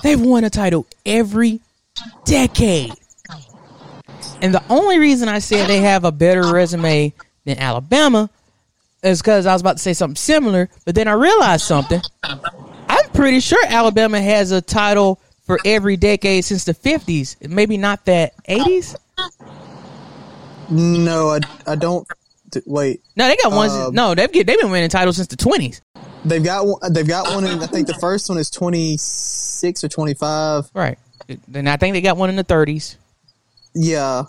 They've 0.03 0.21
won 0.21 0.43
a 0.43 0.51
title 0.51 0.87
every 1.07 1.61
decade. 2.25 2.95
And 4.43 4.53
the 4.53 4.63
only 4.69 4.99
reason 4.99 5.29
I 5.29 5.39
said 5.39 5.69
they 5.69 5.81
have 5.81 6.05
a 6.05 6.11
better 6.11 6.51
resume 6.53 7.13
than 7.45 7.59
Alabama 7.59 8.29
is 9.03 9.21
because 9.21 9.47
I 9.47 9.53
was 9.53 9.61
about 9.61 9.77
to 9.77 9.83
say 9.83 9.93
something 9.93 10.17
similar, 10.17 10.69
but 10.85 10.95
then 10.95 11.09
I 11.09 11.13
realized 11.13 11.65
something. 11.65 12.01
I'm 12.23 13.09
pretty 13.13 13.41
sure 13.41 13.59
Alabama 13.69 14.21
has 14.21 14.51
a 14.51 14.61
title 14.61 15.21
for 15.51 15.59
every 15.65 15.97
decade 15.97 16.45
since 16.45 16.65
the 16.65 16.75
50s. 16.75 17.37
Maybe 17.49 17.77
not 17.77 18.05
that 18.05 18.37
80s? 18.47 18.95
No, 20.71 21.31
I, 21.31 21.41
I 21.67 21.75
don't. 21.75 22.07
Wait, 22.67 23.01
No, 23.17 23.27
they 23.29 23.37
got 23.37 23.53
ones. 23.53 23.73
Um, 23.73 23.95
no, 23.95 24.15
they've, 24.15 24.31
get, 24.31 24.47
they've 24.47 24.61
been 24.61 24.71
winning 24.71 24.89
titles 24.89 25.17
since 25.17 25.29
the 25.29 25.37
20s. 25.37 25.81
they've 26.25 26.43
got 26.43 26.67
one. 26.67 26.93
They've 26.93 27.07
got 27.07 27.35
one. 27.35 27.45
In, 27.47 27.61
I 27.61 27.67
think 27.67 27.87
the 27.89 27.95
first 27.95 28.29
one 28.29 28.39
is 28.39 28.51
26 28.51 29.85
or 29.85 29.89
25. 29.89 30.71
Right. 30.73 30.99
And 31.55 31.69
I 31.69 31.77
think 31.77 31.95
they 31.95 32.01
got 32.01 32.17
one 32.17 32.29
in 32.29 32.37
the 32.37 32.45
30s. 32.45 32.97
Yeah. 33.75 34.25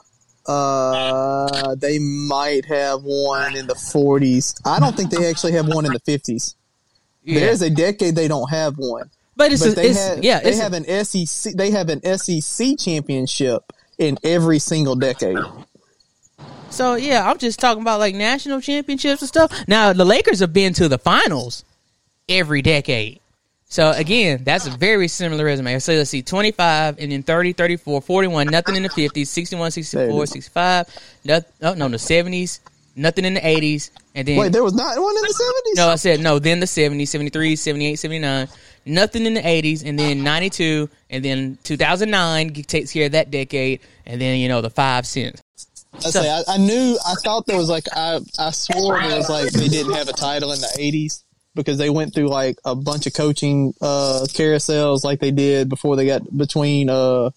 Uh, 0.48 1.76
they 1.76 2.00
might 2.00 2.66
have 2.66 3.02
one 3.04 3.56
in 3.56 3.68
the 3.68 3.76
40s. 3.76 4.60
I 4.66 4.80
don't 4.80 4.96
think 4.96 5.12
they 5.12 5.30
actually 5.30 5.52
have 5.54 5.68
one 5.68 5.86
in 5.86 5.94
the 5.94 6.00
50s. 6.00 6.56
Yeah. 7.24 7.40
There's 7.42 7.62
a 7.62 7.70
decade 7.70 8.16
they 8.16 8.28
don't 8.28 8.50
have 8.50 8.76
one. 8.78 9.10
But 9.36 9.54
it's, 9.54 9.66
a, 9.66 9.72
they 9.72 9.90
it's 9.90 10.00
have, 10.00 10.24
yeah, 10.24 10.40
they 10.42 10.50
it's 10.50 10.60
a- 10.60 10.66
an 10.74 11.06
SEC. 11.06 11.54
They 11.54 11.72
have 11.72 11.90
an 11.90 12.02
SEC 12.18 12.78
championship 12.78 13.64
in 13.98 14.18
every 14.24 14.60
single 14.60 14.96
decade. 14.96 15.38
So 16.70 16.96
yeah, 16.96 17.30
I'm 17.30 17.38
just 17.38 17.60
talking 17.60 17.82
about 17.82 18.00
like 18.00 18.16
national 18.16 18.62
championships 18.62 19.22
and 19.22 19.28
stuff. 19.30 19.52
Now 19.68 19.94
the 19.94 20.06
Lakers 20.06 20.40
have 20.40 20.54
been 20.54 20.74
to 20.76 20.88
the 20.88 20.98
finals 20.98 21.64
every 22.30 22.62
decade. 22.62 23.20
So 23.66 23.92
again, 23.92 24.44
that's 24.44 24.68
a 24.68 24.70
very 24.70 25.08
similar 25.08 25.46
resume. 25.46 25.80
So 25.80 25.94
let's 25.94 26.10
see, 26.10 26.22
25 26.22 26.98
and 27.00 27.12
then 27.12 27.24
30, 27.24 27.54
34, 27.54 28.02
41, 28.02 28.48
nothing 28.48 28.76
in 28.76 28.84
the 28.84 28.90
50s, 28.90 29.28
61, 29.28 29.72
64, 29.72 30.26
65, 30.26 30.88
not, 31.24 31.44
oh, 31.62 31.74
no, 31.76 31.88
the 31.88 31.96
70s, 31.96 32.60
nothing 32.98 33.24
in 33.24 33.36
the 33.36 33.40
80s, 33.40 33.92
and 34.14 34.28
then 34.28 34.38
Wait, 34.38 34.52
there 34.52 34.64
was 34.64 34.74
not 34.74 35.00
one 35.00 35.16
in 35.16 35.22
the 35.22 35.72
70s. 35.74 35.78
no, 35.78 35.88
I 35.88 35.96
said 35.96 36.20
no. 36.20 36.38
Then 36.38 36.60
the 36.60 36.66
70s, 36.66 37.08
73, 37.08 37.56
78, 37.56 37.96
79. 37.96 38.48
Nothing 38.86 39.26
in 39.26 39.36
the 39.36 39.42
80s, 39.42 39.84
and 39.86 39.98
then 39.98 40.24
92, 40.24 40.90
and 41.10 41.24
then 41.24 41.58
2009 41.64 42.54
takes 42.64 42.92
care 42.92 43.06
of 43.06 43.12
that 43.12 43.30
decade, 43.30 43.80
and 44.06 44.20
then 44.20 44.40
you 44.40 44.50
know 44.50 44.62
the 44.62 44.70
five 44.70 45.06
cents 45.06 45.42
I 45.94 46.00
say 46.10 46.30
I, 46.30 46.42
I 46.48 46.58
knew 46.58 46.98
I 47.06 47.14
thought 47.24 47.46
there 47.46 47.58
was 47.58 47.70
like 47.70 47.86
I 47.94 48.20
I 48.40 48.52
swore 48.52 49.00
it 49.00 49.16
was 49.16 49.30
like 49.30 49.52
they 49.52 49.68
didn't 49.68 49.94
have 49.94 50.08
a 50.08 50.14
title 50.14 50.52
in 50.52 50.60
the 50.60 50.76
eighties 50.80 51.24
because 51.54 51.78
they 51.78 51.90
went 51.90 52.14
through 52.14 52.30
like 52.30 52.58
a 52.64 52.76
bunch 52.76 53.08
of 53.08 53.14
coaching 53.14 53.74
uh 53.82 54.26
carousels 54.30 55.04
like 55.04 55.20
they 55.20 55.32
did 55.32 55.70
before 55.70 55.96
they 55.96 56.06
got 56.06 56.36
between 56.36 56.90
uh 56.90 57.30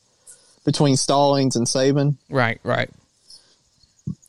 between 0.65 0.97
Stallings 0.97 1.57
and 1.57 1.67
Saban 1.67 2.17
Right, 2.31 2.61
right. 2.63 2.89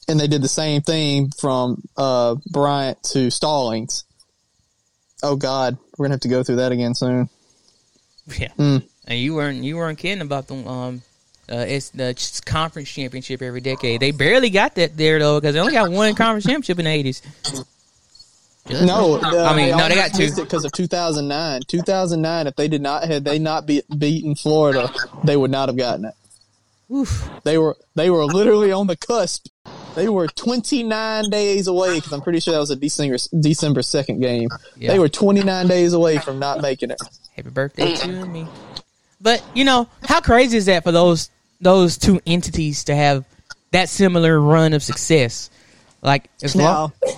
and 0.07 0.19
they 0.19 0.27
did 0.27 0.41
the 0.41 0.49
same 0.49 0.81
thing 0.81 1.29
from 1.39 1.83
uh 1.95 2.35
Bryant 2.51 3.01
to 3.11 3.29
Stallings. 3.29 4.03
Oh 5.23 5.35
God, 5.35 5.77
we're 5.97 6.05
gonna 6.05 6.13
have 6.15 6.21
to 6.21 6.27
go 6.27 6.43
through 6.43 6.57
that 6.57 6.71
again 6.71 6.93
soon. 6.95 7.29
Yeah, 8.39 8.49
Hmm. 8.57 8.77
and 9.07 9.19
you 9.19 9.35
weren't 9.35 9.63
you 9.63 9.77
weren't 9.77 9.97
kidding 9.99 10.21
about 10.21 10.47
the 10.47 10.55
um, 10.55 11.01
uh, 11.51 11.57
it's 11.67 11.89
the 11.89 12.41
conference 12.45 12.89
championship 12.89 13.41
every 13.41 13.61
decade. 13.61 13.99
They 14.01 14.11
barely 14.11 14.49
got 14.49 14.75
that 14.75 14.97
there 14.97 15.19
though 15.19 15.39
because 15.39 15.53
they 15.53 15.59
only 15.59 15.73
got 15.73 15.91
one 15.91 16.15
conference 16.15 16.45
championship 16.45 16.79
in 16.79 16.85
the 16.85 16.91
eighties. 16.91 17.21
No, 18.67 19.19
uh, 19.21 19.43
I 19.43 19.55
mean 19.55 19.77
no, 19.77 19.87
they 19.87 19.93
got 19.93 20.11
two. 20.15 20.27
because 20.35 20.65
of 20.65 20.71
2009. 20.71 21.61
2009, 21.67 22.47
if 22.47 22.55
they 22.55 22.67
did 22.67 22.81
not 22.81 23.03
had 23.03 23.23
they 23.23 23.37
not 23.37 23.67
be, 23.67 23.83
beaten 23.95 24.33
Florida, 24.33 24.91
they 25.23 25.37
would 25.37 25.51
not 25.51 25.69
have 25.69 25.77
gotten 25.77 26.05
it. 26.05 26.13
Oof. 26.91 27.29
They 27.43 27.59
were 27.59 27.77
they 27.93 28.09
were 28.09 28.25
literally 28.25 28.71
on 28.71 28.87
the 28.87 28.95
cusp. 28.95 29.47
They 29.95 30.09
were 30.09 30.27
29 30.27 31.29
days 31.29 31.67
away 31.67 31.95
because 31.95 32.11
I'm 32.11 32.21
pretty 32.21 32.39
sure 32.39 32.53
that 32.53 32.59
was 32.59 32.71
a 32.71 32.75
December 32.75 33.17
December 33.39 33.81
second 33.81 34.19
game. 34.19 34.49
Yeah. 34.77 34.91
They 34.91 34.99
were 34.99 35.09
29 35.09 35.67
days 35.67 35.93
away 35.93 36.17
from 36.17 36.39
not 36.39 36.61
making 36.61 36.91
it. 36.91 36.99
Happy 37.35 37.49
birthday 37.49 37.95
to 37.95 38.25
me. 38.25 38.47
But 39.21 39.43
you 39.53 39.63
know 39.63 39.87
how 40.03 40.21
crazy 40.21 40.57
is 40.57 40.65
that 40.65 40.83
for 40.83 40.91
those 40.91 41.29
those 41.61 41.97
two 41.97 42.21
entities 42.27 42.83
to 42.85 42.95
have 42.95 43.25
that 43.71 43.89
similar 43.89 44.39
run 44.39 44.73
of 44.73 44.83
success? 44.83 45.49
Like 46.01 46.29
as 46.43 46.55
long 46.55 46.91
Now, 47.01 47.09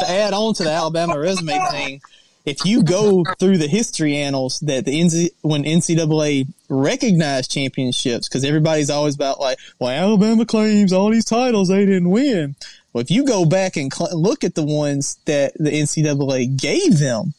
to 0.00 0.10
add 0.10 0.32
on 0.32 0.54
to 0.54 0.64
the 0.64 0.70
Alabama 0.70 1.18
resume 1.18 1.58
thing, 1.70 2.00
if 2.48 2.64
you 2.64 2.82
go 2.82 3.24
through 3.38 3.58
the 3.58 3.68
history 3.68 4.16
annals 4.16 4.60
that 4.60 4.84
the 4.84 5.00
NC, 5.00 5.30
when 5.42 5.64
NCAA 5.64 6.48
recognized 6.68 7.50
championships, 7.50 8.28
because 8.28 8.44
everybody's 8.44 8.90
always 8.90 9.14
about 9.14 9.40
like, 9.40 9.58
well, 9.78 9.90
Alabama 9.90 10.44
claims 10.44 10.92
all 10.92 11.10
these 11.10 11.24
titles 11.24 11.68
they 11.68 11.86
didn't 11.86 12.10
win. 12.10 12.56
Well, 12.92 13.02
if 13.02 13.10
you 13.10 13.24
go 13.24 13.44
back 13.44 13.76
and 13.76 13.92
cl- 13.92 14.18
look 14.18 14.44
at 14.44 14.54
the 14.54 14.64
ones 14.64 15.18
that 15.26 15.52
the 15.54 15.70
NCAA 15.70 16.60
gave 16.60 16.98
them, 16.98 17.34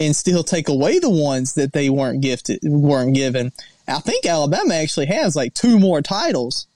and 0.00 0.14
still 0.14 0.44
take 0.44 0.68
away 0.68 0.98
the 1.00 1.10
ones 1.10 1.54
that 1.54 1.72
they 1.72 1.90
weren't 1.90 2.20
gifted, 2.20 2.60
weren't 2.62 3.14
given, 3.14 3.52
I 3.88 4.00
think 4.00 4.26
Alabama 4.26 4.74
actually 4.74 5.06
has 5.06 5.34
like 5.34 5.54
two 5.54 5.78
more 5.78 6.02
titles 6.02 6.66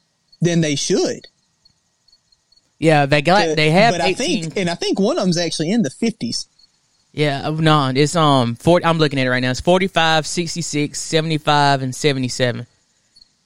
than 0.41 0.61
they 0.61 0.75
should. 0.75 1.29
yeah, 2.79 3.07
they 3.07 3.23
got 3.23 3.55
they 3.55 3.71
have 3.71 3.95
but 3.95 4.01
I 4.01 4.13
think, 4.13 4.57
and 4.57 4.69
I 4.69 4.75
think 4.75 4.99
one 4.99 5.19
of 5.19 5.25
them's 5.25 5.39
actually 5.39 5.71
in 5.71 5.83
the 5.83 5.91
fifties. 5.91 6.49
Yeah, 7.13 7.47
uh, 7.47 7.51
no, 7.51 7.93
it's 7.95 8.17
um 8.17 8.55
40 8.55 8.87
I'm 8.87 8.99
looking 8.99 9.19
at 9.19 9.27
it 9.27 9.31
right 9.31 9.41
now. 9.41 9.51
It's 9.51 9.61
45, 9.61 10.27
66, 10.27 10.99
75 10.99 11.83
and 11.83 11.95
77. 11.95 12.67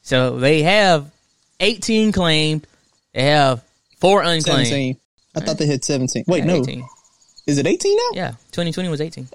So 0.03 0.39
they 0.39 0.63
have 0.63 1.11
18 1.61 2.13
claimed. 2.13 2.67
They 3.13 3.25
have 3.25 3.65
four 3.99 4.23
unclaimed. 4.23 4.45
17. 4.69 4.97
I 5.35 5.41
thought 5.41 5.59
they 5.59 5.67
had 5.67 5.85
17. 5.85 6.25
Wait, 6.29 6.39
Yeah, 6.39 6.45
no. 6.45 6.57
18. 6.63 6.85
Is 7.47 7.59
it 7.59 7.67
18 7.67 7.97
now? 7.97 8.03
Yeah, 8.15 8.31
2020 8.53 8.89
was 8.89 9.01
18. 9.01 9.29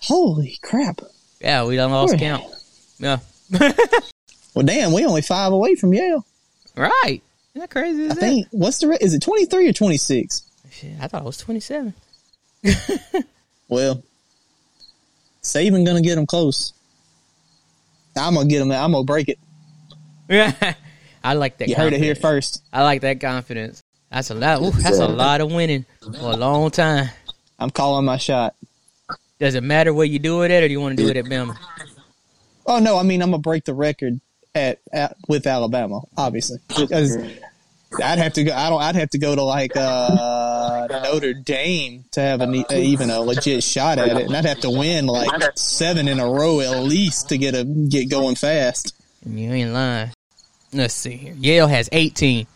Holy 0.00 0.58
crap. 0.62 1.00
Yeah, 1.40 1.64
we 1.64 1.76
done 1.76 1.90
lost 1.90 2.12
Boy. 2.14 2.18
count. 2.18 2.44
Yeah. 2.98 3.18
Well, 4.54 4.64
damn, 4.64 4.92
we 4.92 5.04
only 5.04 5.20
five 5.22 5.52
away 5.52 5.74
from 5.74 5.92
Yale. 5.92 6.24
Right. 6.76 7.20
Isn't 7.54 7.60
that 7.60 7.70
crazy? 7.70 8.04
Is 8.04 8.12
I 8.12 8.14
that? 8.14 8.20
think, 8.20 8.46
what's 8.52 8.78
the, 8.78 8.86
re- 8.86 8.98
is 9.00 9.12
it 9.12 9.20
23 9.20 9.68
or 9.68 9.72
26? 9.72 10.42
Shit, 10.70 10.92
I 11.00 11.08
thought 11.08 11.22
it 11.22 11.24
was 11.24 11.38
27. 11.38 11.92
Well, 13.68 14.02
Saban 15.42 15.84
gonna 15.84 16.02
get 16.02 16.16
them 16.16 16.26
close. 16.26 16.72
I'm 18.16 18.34
gonna 18.34 18.48
get 18.48 18.60
them. 18.60 18.70
I'm 18.70 18.92
gonna 18.92 19.04
break 19.04 19.28
it. 19.28 19.38
Yeah. 20.28 20.74
I 21.24 21.34
like 21.34 21.58
that 21.58 21.68
You 21.68 21.74
heard 21.74 21.94
it 21.94 22.00
here 22.00 22.14
first. 22.14 22.62
I 22.72 22.82
like 22.82 23.00
that 23.00 23.20
confidence. 23.20 23.82
That's 24.10 24.30
a 24.30 24.34
lot. 24.34 24.62
ooh, 24.62 24.70
that's 24.70 24.98
a 24.98 25.08
lot 25.08 25.40
of 25.40 25.50
winning 25.50 25.86
for 26.00 26.32
a 26.32 26.36
long 26.36 26.70
time. 26.70 27.08
I'm 27.58 27.70
calling 27.70 28.04
my 28.04 28.18
shot. 28.18 28.54
Does 29.40 29.54
it 29.54 29.64
matter 29.64 29.92
where 29.92 30.06
you 30.06 30.18
do 30.18 30.42
it 30.42 30.50
at, 30.50 30.62
or 30.62 30.68
do 30.68 30.72
you 30.72 30.80
want 30.80 30.96
to 30.96 31.02
do 31.02 31.08
it 31.10 31.16
at 31.16 31.24
Bama? 31.24 31.56
Oh 32.66 32.78
no, 32.78 32.96
I 32.96 33.02
mean 33.02 33.22
I'm 33.22 33.30
gonna 33.30 33.38
break 33.40 33.64
the 33.64 33.74
record 33.74 34.20
at, 34.54 34.78
at 34.92 35.16
with 35.26 35.46
Alabama, 35.46 36.02
obviously. 36.16 36.58
I'd 38.02 38.18
have 38.18 38.34
to 38.34 38.44
go. 38.44 38.52
I 38.54 38.70
don't. 38.70 38.82
I'd 38.82 38.96
have 38.96 39.10
to 39.10 39.18
go 39.18 39.34
to 39.34 39.42
like 39.42 39.76
uh, 39.76 39.80
Notre 41.02 41.34
Dame 41.34 42.04
to 42.12 42.20
have 42.20 42.40
an, 42.40 42.54
e- 42.54 42.64
uh, 42.70 42.74
even 42.74 43.10
a 43.10 43.20
legit 43.20 43.62
shot 43.62 43.98
at 43.98 44.16
it, 44.16 44.26
and 44.26 44.36
I'd 44.36 44.44
have 44.44 44.60
to 44.60 44.70
win 44.70 45.06
like 45.06 45.30
seven 45.56 46.08
in 46.08 46.20
a 46.20 46.28
row 46.28 46.60
at 46.60 46.82
least 46.82 47.28
to 47.30 47.38
get 47.38 47.54
a 47.54 47.64
get 47.64 48.08
going 48.10 48.34
fast. 48.34 48.94
You 49.26 49.52
ain't 49.52 49.72
lying. 49.72 50.10
Let's 50.72 50.94
see 50.94 51.16
here. 51.16 51.34
Yale 51.38 51.66
has 51.68 51.88
18. 51.92 52.46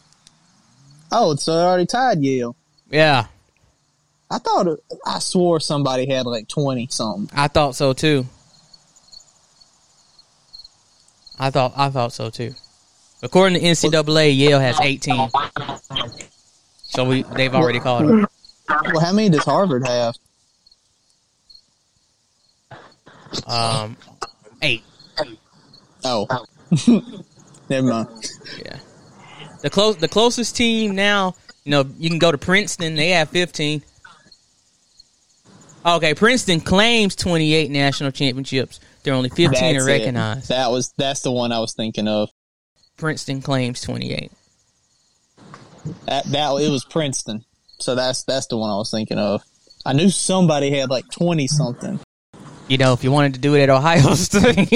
Oh, 1.12 1.34
so 1.36 1.54
they 1.56 1.62
already 1.62 1.86
tied 1.86 2.20
Yale. 2.22 2.54
Yeah, 2.90 3.26
I 4.30 4.38
thought 4.38 4.66
I 5.06 5.18
swore 5.20 5.60
somebody 5.60 6.06
had 6.06 6.26
like 6.26 6.48
twenty 6.48 6.86
something. 6.90 7.30
I 7.38 7.48
thought 7.48 7.74
so 7.74 7.92
too. 7.92 8.26
I 11.38 11.50
thought 11.50 11.72
I 11.76 11.88
thought 11.90 12.12
so 12.12 12.30
too. 12.30 12.54
According 13.22 13.60
to 13.60 13.66
NCAA, 13.66 14.36
Yale 14.36 14.60
has 14.60 14.78
18. 14.80 15.30
So 16.88 17.04
we 17.04 17.22
they've 17.22 17.54
already 17.54 17.80
called 17.80 18.08
them. 18.08 18.26
Well, 18.68 19.00
how 19.00 19.12
many 19.12 19.28
does 19.30 19.44
Harvard 19.44 19.86
have? 19.86 20.14
Um, 23.46 23.96
eight. 24.62 24.82
Oh, 26.04 26.26
never 27.68 27.86
mind. 27.86 28.08
Yeah. 28.64 28.78
The 29.62 29.70
close 29.70 29.96
the 29.96 30.08
closest 30.08 30.56
team 30.56 30.94
now, 30.94 31.34
you 31.64 31.70
know, 31.70 31.84
you 31.98 32.08
can 32.08 32.18
go 32.18 32.32
to 32.32 32.38
Princeton. 32.38 32.94
They 32.94 33.10
have 33.10 33.28
15. 33.30 33.82
Okay, 35.86 36.14
Princeton 36.14 36.60
claims 36.60 37.14
28 37.16 37.70
national 37.70 38.10
championships. 38.10 38.80
There 39.02 39.12
are 39.14 39.16
only 39.16 39.30
15 39.30 39.50
That's 39.50 39.62
are 39.62 39.88
it. 39.88 39.92
recognized. 39.92 40.48
That 40.48 40.70
was 40.70 40.92
that's 40.96 41.20
the 41.20 41.32
one 41.32 41.52
I 41.52 41.60
was 41.60 41.74
thinking 41.74 42.08
of. 42.08 42.30
Princeton 42.96 43.40
claims 43.42 43.80
28. 43.80 44.32
That 46.06 46.24
that 46.26 46.50
it 46.60 46.70
was 46.70 46.84
Princeton. 46.84 47.44
So 47.78 47.94
that's 47.94 48.24
that's 48.24 48.46
the 48.46 48.56
one 48.56 48.70
I 48.70 48.76
was 48.76 48.90
thinking 48.90 49.18
of. 49.18 49.42
I 49.86 49.92
knew 49.92 50.10
somebody 50.10 50.70
had 50.76 50.90
like 50.90 51.08
twenty 51.10 51.46
something. 51.46 52.00
You 52.68 52.76
know, 52.76 52.92
if 52.92 53.02
you 53.02 53.10
wanted 53.10 53.34
to 53.34 53.40
do 53.40 53.54
it 53.54 53.62
at 53.62 53.70
Ohio 53.70 54.14
State, 54.14 54.68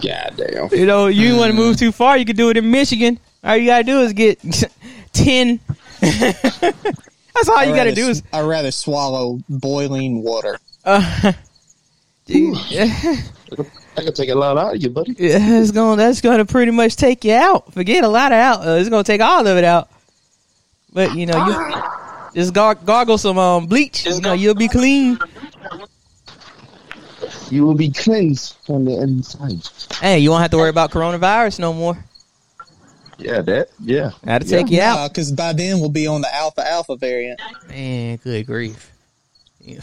God 0.00 0.34
damn. 0.36 0.68
you 0.72 0.86
know, 0.86 1.06
you 1.08 1.36
want 1.36 1.50
to 1.50 1.56
move 1.56 1.76
too 1.76 1.90
far, 1.90 2.16
you 2.16 2.24
could 2.24 2.36
do 2.36 2.50
it 2.50 2.56
in 2.56 2.70
Michigan. 2.70 3.18
All 3.42 3.56
you 3.56 3.66
gotta 3.66 3.84
do 3.84 4.00
is 4.02 4.12
get 4.12 4.40
10. 5.12 5.60
That's 6.00 7.48
all 7.48 7.64
you 7.64 7.74
gotta 7.74 7.94
do 7.94 8.08
is. 8.08 8.22
I'd 8.32 8.42
rather 8.42 8.70
swallow 8.70 9.40
boiling 9.48 10.22
water. 10.22 10.58
Uh, 10.84 11.32
dude, 12.26 12.56
I 13.98 14.04
can 14.04 14.12
take 14.12 14.30
a 14.30 14.34
lot 14.34 14.56
out 14.56 14.74
of 14.76 14.82
you, 14.82 14.90
buddy. 14.90 15.14
Yeah, 15.18 15.60
it's 15.60 15.70
going. 15.70 15.98
That's 15.98 16.20
going 16.20 16.38
to 16.38 16.44
pretty 16.44 16.72
much 16.72 16.96
take 16.96 17.24
you 17.24 17.34
out. 17.34 17.72
Forget 17.72 18.04
a 18.04 18.08
lot 18.08 18.32
of 18.32 18.38
out. 18.38 18.66
Uh, 18.66 18.72
it's 18.72 18.88
going 18.88 19.04
to 19.04 19.06
take 19.06 19.20
all 19.20 19.46
of 19.46 19.56
it 19.56 19.64
out. 19.64 19.88
But 20.92 21.14
you 21.14 21.26
know, 21.26 21.46
you 21.46 21.82
just 22.34 22.54
gar- 22.54 22.74
gargle 22.74 23.18
some 23.18 23.38
um 23.38 23.66
bleach. 23.66 24.06
You 24.06 24.20
know, 24.20 24.32
you'll 24.32 24.54
be 24.54 24.68
clean. 24.68 25.18
You 27.50 27.64
will 27.64 27.74
be 27.74 27.90
cleansed 27.90 28.56
from 28.64 28.84
the 28.84 29.00
inside. 29.00 29.68
Hey, 30.00 30.18
you 30.18 30.30
won't 30.30 30.42
have 30.42 30.50
to 30.52 30.56
worry 30.56 30.70
about 30.70 30.90
coronavirus 30.90 31.58
no 31.58 31.72
more. 31.72 32.04
Yeah, 33.18 33.40
that. 33.42 33.68
Yeah. 33.80 34.10
That'll 34.22 34.48
take 34.48 34.70
you 34.70 34.80
out. 34.80 35.10
Because 35.10 35.32
by 35.32 35.52
then 35.52 35.80
we'll 35.80 35.90
be 35.90 36.06
on 36.06 36.20
the 36.20 36.32
alpha 36.34 36.66
alpha 36.70 36.96
variant. 36.96 37.40
Man, 37.68 38.16
good 38.16 38.46
grief. 38.46 38.92
Yeah. 39.60 39.80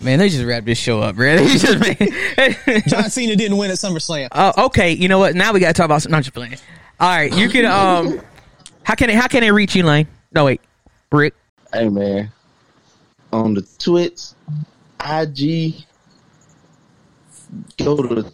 Man, 0.00 0.18
they 0.18 0.28
just 0.28 0.44
wrapped 0.44 0.66
this 0.66 0.78
show 0.78 1.00
up, 1.00 1.16
man. 1.16 1.38
Just 1.58 1.78
made- 1.80 2.82
John 2.86 3.08
Cena 3.10 3.34
didn't 3.34 3.56
win 3.56 3.70
at 3.70 3.78
SummerSlam. 3.78 4.28
Oh, 4.30 4.66
okay. 4.66 4.92
You 4.92 5.08
know 5.08 5.18
what? 5.18 5.34
Now 5.34 5.52
we 5.52 5.60
got 5.60 5.68
to 5.68 5.72
talk 5.72 5.86
about. 5.86 6.06
Not 6.08 6.22
just 6.22 6.34
playing. 6.34 6.56
All 7.00 7.08
right, 7.08 7.32
you 7.34 7.48
can. 7.48 7.64
Um, 7.66 8.20
how 8.82 8.94
can 8.94 9.08
they? 9.08 9.14
How 9.14 9.26
can 9.26 9.40
they 9.40 9.50
reach 9.50 9.74
you, 9.74 9.82
Lane? 9.84 10.06
No, 10.32 10.44
wait, 10.44 10.60
Brick. 11.10 11.34
Hey 11.72 11.88
man, 11.88 12.30
on 13.32 13.54
the 13.54 13.62
Twitch, 13.78 14.20
IG, 15.00 15.74
go 17.78 17.96
to 17.96 18.32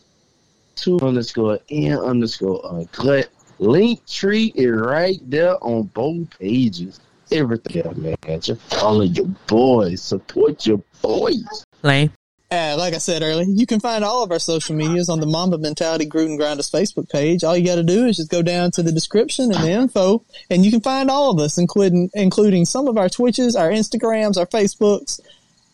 two 0.77 0.99
underscore 1.01 1.59
n 1.71 1.97
underscore 1.99 2.65
uncut. 2.67 3.29
Link 3.59 4.05
tree 4.07 4.53
is 4.57 4.71
right 4.71 5.19
there 5.29 5.55
on 5.63 5.85
both 5.85 6.39
pages. 6.39 7.01
Everything, 7.33 8.17
man. 8.27 8.41
Just 8.41 8.61
follow 8.63 9.03
your 9.03 9.27
boys. 9.47 10.03
Support 10.03 10.67
your 10.67 10.83
boys. 11.01 11.65
Lane. 11.83 12.13
Uh, 12.53 12.77
like 12.77 12.93
I 12.93 12.99
said 12.99 13.23
earlier, 13.23 13.47
you 13.49 13.67
can 13.67 13.81
find 13.81 14.05
all 14.05 14.23
of 14.23 14.31
our 14.31 14.39
social 14.39 14.77
medias 14.77 15.09
on 15.09 15.21
the 15.21 15.27
Mamba 15.27 15.57
Mentality 15.57 16.05
Gruden 16.05 16.39
Grindas 16.39 16.71
Facebook 16.71 17.09
page. 17.09 17.45
All 17.45 17.57
you 17.57 17.65
got 17.65 17.77
to 17.77 17.83
do 17.83 18.05
is 18.05 18.19
just 18.19 18.31
go 18.31 18.43
down 18.43 18.71
to 18.73 18.83
the 18.83 18.93
description 18.93 19.51
and 19.51 19.65
the 19.65 19.71
info, 19.71 20.23
and 20.51 20.63
you 20.63 20.71
can 20.71 20.83
find 20.83 21.11
all 21.11 21.31
of 21.31 21.39
us, 21.39 21.57
including 21.57 22.11
including 22.13 22.67
some 22.67 22.89
of 22.89 22.99
our 22.99 23.09
Twitches, 23.09 23.57
our 23.57 23.71
Instagrams, 23.71 24.37
our 24.37 24.45
Facebooks, 24.45 25.19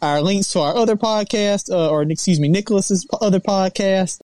our 0.01 0.21
links 0.23 0.53
to 0.53 0.61
our 0.61 0.77
other 0.77 0.95
podcast, 0.95 1.69
uh, 1.69 1.91
or 1.91 2.03
excuse 2.03 2.39
me, 2.39 2.49
Nicholas's 2.49 3.05
other 3.21 3.41
podcast. 3.41 4.21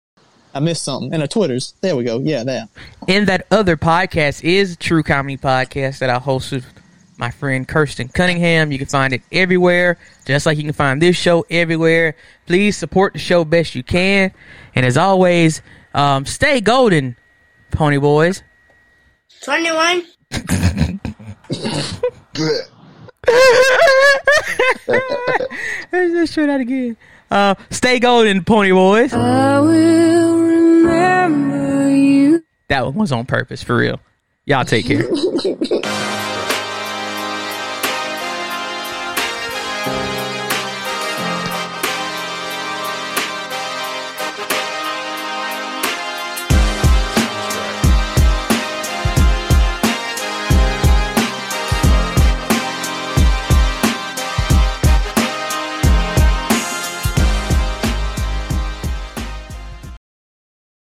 I 0.54 0.60
missed 0.60 0.84
something, 0.84 1.12
and 1.12 1.24
our 1.24 1.28
Twitters. 1.28 1.74
There 1.82 1.96
we 1.96 2.04
go. 2.04 2.20
Yeah, 2.20 2.44
that. 2.44 2.70
And 3.08 3.26
that 3.30 3.48
other 3.50 3.78
podcast 3.78 4.44
is 4.44 4.78
True 4.78 5.02
Comedy 5.02 5.38
Podcast 5.38 5.98
that 5.98 6.12
I 6.12 6.20
host 6.20 6.52
with 6.52 6.66
my 7.24 7.32
friend 7.32 7.65
Kirsten 7.65 8.09
Cunningham. 8.09 8.74
You 8.74 8.78
can 8.78 8.88
find 8.88 9.13
it 9.13 9.21
everywhere, 9.32 9.97
just 10.26 10.45
like 10.45 10.57
you 10.57 10.65
can 10.65 10.74
find 10.74 11.01
this 11.01 11.15
show 11.15 11.45
everywhere. 11.49 12.17
Please 12.47 12.76
support 12.76 13.13
the 13.13 13.19
show 13.19 13.45
best 13.45 13.76
you 13.76 13.84
can. 13.84 14.34
And 14.76 14.86
as 14.86 14.97
always, 14.97 15.61
um, 15.93 16.26
stay 16.26 16.59
golden, 16.59 17.15
Pony 17.71 17.97
Boys. 17.97 18.43
21. 19.45 20.03
Let's 25.93 26.11
just 26.11 26.34
try 26.34 26.45
that 26.47 26.59
again. 26.59 26.97
Uh, 27.32 27.55
stay 27.69 27.99
golden, 27.99 28.43
Pony 28.43 28.71
Boys. 28.71 29.13
I 29.13 29.61
will 29.61 30.39
remember 30.39 31.89
you. 31.89 32.43
That 32.67 32.86
one 32.86 32.95
was 32.95 33.13
on 33.13 33.26
purpose, 33.26 33.63
for 33.63 33.78
real. 33.78 34.01
Y'all 34.45 34.65
take 34.65 34.88
care. 34.88 35.07